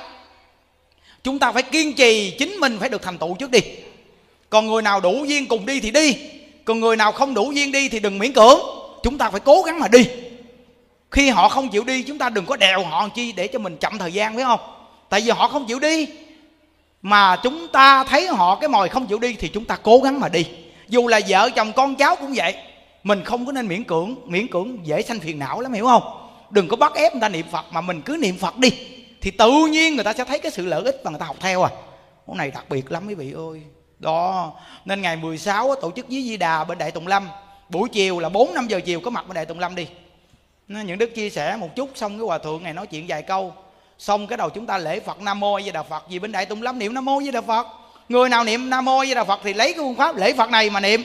[1.24, 3.60] chúng ta phải kiên trì, chính mình phải được thành tựu trước đi.
[4.50, 6.16] Còn người nào đủ duyên cùng đi thì đi.
[6.64, 8.60] Còn người nào không đủ duyên đi thì đừng miễn cưỡng.
[9.02, 10.06] Chúng ta phải cố gắng mà đi.
[11.10, 13.76] Khi họ không chịu đi, chúng ta đừng có đèo họ chi để cho mình
[13.76, 14.60] chậm thời gian, phải không?
[15.08, 16.06] Tại vì họ không chịu đi,
[17.02, 20.20] mà chúng ta thấy họ cái mồi không chịu đi thì chúng ta cố gắng
[20.20, 20.46] mà đi.
[20.88, 22.54] Dù là vợ chồng con cháu cũng vậy.
[23.02, 26.02] Mình không có nên miễn cưỡng miễn cưỡng dễ sanh phiền não lắm, hiểu không?
[26.50, 28.70] Đừng có bắt ép người ta niệm phật mà mình cứ niệm phật đi
[29.24, 31.36] thì tự nhiên người ta sẽ thấy cái sự lợi ích và người ta học
[31.40, 31.70] theo à.
[32.26, 33.62] Cái này đặc biệt lắm quý vị ơi.
[33.98, 34.52] Đó,
[34.84, 37.28] nên ngày 16 tổ chức với Di Đà bên Đại Tùng Lâm.
[37.68, 39.86] Buổi chiều là 4 5 giờ chiều, có mặt bên Đại Tùng Lâm đi.
[40.68, 43.54] Những đức chia sẻ một chút, xong cái hòa thượng này nói chuyện vài câu.
[43.98, 46.04] Xong cái đầu chúng ta lễ Phật Nam Mô Di Đà Phật.
[46.08, 47.66] Gì bên Đại Tùng Lâm niệm Nam Mô Di Đà Phật.
[48.08, 50.50] Người nào niệm Nam Mô Di Đà Phật thì lấy cái phương pháp lễ Phật
[50.50, 51.02] này mà niệm,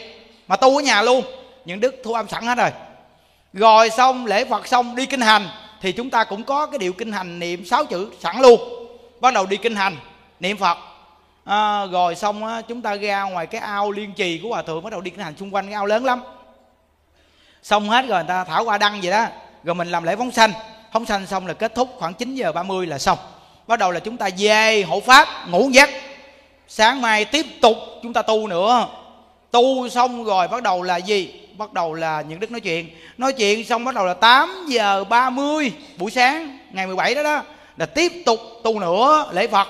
[0.47, 1.23] mà tu ở nhà luôn.
[1.65, 2.69] Những đức thu âm sẵn hết rồi.
[3.53, 5.47] Rồi xong, lễ Phật xong, đi kinh hành
[5.81, 8.59] thì chúng ta cũng có cái điều kinh hành niệm sáu chữ sẵn luôn.
[9.19, 9.97] Bắt đầu đi kinh hành
[10.39, 10.77] niệm Phật.
[11.45, 14.83] À, rồi xong á, chúng ta ra ngoài cái ao liên trì của hòa thượng
[14.83, 16.21] bắt đầu đi kinh hành xung quanh cái ao lớn lắm.
[17.63, 19.25] Xong hết rồi người ta thảo qua đăng vậy đó.
[19.63, 20.51] Rồi mình làm lễ phóng sanh.
[20.93, 23.17] Phóng sanh xong là kết thúc khoảng 9 giờ 30 là xong.
[23.67, 25.89] Bắt đầu là chúng ta về hộ pháp ngủ giấc.
[26.67, 28.87] Sáng mai tiếp tục chúng ta tu nữa.
[29.51, 31.48] Tu xong rồi bắt đầu là gì?
[31.59, 32.89] Bắt đầu là những đức nói chuyện.
[33.17, 37.43] Nói chuyện xong bắt đầu là 8 giờ 30 buổi sáng, ngày 17 đó đó,
[37.77, 39.67] là tiếp tục tu nữa lễ phật.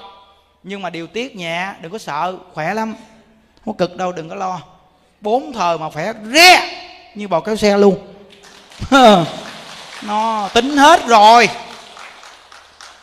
[0.64, 2.96] Nhưng mà điều tiết nhẹ, đừng có sợ, khỏe lắm.
[3.66, 4.62] Không cực đâu, đừng có lo.
[5.22, 6.80] Bốn thời mà khỏe re
[7.16, 8.08] như bò kéo xe luôn.
[10.02, 11.50] Nó tính hết rồi.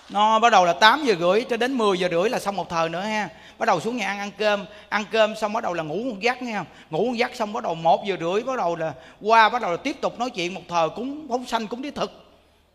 [0.09, 2.69] Nó bắt đầu là 8 giờ rưỡi cho đến 10 giờ rưỡi là xong một
[2.71, 3.29] thời nữa ha
[3.59, 4.65] bắt đầu xuống nhà ăn ăn cơm.
[4.89, 6.67] Ăn cơm xong bắt đầu là ngủ một giấc, nghe không?
[6.91, 9.71] Ngủ một giấc xong bắt đầu một giờ rưỡi bắt đầu là qua, bắt đầu
[9.71, 10.55] là tiếp tục nói chuyện.
[10.55, 12.25] Một thời cúng phóng sanh cúng đi thực.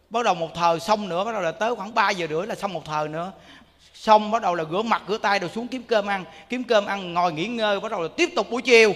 [0.09, 2.55] Bắt đầu một thời xong nữa, bắt đầu là tới khoảng 3 giờ rưỡi là
[2.55, 3.31] xong một thời nữa.
[3.93, 6.25] Xong bắt đầu là rửa mặt, rửa tay, rồi xuống kiếm cơm ăn.
[6.49, 8.93] Kiếm cơm ăn, ngồi nghỉ ngơi, bắt đầu là tiếp tục buổi chiều.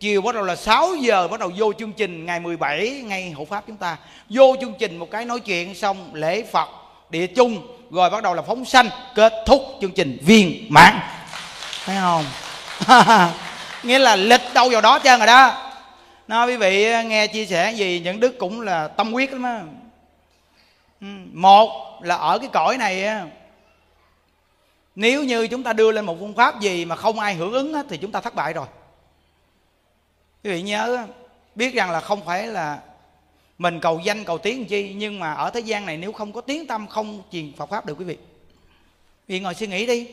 [0.00, 3.44] Chiều bắt đầu là 6 giờ, bắt đầu vô chương trình ngày 17 ngày hộ
[3.44, 3.96] pháp chúng ta.
[4.30, 6.68] Vô chương trình một cái nói chuyện xong, lễ Phật,
[7.10, 11.00] địa chung rồi bắt đầu là phóng sanh, kết thúc chương trình viên mãn.
[11.84, 12.24] Thấy không?
[13.82, 15.72] Nghĩa là lịch đâu vào đó trơn rồi đó.
[16.28, 19.60] Nó quý vị, nghe chia sẻ gì, những đức cũng là tâm quyết lắm á.
[21.00, 23.08] Ừ, một là ở cái cõi này
[24.94, 27.74] nếu như chúng ta đưa lên một phương pháp gì mà không ai hưởng ứng
[27.88, 28.66] thì chúng ta thất bại rồi.
[30.44, 31.06] Quý vị nhớ
[31.54, 32.78] biết rằng là không phải là
[33.58, 36.40] mình cầu danh, cầu tiếng chi, nhưng mà ở thế gian này nếu không có
[36.40, 38.16] tiếng tâm, không truyền Phật pháp được quý vị.
[39.28, 40.08] Vì ngồi suy nghĩ đi.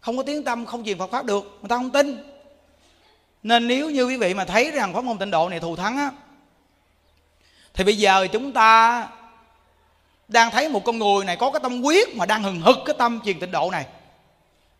[0.00, 2.18] Không có tiếng tâm, không truyền Phật pháp được, người ta không tin.
[3.42, 5.96] Nên nếu như quý vị mà thấy rằng pháp môn tịnh độ này thù thắng
[5.96, 6.10] á,
[7.74, 9.08] thì bây giờ chúng ta
[10.28, 12.94] đang thấy một con người này có cái tâm quyết mà đang hừng hực cái
[12.98, 13.86] tâm truyền tịnh độ này,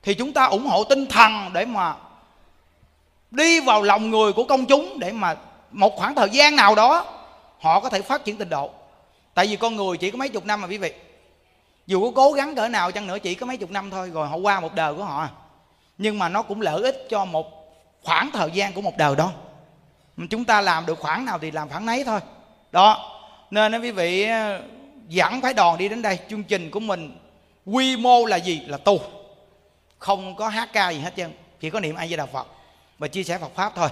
[0.02, 1.94] thì chúng ta ủng hộ tinh thần để mà
[3.30, 5.36] đi vào lòng người của công chúng để mà
[5.70, 7.19] một khoảng thời gian nào đó
[7.60, 8.70] họ có thể phát triển tịnh độ.
[9.34, 10.92] Tại vì con người chỉ có mấy chục năm mà quý vị.
[11.86, 14.28] Dù có cố gắng cỡ nào chăng nữa chỉ có mấy chục năm thôi, rồi
[14.28, 15.28] họ qua một đời của họ.
[15.98, 17.46] Nhưng mà nó cũng lợi ích cho một
[18.02, 19.32] khoảng thời gian của một đời đó.
[20.30, 22.20] Chúng ta làm được khoảng nào thì làm khoảng nấy thôi.
[22.72, 23.20] Đó,
[23.50, 24.62] nên quý vị ờ,
[25.08, 26.18] dẫn phải đòn đi đến đây.
[26.30, 27.18] Chương trình của mình
[27.66, 28.60] quy mô là gì?
[28.66, 29.00] Là tu.
[29.98, 32.46] Không có hát ca gì hết trơn, chỉ có niệm ai với đạo phật
[32.98, 33.88] và chia sẻ phật pháp thôi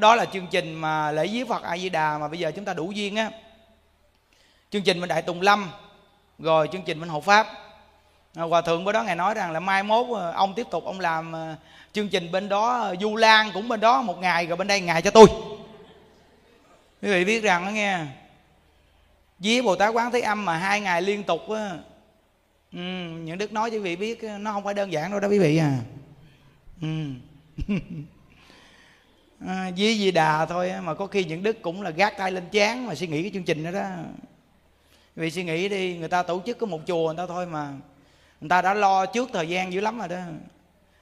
[0.00, 2.64] đó là chương trình mà lễ viếng phật a di đà mà bây giờ chúng
[2.64, 3.30] ta đủ duyên á.
[4.70, 5.70] Chương trình bên đại tùng lâm
[6.38, 7.46] rồi chương trình bên hộ pháp.
[8.34, 11.00] Hòa thượng bữa đó ngài nói rằng là mai mốt ờ, ông tiếp tục ông
[11.00, 11.54] làm ờ,
[11.92, 14.80] chương trình bên đó ờ, du lan cũng bên đó một ngày rồi bên đây
[14.80, 15.26] ngày cho tôi.
[17.02, 17.98] Quý vị biết rằng đó nghe
[19.38, 21.70] với bồ tát quán thế âm mà hai ngày liên tục á
[22.72, 22.78] ừ,
[23.24, 25.38] những đức nói cho quý vị biết nó không phải đơn giản đâu đó quý
[25.38, 25.78] vị à.
[26.82, 26.88] Ừ.
[29.46, 32.44] à, với di đà thôi mà có khi những đức cũng là gác tay lên
[32.52, 33.88] chán mà suy nghĩ cái chương trình đó đó.
[35.16, 37.72] Vì suy nghĩ đi người ta tổ chức có một chùa người ta thôi mà.
[38.40, 40.16] Người ta đã lo trước thời gian dữ lắm rồi đó.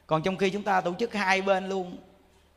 [0.07, 1.97] Còn trong khi chúng ta tổ chức hai bên luôn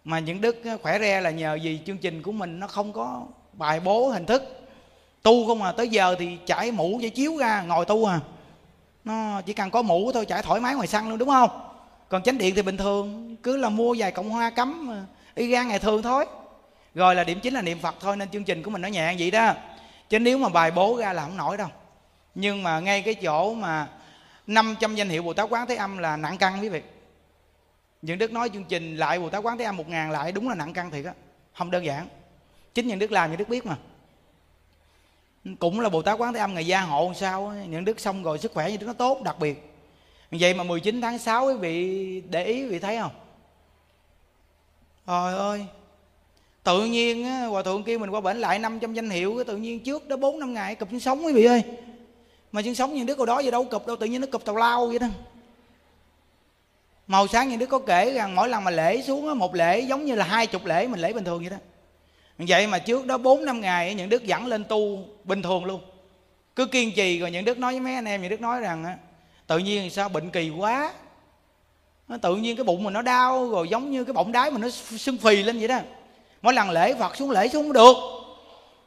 [0.04, 3.24] mà những đức khỏe re là nhờ gì chương trình của mình nó không có
[3.54, 4.44] bài bố hình thức.
[5.24, 8.20] Tu không à tới giờ thì trải mũ trải chiếu ra ngồi tu à.
[9.04, 11.50] Nó chỉ cần có mũ thôi trải thoải mái ngoài sân luôn đúng không?
[12.10, 14.90] Còn chánh điện thì bình thường cứ là mua vài cộng hoa cắm
[15.36, 16.26] y gan ngày thường thôi.
[16.96, 19.16] Rồi là điểm chính là niệm phật thôi, nên chương trình của mình nó nhẹ
[19.20, 19.54] vậy đó.
[20.10, 21.68] Chứ nếu mà bài bố ra là không nổi đâu.
[22.36, 23.88] Nhưng mà ngay cái chỗ mà
[24.48, 26.82] 500 danh hiệu Bồ Tát Quán Thế Âm là nặng căng quý vị.
[28.02, 30.50] Những Đức nói chương trình lại Bồ Tát Quán Thế Âm một ngàn lại đúng
[30.50, 31.14] là nặng căng thiệt á,
[31.54, 32.08] Không đơn giản.
[32.74, 33.78] Chính những Đức làm, những Đức biết mà.
[35.60, 38.40] Cũng là Bồ Tát Quán Thế Âm ngày gia hộ sao Những Đức xong rồi
[38.40, 39.72] sức khỏe như Đức nó tốt, đặc biệt.
[40.32, 43.12] Vậy mà 19 tháng 6 quý vị để ý, quý vị thấy không?
[45.08, 45.66] Trời ơi.
[46.64, 49.80] Tự nhiên á, hòa thượng kia mình qua bệnh lại 500 danh hiệu tự nhiên
[49.80, 51.64] trước đó bốn năm ngày cụp chân sống quý vị ơi.
[52.52, 54.46] Mà chân sống những đứa cô đó gì đâu cụp đâu tự nhiên nó cụp
[54.46, 55.08] tàu lao vậy đó.
[57.08, 60.06] Màu sáng những đứa có kể rằng mỗi lần mà lễ xuống một lễ giống
[60.06, 61.58] như là hai chục lễ mình lễ bình thường vậy đó.
[62.38, 65.82] Vậy mà trước đó bốn năm ngày những đức dẫn lên tu bình thường luôn.
[66.56, 68.98] Cứ kiên trì rồi những đức nói với mấy anh em những đức nói rằng
[69.48, 70.94] tự nhiên sao bệnh kỳ quá
[72.08, 74.62] nó tự nhiên cái bụng mình nó đau, rồi giống như cái bọng đái mình
[74.62, 75.80] nó sưng phì lên vậy đó.
[76.42, 77.96] Mỗi lần lễ phật xuống lễ xuống không được.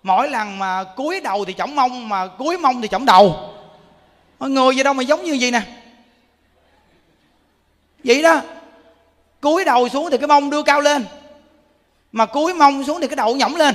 [0.02, 3.54] Mỗi lần mà cúi đầu thì chổng mông mà cúi mông thì chổng đầu.
[4.40, 5.62] Người gì đâu mà giống như vậy nè.
[8.04, 8.40] Vậy đó.
[9.40, 11.04] Cúi đầu xuống thì cái mông đưa cao lên.
[12.12, 13.74] Mà cúi mông xuống thì cái đầu nhõng lên.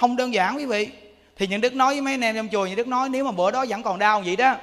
[0.00, 0.88] Không đơn giản quý vị.
[1.36, 3.30] Thì những đức nói với mấy anh em trong chùa, những đức nói, nếu mà
[3.30, 4.56] bữa đó vẫn còn đau vậy đó,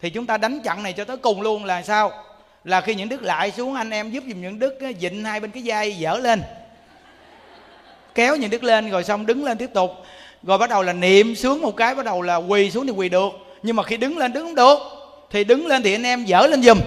[0.00, 2.12] thì chúng ta đánh chặn này cho tới cùng luôn là sao?
[2.64, 5.50] Là khi những đức lại xuống, anh em giúp giùm những đức dịnh hai bên
[5.50, 6.42] cái dây dở lên.
[8.14, 9.90] Kéo những đức lên, rồi xong đứng lên tiếp tục.
[10.42, 13.08] Rồi bắt đầu là niệm sướng một cái, bắt đầu là quỳ xuống thì quỳ
[13.08, 13.32] được.
[13.62, 14.78] Nhưng mà khi đứng lên, đứng không được,
[15.30, 16.80] thì đứng lên thì anh em dở lên giùm.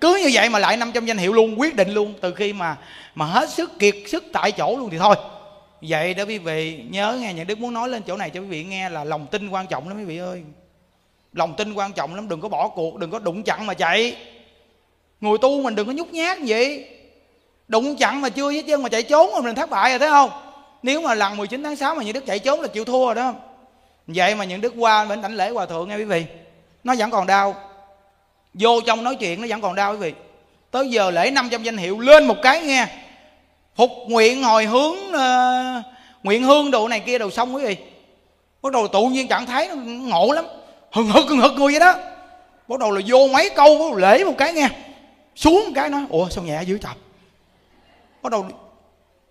[0.00, 2.14] Cứ như vậy mà lại 500 danh hiệu luôn, quyết định luôn.
[2.20, 2.76] Từ khi mà
[3.14, 5.16] mà hết sức kiệt sức tại chỗ luôn thì thôi.
[5.82, 8.46] Vậy đó quý vị, nhớ nghe những đức muốn nói lên chỗ này cho quý
[8.46, 10.42] vị nghe là lòng tin quan trọng lắm quý vị ơi.
[11.32, 14.16] Lòng tin quan trọng lắm, đừng có bỏ cuộc, đừng có đụng chặn mà chạy
[15.22, 16.88] người tu mình đừng có nhút nhát vậy.
[17.68, 20.10] Đụng chặn mà chưa với chân mà chạy trốn rồi mình thất bại rồi thấy
[20.10, 20.30] không?
[20.82, 23.14] Nếu mà lần 19 tháng 6 mà những đức chạy trốn là chịu thua rồi
[23.14, 23.34] đó
[24.06, 26.24] vậy mà những đức qua bên đảnh lễ hòa thượng nghe quý vị
[26.84, 27.54] nó vẫn còn đau.
[28.54, 30.12] Vô trong nói chuyện nó vẫn còn đau quý vị.
[30.70, 32.86] Tới giờ lễ 500 danh hiệu lên một cái nghe.
[33.76, 35.84] Phục nguyện hồi hướng uh,
[36.22, 37.76] nguyện hương đồ này kia đồ xong quý vị.
[38.62, 40.44] Bắt đầu tự nhiên trạng thái nó ngộ lắm.
[40.92, 41.94] Hừng hực hừng hực người vậy đó.
[42.68, 44.68] Bắt đầu là vô mấy câu lễ một cái nghe
[45.36, 46.94] xuống cái nó, ủa sao nhẹ dữ trời?
[48.22, 48.46] Bắt đầu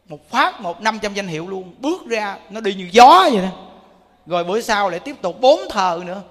[0.09, 1.73] một phát một năm trăm danh hiệu luôn.
[1.79, 3.49] Bước ra nó đi như gió vậy đó.
[4.25, 6.21] Rồi bữa sau lại tiếp tục bốn thờ nữa.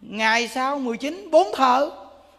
[0.00, 1.90] Ngày sau 19 bốn thờ.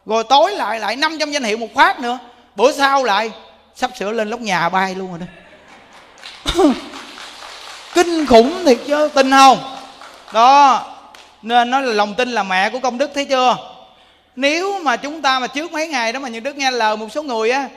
[0.06, 2.19] Rồi tối lại lại 500 danh hiệu một phát nữa.
[2.56, 3.31] Bữa sau lại
[3.76, 5.26] sắp sửa lên lóc nhà bay luôn rồi đó.
[7.94, 9.76] Kinh khủng thiệt chứ tin không?
[10.34, 10.86] Đó
[11.41, 13.57] nên nó là lòng tin là mẹ của công đức thấy chưa?
[14.35, 17.10] Nếu mà chúng ta mà trước mấy ngày đó mà những đức nghe lời một
[17.11, 17.69] số người á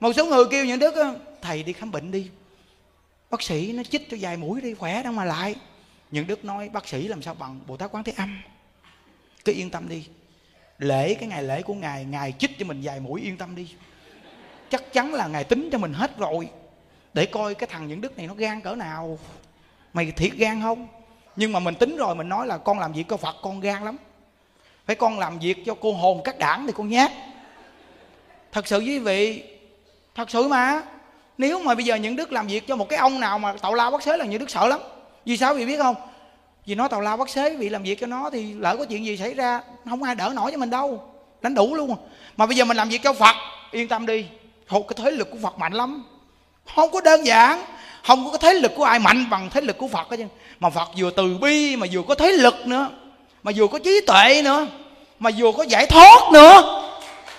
[0.00, 2.30] một số người kêu những đức á, thầy đi khám bệnh đi
[3.30, 5.54] bác sĩ nó chích cho vài mũi đi khỏe đâu mà lại.
[6.10, 8.42] Những đức nói bác sĩ làm sao bằng bồ tát quán thế âm?
[9.44, 10.06] Cứ yên tâm đi
[10.78, 13.74] lễ cái ngày lễ của ngài ngài chích cho mình vài mũi yên tâm đi.
[14.70, 16.48] Chắc chắn là ngài tính cho mình hết rồi.
[17.14, 19.18] Để coi cái thằng những đức này nó gan cỡ nào.
[19.92, 20.88] Mày thiệt gan không?
[21.36, 23.84] Nhưng mà mình tính rồi mình nói là con làm việc có phật con gan
[23.84, 23.96] lắm
[24.86, 27.12] phải con làm việc cho cô hồn các đảng thì con nhát.
[28.52, 29.42] Thật sự quý vị,
[30.14, 30.82] thật sự mà.
[31.38, 33.74] Nếu mà bây giờ những đức làm việc cho một cái ông nào mà tàu
[33.74, 34.80] lao bắt xế là những đức sợ lắm.
[35.24, 35.94] Vì sao vì biết không?
[36.66, 38.84] Vì nó tàu lao bắt xế quý vị làm việc cho nó thì lỡ có
[38.84, 41.02] chuyện gì xảy ra, không ai đỡ nổi cho mình đâu.
[41.42, 41.96] Đánh đủ luôn.
[42.36, 43.34] Mà bây giờ mình làm việc cho phật,
[43.70, 44.26] yên tâm đi.
[44.68, 46.04] Thuộc cái thế lực của phật mạnh lắm.
[46.74, 47.62] Không có đơn giản.
[48.04, 50.24] Không có cái thế lực của ai mạnh bằng thế lực của phật hết chứ
[50.60, 52.90] mà phật vừa từ bi mà vừa có thế lực nữa
[53.42, 54.66] mà vừa có trí tuệ nữa,
[55.18, 56.82] mà vừa có giải thoát nữa.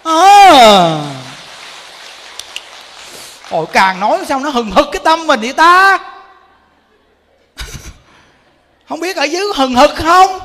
[0.04, 1.00] À.
[3.50, 6.00] ôi, càng nói xong nó hừng hực cái tâm mình vậy ta?
[8.90, 10.40] Không biết ở dưới hừng hực không?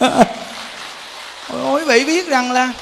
[1.52, 2.72] Ôi, quý vị biết rằng là,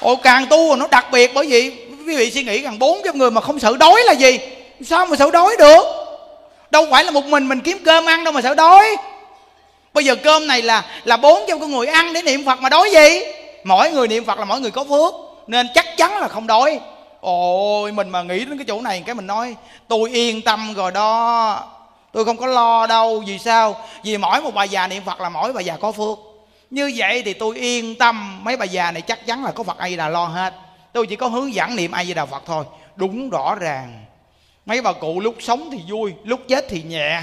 [0.00, 1.70] ôi, càng tu nó đặc biệt bởi vì
[2.06, 4.38] quý vị suy nghĩ rằng bốn trăm người mà không sợ đói là gì?
[4.86, 5.84] Sao mà sợ đói được?
[6.70, 8.96] Đâu phải là một mình mình kiếm cơm ăn đâu mà sợ đói
[9.94, 12.68] bây giờ cơm này là là bốn cho con người ăn để niệm phật mà
[12.68, 13.20] đói gì?
[13.64, 15.14] Mỗi người niệm phật là mỗi người có phước,
[15.46, 16.80] nên chắc chắn là không đói
[17.20, 19.56] ôi, mình mà nghĩ đến cái chỗ này, cái mình nói,
[19.88, 21.68] tôi yên tâm rồi đó,
[22.12, 23.76] tôi không có lo đâu, vì sao?
[24.04, 26.18] Vì mỗi một bà già niệm phật là mỗi bà già có phước.
[26.70, 29.78] Như vậy thì tôi yên tâm, mấy bà già này chắc chắn là có phật
[29.78, 30.54] ai là lo hết.
[30.92, 32.64] Tôi chỉ có hướng dẫn niệm ai đà phật thôi.
[32.96, 34.04] Đúng rõ ràng.
[34.66, 37.22] Mấy bà cụ lúc sống thì vui, lúc chết thì nhẹ,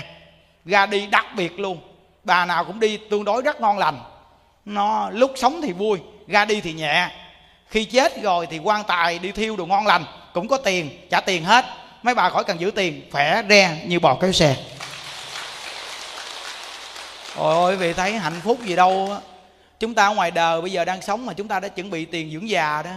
[0.65, 1.77] ra đi đặc biệt luôn
[2.27, 3.99] bà nào cũng đi, tương đối rất ngon lành.
[4.65, 7.09] Nó lúc sống thì vui, ra đi thì nhẹ.
[7.67, 11.21] Khi chết rồi thì quan tài đi thiêu đồ ngon lành, cũng có tiền, trả
[11.21, 11.65] tiền hết.
[12.03, 14.55] Mấy bà khỏi cần giữ tiền, khỏe, re như bò kéo xe.
[17.35, 19.17] Ôi vì thấy hạnh phúc gì đâu
[19.79, 22.05] chúng ta ở ngoài đời bây giờ đang sống mà chúng ta đã chuẩn bị
[22.05, 22.91] tiền dưỡng già đó.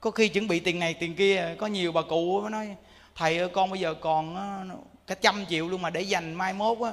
[0.00, 2.68] Có khi chuẩn bị tiền này, tiền kia, có nhiều bà cụ mới nói,
[3.16, 4.36] thầy ơi, con bây giờ còn
[5.06, 6.92] cả trăm triệu luôn mà để dành mai mốt á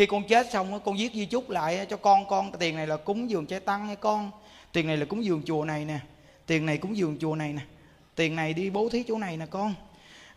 [0.00, 2.96] khi con chết xong con viết di chúc lại cho con con, tiền này là
[2.96, 4.30] cúng dường trái tăng hay con.
[4.72, 5.98] Tiền này là cúng dường chùa này nè.
[6.46, 7.60] Tiền này cúng dường chùa này nè.
[8.14, 9.74] Tiền này đi bố thí chỗ này nè con.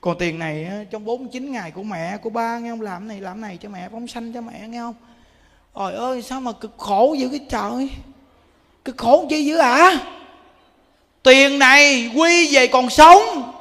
[0.02, 2.82] Còn tiền này trong 49 ngày của mẹ, của ba, nghe không?
[2.82, 4.96] Làm này làm này cho mẹ, phóng sanh cho mẹ, nghe không?
[5.76, 7.90] Trời ơi, sao mà cực khổ dữ cái trời?
[8.86, 10.00] Cực khổ chi dữ ạ à?
[11.24, 13.54] tiền này quy về còn sống.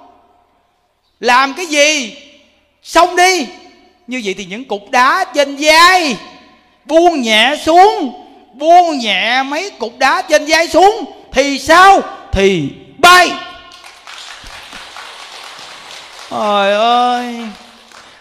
[1.20, 2.16] Làm cái gì?
[2.82, 3.46] Xong đi
[4.12, 6.16] như vậy thì những cục đá trên vai
[6.84, 8.12] buông nhẹ xuống,
[8.52, 12.00] buông nhẹ mấy cục đá trên vai xuống, thì sao?
[12.32, 12.68] Thì
[12.98, 13.30] bay.
[16.30, 17.36] Trời ơi,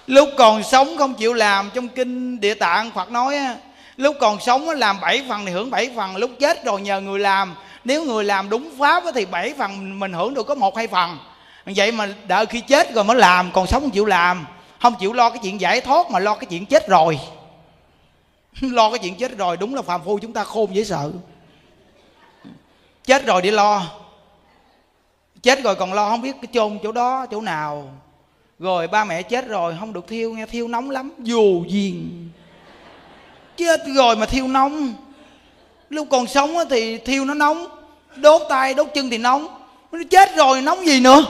[0.08, 3.56] lúc còn sống không chịu làm trong kinh địa tạng, phật nói á,
[3.98, 7.20] lúc còn sống làm bảy phần thì hưởng bảy phần, lúc chết rồi nhờ người
[7.20, 7.56] làm.
[7.84, 11.18] Nếu người làm đúng pháp thì bảy phần mình hưởng được có một hai phần.
[11.66, 14.46] Vậy mà đợi khi chết rồi mới làm, còn sống không chịu làm
[14.82, 17.20] không chịu lo cái chuyện giải thoát mà lo cái chuyện chết rồi.
[18.62, 21.12] Lo cái chuyện chết rồi, đúng là phàm phu chúng ta khôn dễ sợ.
[23.06, 23.84] Chết rồi để lo.
[25.42, 27.92] Chết rồi còn lo, không biết cái chôn chỗ đó, chỗ nào.
[28.60, 32.30] Rồi ba mẹ chết rồi, không được thiêu nghe, thiêu nóng lắm, dù duyên
[33.58, 34.94] chết rồi mà thiêu nóng.
[35.90, 37.68] Lúc còn sống thì thiêu nó nóng,
[38.16, 39.48] đốt tay, đốt chân thì nóng.
[39.92, 41.26] Nó chết rồi, nóng gì nữa?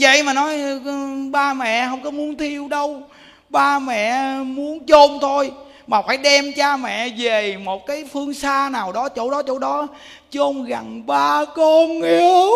[0.00, 0.94] Vậy mà nói ờ,
[1.30, 3.02] ba mẹ không có muốn thiêu đâu.
[3.48, 5.50] Ba mẹ muốn chôn thôi.
[5.86, 9.58] Mà phải đem cha mẹ về một cái phương xa nào đó chỗ đó chỗ
[9.58, 9.86] đó
[10.30, 12.50] chôn gần ba con yêu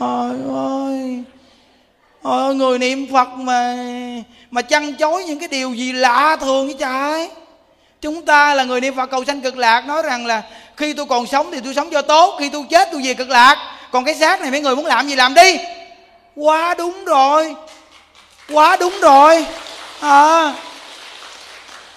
[0.00, 1.22] trời ơi.
[2.22, 3.76] Ôi, người niệm phật mà
[4.50, 7.28] mà chăn chối những cái điều gì lạ thường với trời?
[8.00, 10.42] Chúng ta là người niệm phật cầu sanh cực lạc nói rằng là
[10.76, 13.28] khi tôi còn sống thì tôi sống cho tốt khi tôi chết tôi về cực
[13.28, 13.56] lạc.
[13.90, 15.58] Còn cái xác này mấy người muốn làm gì làm đi?
[16.36, 17.54] Quá đúng rồi.
[18.48, 19.46] Quá đúng rồi.
[20.00, 20.54] À.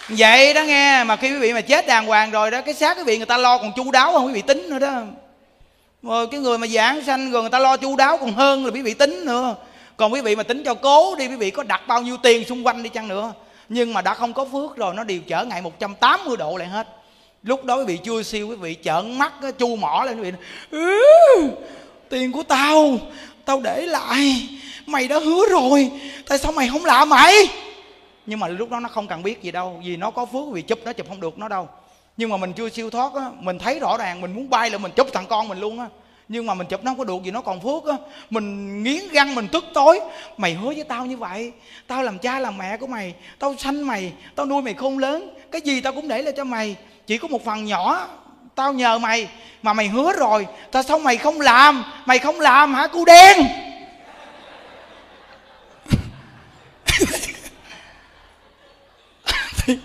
[0.10, 2.98] Vậy đó nghe mà khi quý vị mà chết đàng hoàng rồi đó cái xác
[2.98, 5.02] quý vị người ta lo còn chu đáo hơn quý vị tính nữa đó.
[6.04, 8.72] Rồi cái người mà giảng sanh rồi người ta lo chu đáo còn hơn là
[8.72, 9.56] quý vị tính nữa.
[9.98, 12.46] Còn quý vị mà tính cho cố đi quý vị có đặt bao nhiêu tiền
[12.46, 13.34] xung quanh đi chăng nữa.
[13.70, 16.88] Nhưng mà đã không có phước rồi nó đều trở ngại 180 độ lại hết.
[17.44, 20.38] Lúc đó quý vị chưa siêu quý vị trợn mắt chu mỏ lên quý vị
[20.72, 21.00] ừ,
[22.10, 22.98] tiền của tao
[23.46, 24.50] tao để lại.
[24.86, 25.92] Mày đã hứa rồi.
[26.28, 27.34] Tại sao mày không làm mày?
[28.26, 29.82] Nhưng mà lúc đó nó không cần biết gì đâu.
[29.86, 31.70] Vì nó có phước, vì chụp nó, chụp không được nó đâu.
[32.18, 34.78] Nhưng mà mình chưa siêu thoát á, mình thấy rõ ràng, mình muốn bay là
[34.78, 35.88] mình chụp thằng con mình luôn á.
[36.28, 37.96] Nhưng mà mình chụp nó không có được vì nó còn phước á.
[38.30, 40.00] Mình nghiến răng, mình tức tối.
[40.38, 41.52] Mày hứa với tao như vậy.
[41.88, 43.14] Tao làm cha làm mẹ của mày.
[43.40, 44.12] Tao sanh mày.
[44.36, 45.34] Tao nuôi mày khôn lớn.
[45.52, 46.76] Cái gì tao cũng để lại cho mày.
[47.08, 48.08] Chỉ có một phần nhỏ
[48.56, 49.30] tao nhờ mày
[49.62, 53.38] mà mày hứa rồi tao sao mày không làm mày không làm hả cu đen?
[59.66, 59.78] Thì,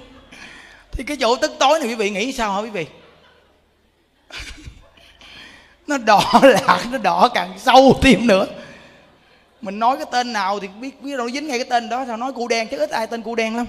[0.92, 2.86] thì cái chỗ tức tối này quý vị nghĩ sao hả quý vị?
[5.86, 8.46] Nó đỏ lạc nó đỏ càng sâu thêm nữa.
[9.60, 12.04] Mình nói cái tên nào thì biết biết đâu nó dính ngay cái tên đó
[12.06, 13.66] sao nói cu đen chứ ít ai tên cu đen lắm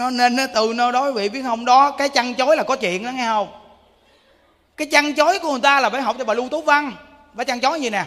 [0.00, 2.62] nó nên nó từ nơi đó quý vị biết không đó, cái chăn chối là
[2.62, 3.76] có chuyện đó, nghe không?
[4.76, 6.92] Cái chăn chối của người ta là phải học cho bà lưu tú văn.
[7.32, 8.06] Bà chăn chối gì nè?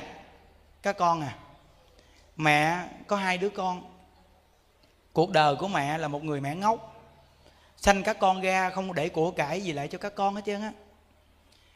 [0.82, 1.34] Các con à
[2.36, 3.82] mẹ có hai đứa con.
[5.14, 6.96] Cuộc đời của mẹ là một người mẹ ngốc.
[7.78, 10.62] Sanh các con ra không để của cải gì lại cho các con hết trơn
[10.62, 10.72] á.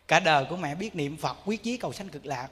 [0.08, 2.48] Cả đời của mẹ biết niệm phật, quyết chí cầu sanh cực lạc.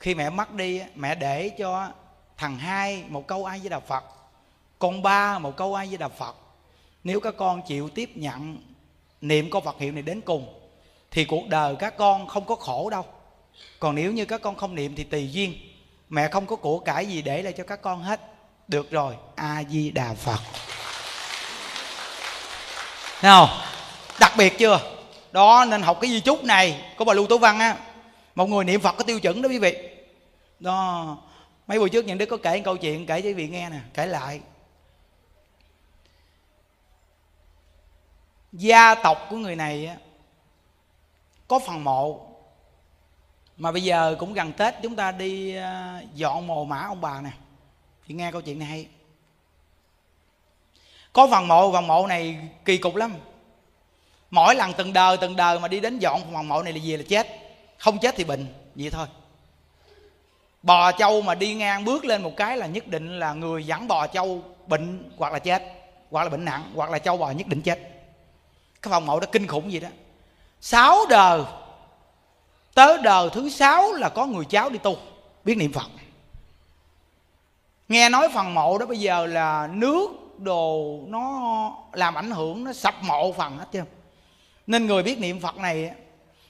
[0.00, 1.88] Khi mẹ mất đi mẹ để cho
[2.36, 4.04] thằng hai một câu ai với đà phật
[4.78, 6.36] con ba một câu ai với đà phật.
[7.04, 8.58] Nếu các con chịu tiếp nhận
[9.20, 10.54] niệm câu phật hiệu này đến cùng,
[11.10, 13.04] thì cuộc đời các con không có khổ đâu.
[13.78, 15.54] Còn nếu như các con không niệm thì tùy duyên.
[16.08, 18.20] Mẹ không có của cải gì để lại cho các con hết.
[18.68, 20.40] Được rồi, a di đà phật.
[23.22, 23.48] Nào
[24.20, 24.80] đặc biệt chưa?
[25.32, 27.76] Đó, nên học cái di chúc này của bà lưu tú văn á.
[28.34, 29.76] Một người niệm phật có tiêu chuẩn đó quý vị.
[30.60, 31.16] Đó,
[31.66, 33.70] mấy buổi trước những đứa có kể một câu chuyện, kể cho quý vị nghe
[33.70, 34.40] nè, kể lại.
[38.58, 39.96] Gia tộc của người này
[41.48, 42.26] có phần mộ.
[43.56, 47.20] Mà bây giờ cũng gần tết, chúng ta đi à, dọn mồ mã ông bà
[47.20, 47.30] nè.
[48.06, 48.86] Thì nghe câu chuyện này hay.
[51.12, 53.14] Có phần mộ phần mộ này kỳ cục lắm.
[54.30, 56.96] Mỗi lần từng đời từng đời mà đi đến dọn phần mộ này là gì
[56.96, 57.26] là chết.
[57.78, 59.06] Không chết thì bệnh, vậy thôi.
[60.62, 63.88] Bò châu mà đi ngang bước lên một cái là nhất định là người dẫn
[63.88, 65.62] bò châu bệnh hoặc là chết,
[66.10, 67.95] hoặc là bệnh nặng, hoặc là châu bò nhất định chết
[68.82, 69.88] cái phần mộ đó kinh khủng gì đó.
[70.60, 71.42] Sáu đời.
[72.74, 74.96] Tới đời thứ sáu là có người cháu đi tu,
[75.44, 75.86] biết niệm phật.
[77.88, 80.08] Nghe nói phần mộ đó bây giờ là nước
[80.38, 83.82] đồ nó làm ảnh hưởng, nó sập mộ phần hết chứ.
[84.66, 85.90] Nên người biết niệm phật này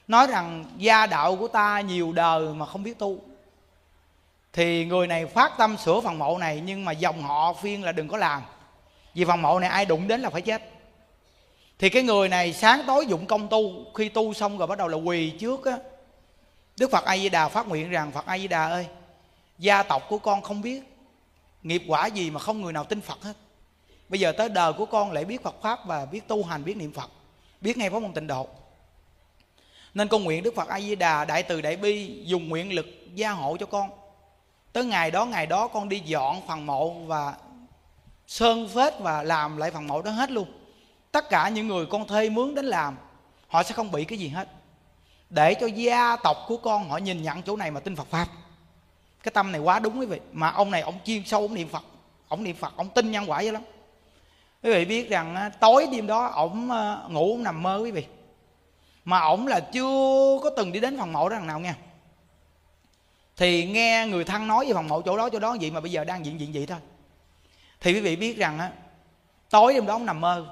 [0.08, 3.18] nói rằng gia đạo của ta nhiều đời mà không biết tu.
[4.52, 7.92] Thì người này phát tâm sửa phần mộ này, nhưng mà dòng họ phiên là
[7.92, 8.42] đừng có làm.
[9.14, 10.70] Vì phần mộ này ai đụng đến là phải chết
[11.78, 14.88] thì cái người này sáng tối dụng công tu, khi tu xong rồi bắt đầu
[14.88, 15.78] là quỳ trước á.
[16.76, 18.86] Đức phật a di đà phát nguyện rằng, phật a di đà ơi,
[19.58, 20.82] gia tộc của con không biết,
[21.62, 23.32] nghiệp quả gì mà không người nào tin phật hết.
[24.08, 26.76] Bây giờ tới đời của con lại biết phật pháp và biết tu hành, biết
[26.76, 27.10] niệm phật,
[27.60, 28.48] biết ngay pháp môn tịnh độ.
[29.94, 32.86] Nên con nguyện đức phật a di đà đại từ đại bi dùng nguyện lực
[33.14, 33.90] gia hộ cho con.
[34.72, 37.34] Tới ngày đó ngày đó con đi dọn phần mộ và
[38.26, 40.48] sơn phết và làm lại phần mộ đó hết luôn
[41.16, 42.96] tất cả những người con thuê mướn đến làm,
[43.48, 44.48] họ sẽ không bị cái gì hết.
[45.30, 48.28] Để cho gia tộc của con họ nhìn nhận chỗ này mà tin Phật pháp.
[49.22, 50.20] Cái tâm này quá đúng quý vị.
[50.32, 51.84] Mà ông này, ông chuyên sâu, ông niệm Phật.
[52.28, 53.62] Ông niệm Phật, ông tin nhân quả dữ lắm.
[54.62, 56.68] Quý vị biết rằng tối đêm đó ông
[57.12, 58.06] ngủ ông nằm mơ quý vị.
[59.04, 61.74] Mà ổng là chưa có từng đi đến phòng mộ đó lần nào nghe.
[63.36, 65.90] Thì nghe người thân nói về phòng mộ chỗ đó chỗ đó vậy mà bây
[65.90, 66.78] giờ đang diện diện vậy thôi.
[67.80, 68.70] Thì quý vị biết rằng, á,
[69.50, 70.46] tối đêm đó ông nằm mơ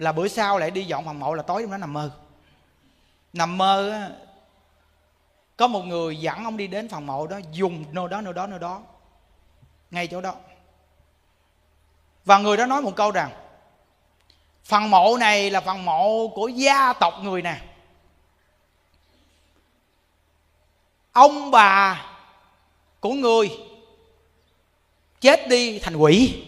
[0.00, 2.10] là bữa sau lại đi dọn phòng mộ là tối hôm đó nằm mơ.
[3.32, 4.10] Nằm mơ
[5.56, 8.46] có một người dẫn ông đi đến phòng mộ đó, dùng nơi đó nơi đó
[8.46, 8.82] nơi đó,
[9.90, 10.34] ngay chỗ đó.
[12.24, 13.30] Và người đó nói một câu rằng
[14.64, 17.60] phần mộ này là phần mộ của gia tộc người nè.
[21.12, 22.06] Ông bà
[23.00, 23.58] của người
[25.20, 26.44] chết đi thành quỷ,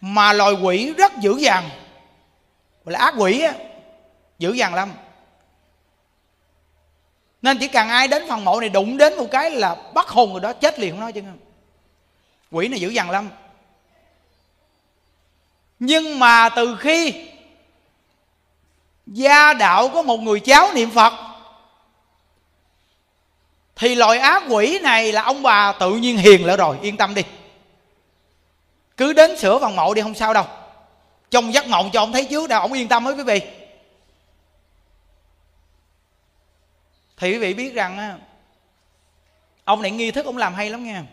[0.00, 1.68] mà loài quỷ rất dữ dằn
[2.86, 3.54] gọi là ác quỷ á,
[4.38, 4.92] dữ dằn lắm.
[7.42, 10.32] Nên chỉ cần ai đến phần mộ này đụng đến một cái là bắt hồn
[10.32, 11.22] người đó chết liền, không nói chứ.
[12.50, 13.30] Quỷ này dữ dằn lắm.
[15.78, 17.28] Nhưng mà từ khi
[19.06, 21.12] gia đạo có một người cháu niệm phật,
[23.76, 27.14] thì loại ác quỷ này là ông bà tự nhiên hiền lại rồi, yên tâm
[27.14, 27.22] đi.
[28.96, 30.44] Cứ đến sửa phần mộ đi, không sao đâu
[31.30, 33.40] trong giấc mộng cho ông thấy trước đâu ông yên tâm với quý vị.
[37.16, 38.20] Thì quý vị biết rằng
[39.64, 41.04] ông này nghi thức ông làm hay lắm nha.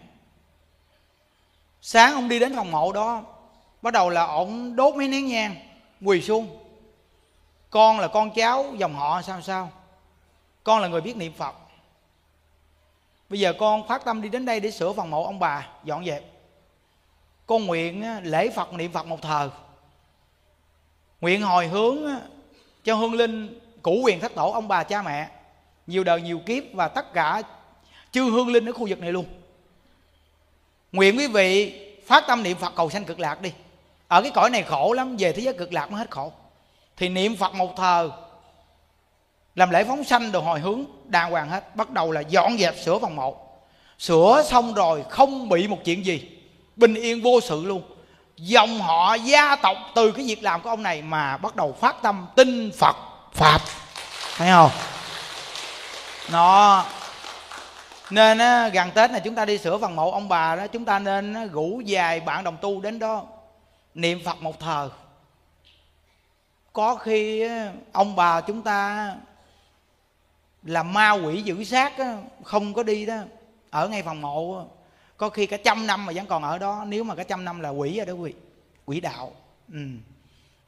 [1.81, 3.23] Sáng ông đi đến phòng mộ đó,
[3.81, 5.55] bắt đầu là ông đốt mấy nén nhang,
[6.01, 6.57] quỳ xuống.
[7.69, 9.71] Con là con cháu dòng họ sao sao?
[10.63, 11.55] Con là người biết niệm phật.
[13.29, 16.05] Bây giờ con phát tâm đi đến đây để sửa phòng mộ ông bà, dọn
[16.05, 16.23] dẹp.
[17.45, 19.49] Con nguyện lễ phật, niệm phật một thờ
[21.23, 21.97] nguyện hồi hướng
[22.83, 25.29] cho hương linh cũ quyền thất tổ ông bà cha mẹ.
[25.87, 27.41] Nhiều đời nhiều kiếp và tất cả
[28.11, 29.25] chư hương linh ở khu vực này luôn.
[30.91, 33.51] Nguyện quý vị phát tâm niệm phật cầu sanh cực lạc đi.
[34.07, 36.31] Ở cái cõi này khổ lắm, về thế giới cực lạc mới hết khổ.
[36.97, 38.11] Thì niệm phật một thờ,
[39.55, 41.75] làm lễ phóng sanh đồ hồi hướng đàng hoàng hết.
[41.75, 43.37] Bắt đầu là dọn dẹp sửa vòng mộ.
[43.99, 46.29] Sửa xong rồi không bị một chuyện gì.
[46.75, 47.81] Bình yên vô sự luôn
[48.37, 52.01] dòng họ gia tộc từ cái việc làm của ông này mà bắt đầu phát
[52.01, 52.95] tâm tin phật
[53.33, 53.61] pháp.
[54.37, 54.71] Thấy không?
[56.31, 56.85] Nó
[58.09, 60.85] nên á, gần tết này chúng ta đi sửa phần mộ ông bà đó chúng
[60.85, 63.23] ta nên á, rủ vài bạn đồng tu đến đó
[63.93, 64.89] niệm phật một thờ.
[66.73, 69.11] Có khi á, ông bà chúng ta
[70.63, 73.15] là ma quỷ giữ xác á, không có đi đó
[73.69, 74.65] ở ngay phòng mộ
[75.23, 76.85] có khi cả trăm năm mà vẫn còn ở đó.
[76.87, 78.39] Nếu mà cả trăm năm là quỷ rồi đó quý vị.
[78.85, 79.31] Quỷ đạo.
[79.73, 79.79] Ừ.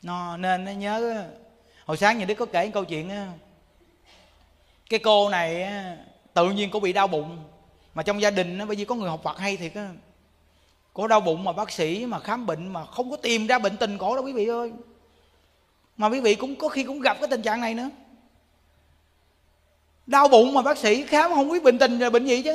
[0.02, 1.26] nó nên nó nhớ.
[1.86, 3.10] Hồi sáng nhà đức có kể câu chuyện
[4.90, 5.72] cái cô này
[6.34, 7.38] tự nhiên cô bị đau bụng.
[7.96, 9.90] Mà trong gia đình bởi vì có người học Phật hay thiệt á.
[10.94, 13.78] Cô đau bụng mà bác sĩ mà khám bệnh mà không có tìm ra bệnh
[13.78, 14.72] tình cổ đâu quý vị ơi.
[15.98, 17.90] Mà quý vị cũng có khi cũng gặp cái tình trạng này nữa.
[20.08, 22.54] Đau bụng mà bác sĩ khám không biết bệnh tình là bệnh gì chứ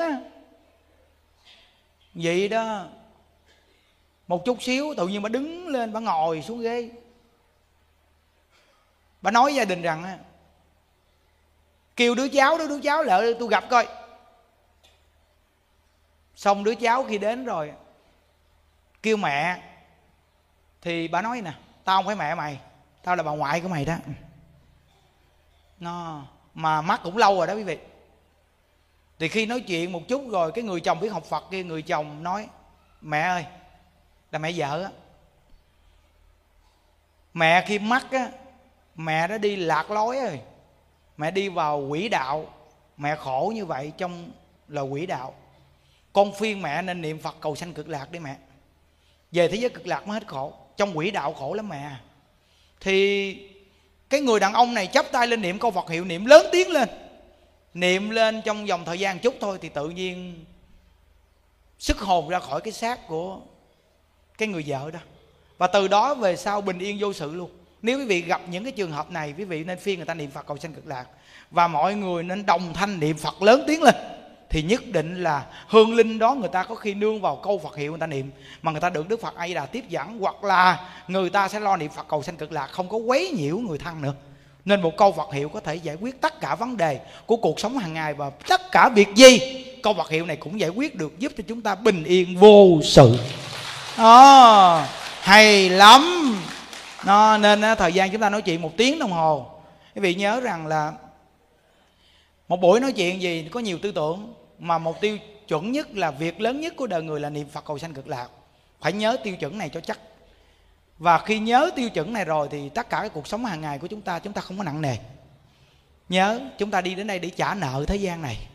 [2.15, 2.87] vậy đó.
[4.29, 6.91] Một chút xíu, tự nhiên bà đứng lên, bà ngồi xuống ghế.
[9.23, 10.19] Bà nói gia đình rằng
[11.97, 13.89] kêu đứa cháu đứa đứa cháu lại tôi gặp coi.
[16.37, 17.73] Xong đứa cháu khi đến rồi,
[19.03, 19.63] kêu mẹ.
[20.83, 21.53] Thì bà nói nè,
[21.85, 22.61] tao không phải mẹ mày,
[23.03, 23.95] tao là bà ngoại của mày đó.
[25.81, 26.23] Nó,
[26.55, 27.79] mà mắt cũng lâu rồi đó quý vị
[29.21, 31.83] thì khi nói chuyện một chút rồi, cái người chồng biết học phật kia, người
[31.83, 32.49] chồng nói,
[33.01, 33.45] mẹ ơi,
[34.33, 34.91] là mẹ vợ á.
[37.35, 38.31] Mẹ khi mắc á,
[38.97, 40.41] mẹ đã đi lạc lối rồi.
[41.17, 42.55] Mẹ đi vào quỷ đạo.
[42.97, 44.31] Mẹ khổ như vậy trong
[44.69, 45.35] là quỷ đạo.
[46.13, 48.37] Con phiên mẹ nên niệm phật cầu sanh cực lạc đi mẹ.
[49.33, 50.53] Về thế giới cực lạc mới hết khổ.
[50.77, 52.01] Trong quỷ đạo khổ lắm mẹ à.
[52.81, 53.35] thì
[54.11, 56.71] cái người đàn ông này chắp tay lên niệm câu phật hiệu, niệm lớn tiếng
[56.71, 56.89] lên
[57.75, 60.45] niệm lên trong vòng thời gian chút thôi thì tự nhiên
[61.79, 63.41] sức hồn ra khỏi cái xác của
[64.39, 64.99] cái người vợ đó.
[65.59, 67.51] Và từ đó về sau bình yên vô sự luôn.
[67.83, 70.15] Nếu quý vị gặp những cái trường hợp này, quý vị nên phiên người ta
[70.15, 71.05] niệm phật cầu sanh cực lạc.
[71.51, 73.95] Và mọi người nên đồng thanh niệm phật lớn tiếng lên.
[74.51, 77.77] Thì nhất định là hương linh đó người ta có khi nương vào câu Phật
[77.77, 78.31] hiệu người ta niệm.
[78.63, 80.19] Mà người ta được Đức Phật A Di Đà tiếp dẫn.
[80.19, 82.67] Hoặc là người ta sẽ lo niệm Phật cầu sanh cực lạc.
[82.67, 84.15] Không có quấy nhiễu người thân nữa
[84.65, 87.61] nên một câu Phật hiệu có thể giải quyết tất cả vấn đề của cuộc
[87.61, 90.95] sống hàng ngày và tất cả việc gì câu Phật hiệu này cũng giải quyết
[90.95, 93.19] được giúp cho chúng ta bình yên vô sự.
[93.97, 94.87] À,
[95.21, 96.37] hay lắm.
[97.07, 99.47] Nó nên thời gian chúng ta nói chuyện một tiếng đồng hồ.
[99.95, 100.93] Quý vị nhớ rằng là
[102.49, 105.19] một buổi nói chuyện gì có nhiều tư tưởng mà mục tiêu
[105.49, 108.09] chuẩn nhất là việc lớn nhất của đời người là niệm phật cầu sanh cực
[108.09, 108.29] lạc.
[108.81, 109.99] Phải nhớ tiêu chuẩn này cho chắc
[111.01, 113.79] và khi nhớ tiêu chuẩn này rồi thì tất cả cái cuộc sống hàng ngày
[113.79, 114.97] của chúng ta chúng ta không có nặng nề.
[116.09, 118.49] Nhớ, chúng ta đi đến đây để trả nợ thế gian này.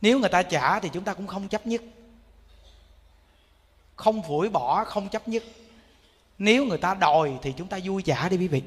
[0.00, 1.82] Nếu người ta trả thì chúng ta cũng không chấp nhất.
[3.96, 5.42] Không phủi bỏ, không chấp nhất.
[6.38, 8.62] Nếu người ta đòi thì chúng ta vui trả đi quý vị.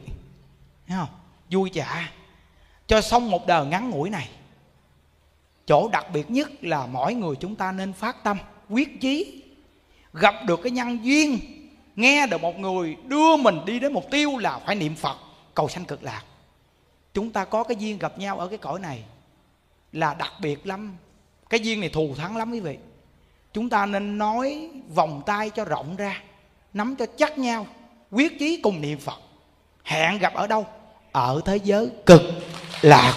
[0.87, 1.09] Thấy không?
[1.49, 2.11] Vui trả
[2.87, 4.29] cho xong một đời ngắn ngủi này.
[5.65, 8.37] Chỗ đặc biệt nhất là mỗi người chúng ta nên phát tâm,
[8.69, 9.40] quyết chí
[10.13, 11.39] gặp được cái nhân duyên,
[11.95, 15.17] nghe được một người đưa mình đi đến mục tiêu là phải niệm phật,
[15.53, 16.23] cầu sanh cực lạc.
[17.13, 19.03] Chúng ta có cái duyên gặp nhau ở cái cõi này
[19.91, 20.97] là đặc biệt lắm.
[21.49, 22.77] Cái duyên này thù thắng lắm quý vị.
[23.53, 26.21] Chúng ta nên nói vòng tay cho rộng ra,
[26.73, 27.67] nắm cho chắc nhau,
[28.11, 29.19] quyết chí cùng niệm phật.
[29.83, 30.67] Hẹn gặp ở đâu?
[31.11, 32.21] Ở thế giới cực
[32.81, 33.13] lạc.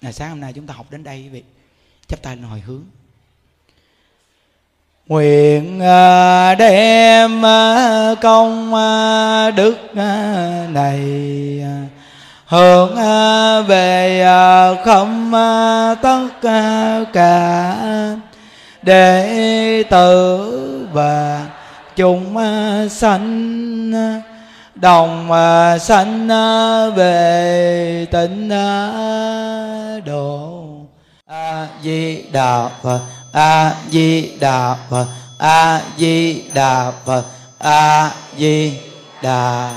[0.00, 1.42] Là sáng hôm nay chúng ta học đến đây quý vị
[2.08, 2.84] chắp tay lên hồi hướng.
[5.08, 9.76] Nguyện à, đem à, công à, đức
[10.72, 11.00] này
[12.46, 12.94] hướng
[13.66, 14.26] về
[14.84, 15.32] không
[16.02, 16.28] tất
[17.12, 17.76] cả
[18.82, 21.46] đệ tử và
[21.96, 22.36] chúng
[22.90, 23.92] sanh
[24.74, 25.30] đồng
[25.80, 26.28] sanh
[26.96, 28.50] về tịnh
[30.06, 30.65] độ
[31.26, 33.00] a di đà phật
[33.32, 35.06] a di đà phật
[35.38, 37.24] a di đà phật
[37.58, 38.80] a di
[39.22, 39.72] đà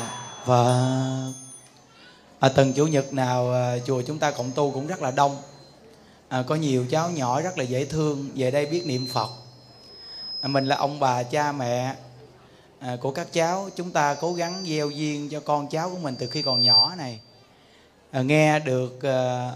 [0.45, 1.31] phật
[2.39, 5.37] à, tuần chủ nhật nào à, chùa chúng ta cộng tu cũng rất là đông.
[6.27, 9.29] À, có nhiều cháu nhỏ rất là dễ thương về đây biết niệm phật.
[10.41, 11.95] À, mình là ông bà cha mẹ.
[12.79, 16.15] À, của các cháu chúng ta cố gắng gieo duyên cho con cháu của mình
[16.19, 17.19] từ khi còn nhỏ này.
[18.11, 19.51] À, nghe được à,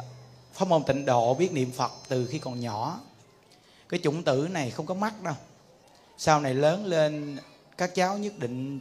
[0.54, 3.00] pháp môn tịnh độ biết niệm phật từ khi còn nhỏ.
[3.90, 5.36] Cái chủng tử này không có mắt đâu.
[6.18, 7.38] Sau này lớn lên,
[7.78, 8.80] các cháu nhất định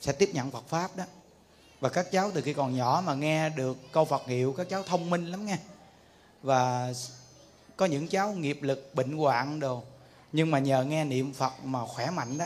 [0.00, 1.04] sẽ tiếp nhận Phật pháp đó.
[1.80, 4.82] Và các cháu từ khi còn nhỏ mà nghe được câu Phật hiệu, các cháu
[4.82, 5.58] thông minh lắm nghe.
[6.42, 6.92] Và
[7.76, 9.82] có những cháu nghiệp lực, bệnh hoạn đồ.
[10.32, 12.44] Nhưng mà nhờ nghe niệm Phật mà khỏe mạnh đó.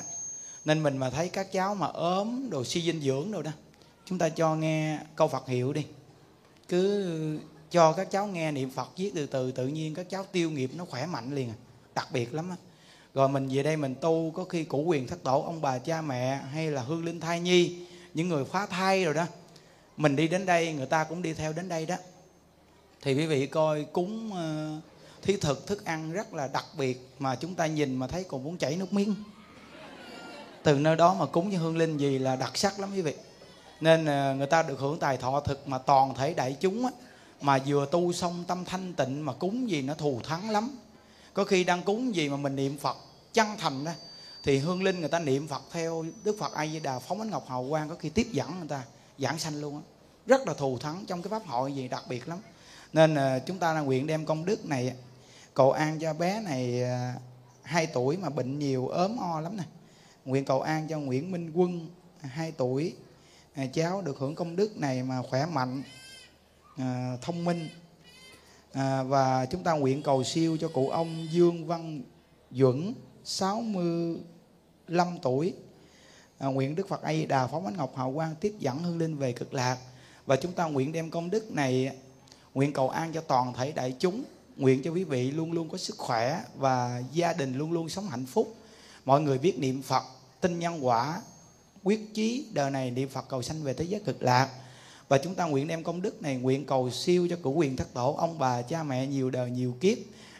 [0.64, 3.50] Nên mình mà thấy các cháu mà ốm đồ suy dinh dưỡng đồ đó,
[4.04, 5.86] chúng ta cho nghe câu Phật hiệu đi.
[6.68, 7.40] Cứ
[7.70, 10.70] cho các cháu nghe niệm Phật viết từ từ tự nhiên các cháu tiêu nghiệp
[10.74, 11.54] nó khỏe mạnh liền à.
[11.94, 12.56] đặc biệt lắm á.
[13.14, 16.02] Rồi mình về đây mình tu có khi cụ quyền thất tổ ông bà cha
[16.02, 17.76] mẹ hay là hương linh thai nhi
[18.14, 19.26] những người phá thai rồi đó
[19.96, 21.96] mình đi đến đây người ta cũng đi theo đến đây đó.
[23.02, 24.82] Thì quý vị coi cúng uh,
[25.22, 28.44] thí thực thức ăn rất là đặc biệt mà chúng ta nhìn mà thấy còn
[28.44, 29.14] muốn chảy nước miếng.
[30.62, 33.14] Từ nơi đó mà cúng với hương linh gì là đặc sắc lắm quý vị.
[33.80, 36.90] Nên uh, người ta được hưởng tài thọ thực mà toàn thể đại chúng á,
[37.40, 40.78] mà vừa tu xong tâm thanh tịnh mà cúng gì nó thù thắng lắm.
[41.34, 42.96] Có khi đang cúng gì mà mình niệm phật
[43.32, 43.92] chân thành đó
[44.42, 47.30] thì hương linh người ta niệm phật theo đức phật a di đà, phóng ánh
[47.30, 48.82] ngọc hào quang, có khi tiếp dẫn người ta,
[49.18, 49.82] giảng sanh luôn á.
[50.26, 52.38] Rất là thù thắng trong cái pháp hội gì đặc biệt lắm.
[52.92, 54.92] Nên ờ, chúng ta là nguyện đem công đức này
[55.54, 57.12] cầu an cho bé này ờ,
[57.62, 59.62] 2 tuổi mà bệnh nhiều ốm o lắm nè.
[60.24, 61.88] Nguyện cầu an cho Nguyễn Minh Quân
[62.20, 62.94] 2 tuổi
[63.56, 65.82] ờ, cháu được hưởng công đức này mà khỏe mạnh
[66.76, 67.68] à, thông minh.
[68.72, 72.02] À, và chúng ta nguyện cầu siêu cho cụ ông Dương Văn
[72.50, 72.94] Duẩn
[73.24, 75.54] 65 tuổi.
[76.38, 78.98] À, nguyện Đức Phật A Di Đà phóng ánh ngọc hào quang tiếp dẫn hương
[78.98, 79.78] linh về cực lạc.
[80.26, 81.96] Và chúng ta nguyện đem công đức này
[82.54, 84.24] nguyện cầu an cho toàn thể đại chúng.
[84.56, 88.06] Nguyện cho quý vị luôn luôn có sức khỏe và gia đình luôn luôn sống
[88.06, 88.56] hạnh phúc.
[89.04, 90.02] Mọi người biết niệm Phật
[90.40, 91.22] tin nhân quả
[91.82, 94.48] quyết chí đời này niệm Phật cầu sanh về thế giới cực lạc
[95.08, 97.94] và chúng ta nguyện đem công đức này, nguyện cầu siêu cho cửu quyền thất
[97.94, 99.98] tổ, ông bà, cha mẹ nhiều đời nhiều kiếp,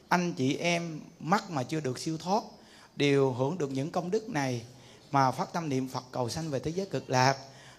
[0.09, 2.44] anh chị em mắc mà chưa được siêu thoát,
[2.97, 4.62] đều hưởng được những công đức này
[5.10, 7.36] mà phát tâm niệm Phật cầu sanh về thế giới cực lạc.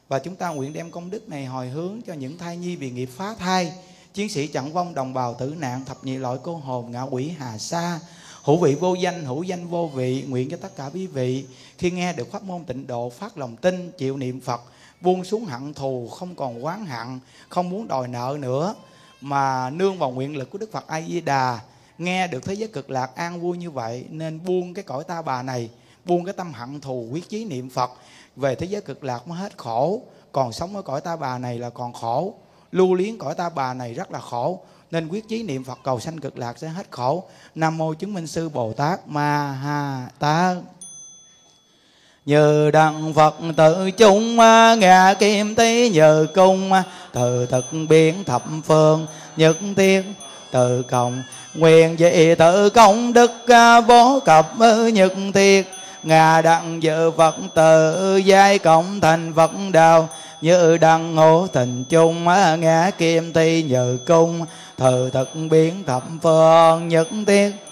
[0.07, 2.91] Và chúng ta nguyện đem công đức này hồi hướng cho những thai nhi bị
[2.91, 3.73] nghiệp phá thai,
[4.13, 7.29] chiến sĩ chẳng vong đồng bào tử nạn, thập nhị loại cô hồn ngạ quỷ
[7.37, 7.99] hà sa.
[8.43, 11.45] Hữu vị vô danh, hữu danh vô vị, nguyện cho tất cả quý vị
[11.77, 14.61] khi nghe được pháp môn tịnh độ, phát lòng tin, chịu niệm phật
[15.01, 17.19] buông xuống hận thù, không còn quán hận,
[17.49, 18.75] không muốn đòi nợ nữa.
[19.21, 21.59] Mà nương vào nguyện lực của đức phật a di đà
[21.97, 25.21] nghe được thế giới cực lạc an vui như vậy, nên buông cái cõi ta
[25.21, 25.69] bà này,
[26.05, 27.91] buông cái tâm hận thù, quyết chí niệm phật.
[28.35, 30.01] Về thế giới cực lạc mới hết khổ,
[30.31, 32.33] còn sống ở cõi ta bà này là còn khổ.
[32.71, 34.61] Lưu luyến cõi ta bà này rất là khổ,
[34.91, 37.23] nên quyết chí niệm phật cầu sanh cực lạc sẽ hết khổ.
[37.55, 40.57] Nam mô chứng minh sư bồ tát ma ha tát
[42.27, 44.35] như đặng phật tự chung
[44.79, 46.71] ngã kim tí nhờ cung
[47.13, 49.05] từ thực biến thập phương,
[49.37, 50.01] nhất thiết
[50.51, 51.23] từ cộng
[51.55, 53.31] nguyện dị tự công đức
[53.87, 54.47] vô cập
[54.93, 55.65] nhật tiệt
[56.03, 60.09] ngà đặng dự phật tự, giai cộng thành phật đạo
[60.41, 62.25] như đặng ngộ tình chung
[62.59, 64.45] ngã kim ti nhờ cung
[64.77, 67.66] thờ thực biến thập phương, nhất thiết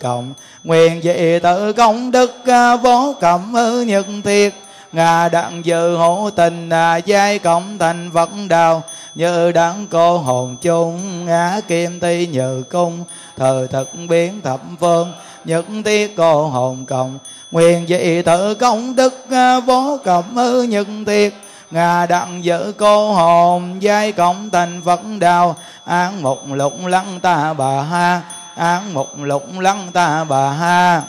[0.00, 0.34] cộng.
[0.64, 3.54] Nguyện dị tự công đức à, vô cẩm
[3.86, 4.54] nhật thiệt.
[4.92, 8.82] Ngà đặng dự hữu tình à, giai cộng thành phật đạo
[9.14, 13.04] như đắng cô hồn chung, ngã kim ti nhờ cung.
[13.36, 15.12] Thờ thực biến thập phương,
[15.44, 17.18] nhật tiết cô hồn cộng.
[17.50, 20.24] Nguyện dị tự công đức à, vô cẩm
[20.68, 21.32] nhật thiệt.
[21.70, 27.52] Ngà đặng giữ cô hồn, giai cộng thành phật đạo án một lục lăng ta
[27.52, 28.22] bà ha
[28.56, 31.02] án một lục lăng ta bà ha.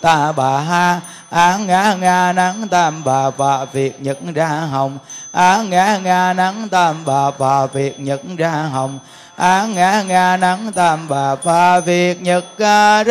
[0.00, 1.00] Ta bà ha.
[1.30, 4.98] Á ngã nga nắng tam bà bà việt nhật ra hồng.
[5.32, 8.98] Á ngã nga nắng tam bà bà việt nhật ra hồng.
[9.36, 13.04] Á ngã nga nắng tam bà bà việt nhật ra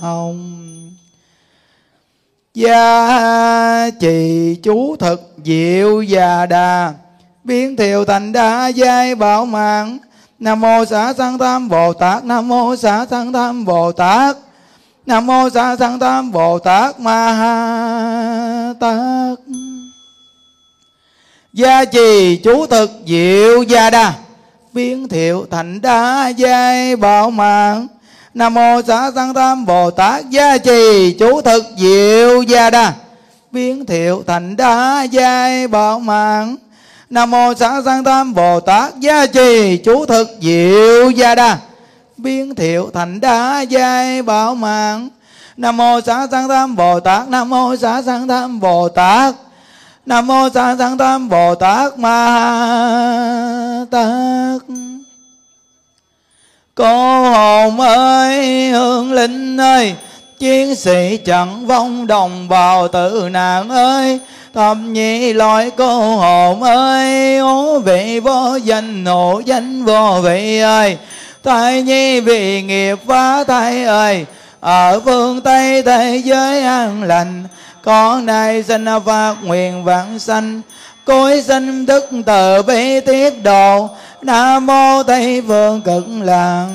[0.00, 0.54] hồng.
[2.54, 6.92] Gia trì chú thực diệu già đà,
[7.44, 9.98] biến thiều thành đa giai bảo mạng
[10.38, 12.24] nam mô xá sanh tam bồ tát.
[12.24, 14.36] Nam mô xá sanh tam bồ tát.
[15.06, 19.38] Nam mô xá sanh tam bồ tát ma ha tát.
[21.52, 24.14] Gia trì chú thực diệu gia đa.
[24.72, 27.86] Biến thiệu thành đa giai bảo mạng.
[28.34, 30.30] Nam mô xá sanh tam bồ tát.
[30.30, 32.92] Gia trì chú thực diệu gia đa.
[33.52, 36.56] Biến thiệu thành đa giai bảo mạng
[37.10, 41.58] nam mô xã sanh tam, bồ tát gia trì, chú thực diệu gia đa.
[42.16, 45.08] Biến thiệu thành đá giai bảo mạng.
[45.56, 47.28] Nam mô xã sanh tam, bồ tát.
[47.28, 49.34] Nam mô xã sanh tam, bồ tát.
[50.06, 52.14] Nam mô xã sanh tam, bồ tát ma
[53.90, 54.62] tát.
[56.74, 59.94] Cô hồn ơi, hương linh ơi,
[60.38, 64.20] chiến sĩ chẳng vong đồng bào tử nạn ơi
[64.54, 70.98] thập nhị loại cô hồn ơi, ố vị vô danh hộ danh vô vị ơi.
[71.44, 74.26] Thai nhi vì nghiệp phá thai ơi,
[74.60, 77.44] ở phương tây thế giới an lành.
[77.84, 80.60] Con nay xin phát nguyện vãng sanh
[81.04, 83.88] cối sinh đức từ bi tiết độ.
[84.22, 86.66] Nam mô tây phương cực lạc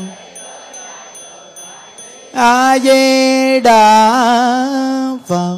[2.33, 4.15] a di đà
[5.27, 5.57] phật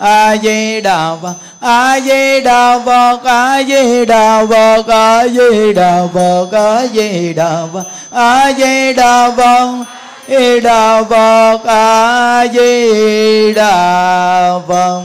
[0.00, 6.06] a di đà phật a di đà phật a di đà phật a di đà
[6.14, 9.84] phật a di đà phật a di đà phật
[10.28, 15.04] di đà phật a di đà phật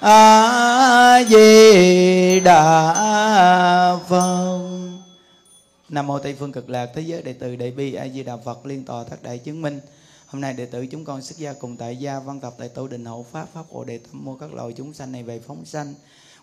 [0.00, 2.94] a di đà
[4.08, 4.58] phật
[5.88, 8.36] nam mô tây phương cực lạc thế giới đệ tử đại bi a di đà
[8.44, 9.80] phật liên tòa thất đại chứng minh.
[10.28, 12.88] Hôm nay đệ tử chúng con xuất gia cùng tại gia văn tập tại tổ
[12.88, 15.64] đình hậu pháp pháp hộ đệ tâm mua các loài chúng sanh này về phóng
[15.64, 15.94] sanh.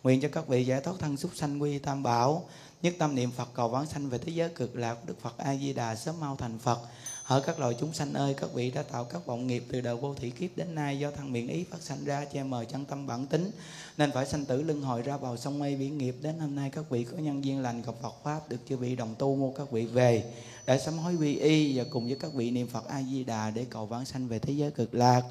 [0.04, 2.46] Nguyện cho các vị giải thoát thân xúc sanh quy tam bảo,
[2.82, 5.56] nhất tâm niệm Phật cầu vãng sanh về thế giới cực lạc Đức Phật A
[5.56, 6.80] Di Đà sớm mau thành Phật.
[7.26, 9.98] Hỡi các loài chúng sanh ơi, các vị đã tạo các vọng nghiệp từ đầu
[9.98, 12.86] vô thủy kiếp đến nay do thằng miệng ý phát sanh ra che mờ chân
[12.86, 13.52] tâm bản tính
[13.98, 16.70] nên phải sanh tử luân hồi ra vào sông mây biển nghiệp đến hôm nay
[16.74, 19.52] các vị có nhân duyên lành gặp Phật pháp được chư vị đồng tu mua
[19.52, 20.24] các vị về
[20.66, 23.50] để sám hối quy y và cùng với các vị niệm Phật A Di Đà
[23.50, 25.22] để cầu vãng sanh về thế giới cực lạc.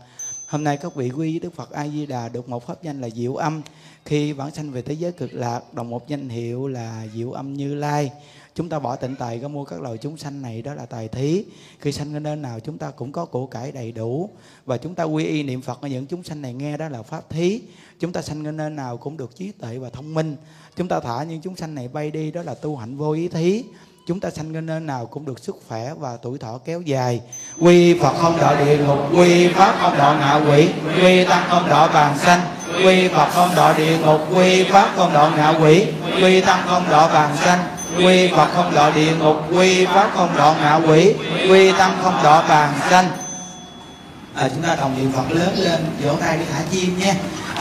[0.47, 3.11] Hôm nay các vị quy Đức Phật A Di Đà được một pháp danh là
[3.11, 3.62] Diệu Âm.
[4.05, 7.55] Khi vãng sanh về thế giới cực lạc đồng một danh hiệu là Diệu Âm
[7.55, 8.11] Như Lai.
[8.55, 11.09] Chúng ta bỏ tịnh tài, có mua các loài chúng sanh này, đó là tài
[11.09, 11.44] thí.
[11.78, 14.31] Khi sanh ở nơi nào, chúng ta cũng có của cải đầy đủ
[14.66, 17.02] và chúng ta quy y niệm Phật ở những chúng sanh này nghe đó là
[17.02, 17.60] pháp thí.
[18.01, 20.36] Chúng ta sanh ở nơi nào cũng được trí tuệ và thông minh.
[20.76, 23.28] Chúng ta thả những chúng sanh này bay đi, đó là tu hạnh vô ý
[23.28, 23.64] thí
[24.06, 27.20] chúng ta sanh lên nơi nào cũng được sức khỏe và tuổi thọ kéo dài
[27.60, 30.68] quy phật không đọa địa ngục, quy pháp không đọa ngạ quỷ,
[31.02, 32.40] quy tăng không đọa bàn sanh
[32.85, 35.86] quy phật không đọa địa ngục, quy pháp không đọa ngạ quỷ,
[36.22, 40.37] quy tăng không đọa bàn sanh quy phật không đọa địa ngục quy pháp không
[40.37, 41.15] đọa ngạ quỷ
[41.49, 43.09] quy tâm không đọa bàn sanh
[44.37, 47.15] à, chúng ta đồng niệm phật lớn lên vỗ tay đi thả chim nhé.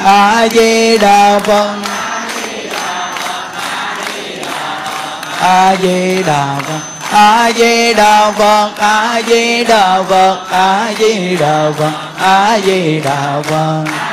[0.03, 1.75] a di đà phật.
[5.39, 6.79] A di đà phật.
[7.11, 13.41] A di đà phật a di đà phật a di đà phật a di đà
[13.43, 14.12] phật.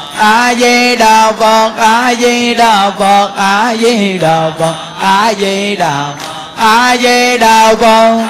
[0.21, 6.13] a di đà phật a di đà phật a di đà phật a di đà
[6.57, 8.27] a di đà phật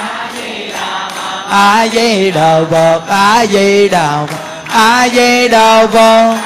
[1.48, 4.36] a di đà phật a di đà phật
[4.68, 6.36] a di đà phật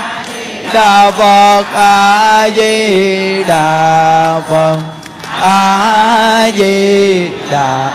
[0.73, 4.79] đà phật a di đà phật
[5.41, 7.91] a di đà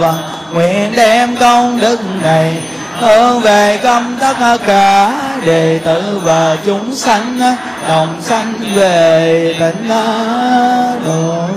[0.00, 0.18] phật
[0.52, 2.56] nguyện đem công đức này
[3.00, 7.40] hướng về công tất cả đệ tử và chúng sanh
[7.88, 9.88] đồng sanh về tịnh
[11.04, 11.48] độ.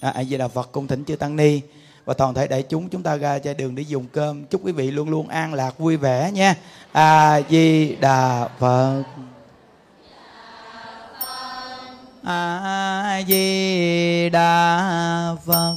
[0.00, 1.60] À, a di đà phật cung thỉnh chư tăng ni
[2.04, 4.44] và toàn thể đại chúng chúng ta ra trên đường để dùng cơm.
[4.44, 6.54] Chúc quý vị luôn luôn an lạc vui vẻ nha.
[6.92, 9.02] A di đà phật.
[12.24, 14.80] A di đà
[15.46, 15.76] phật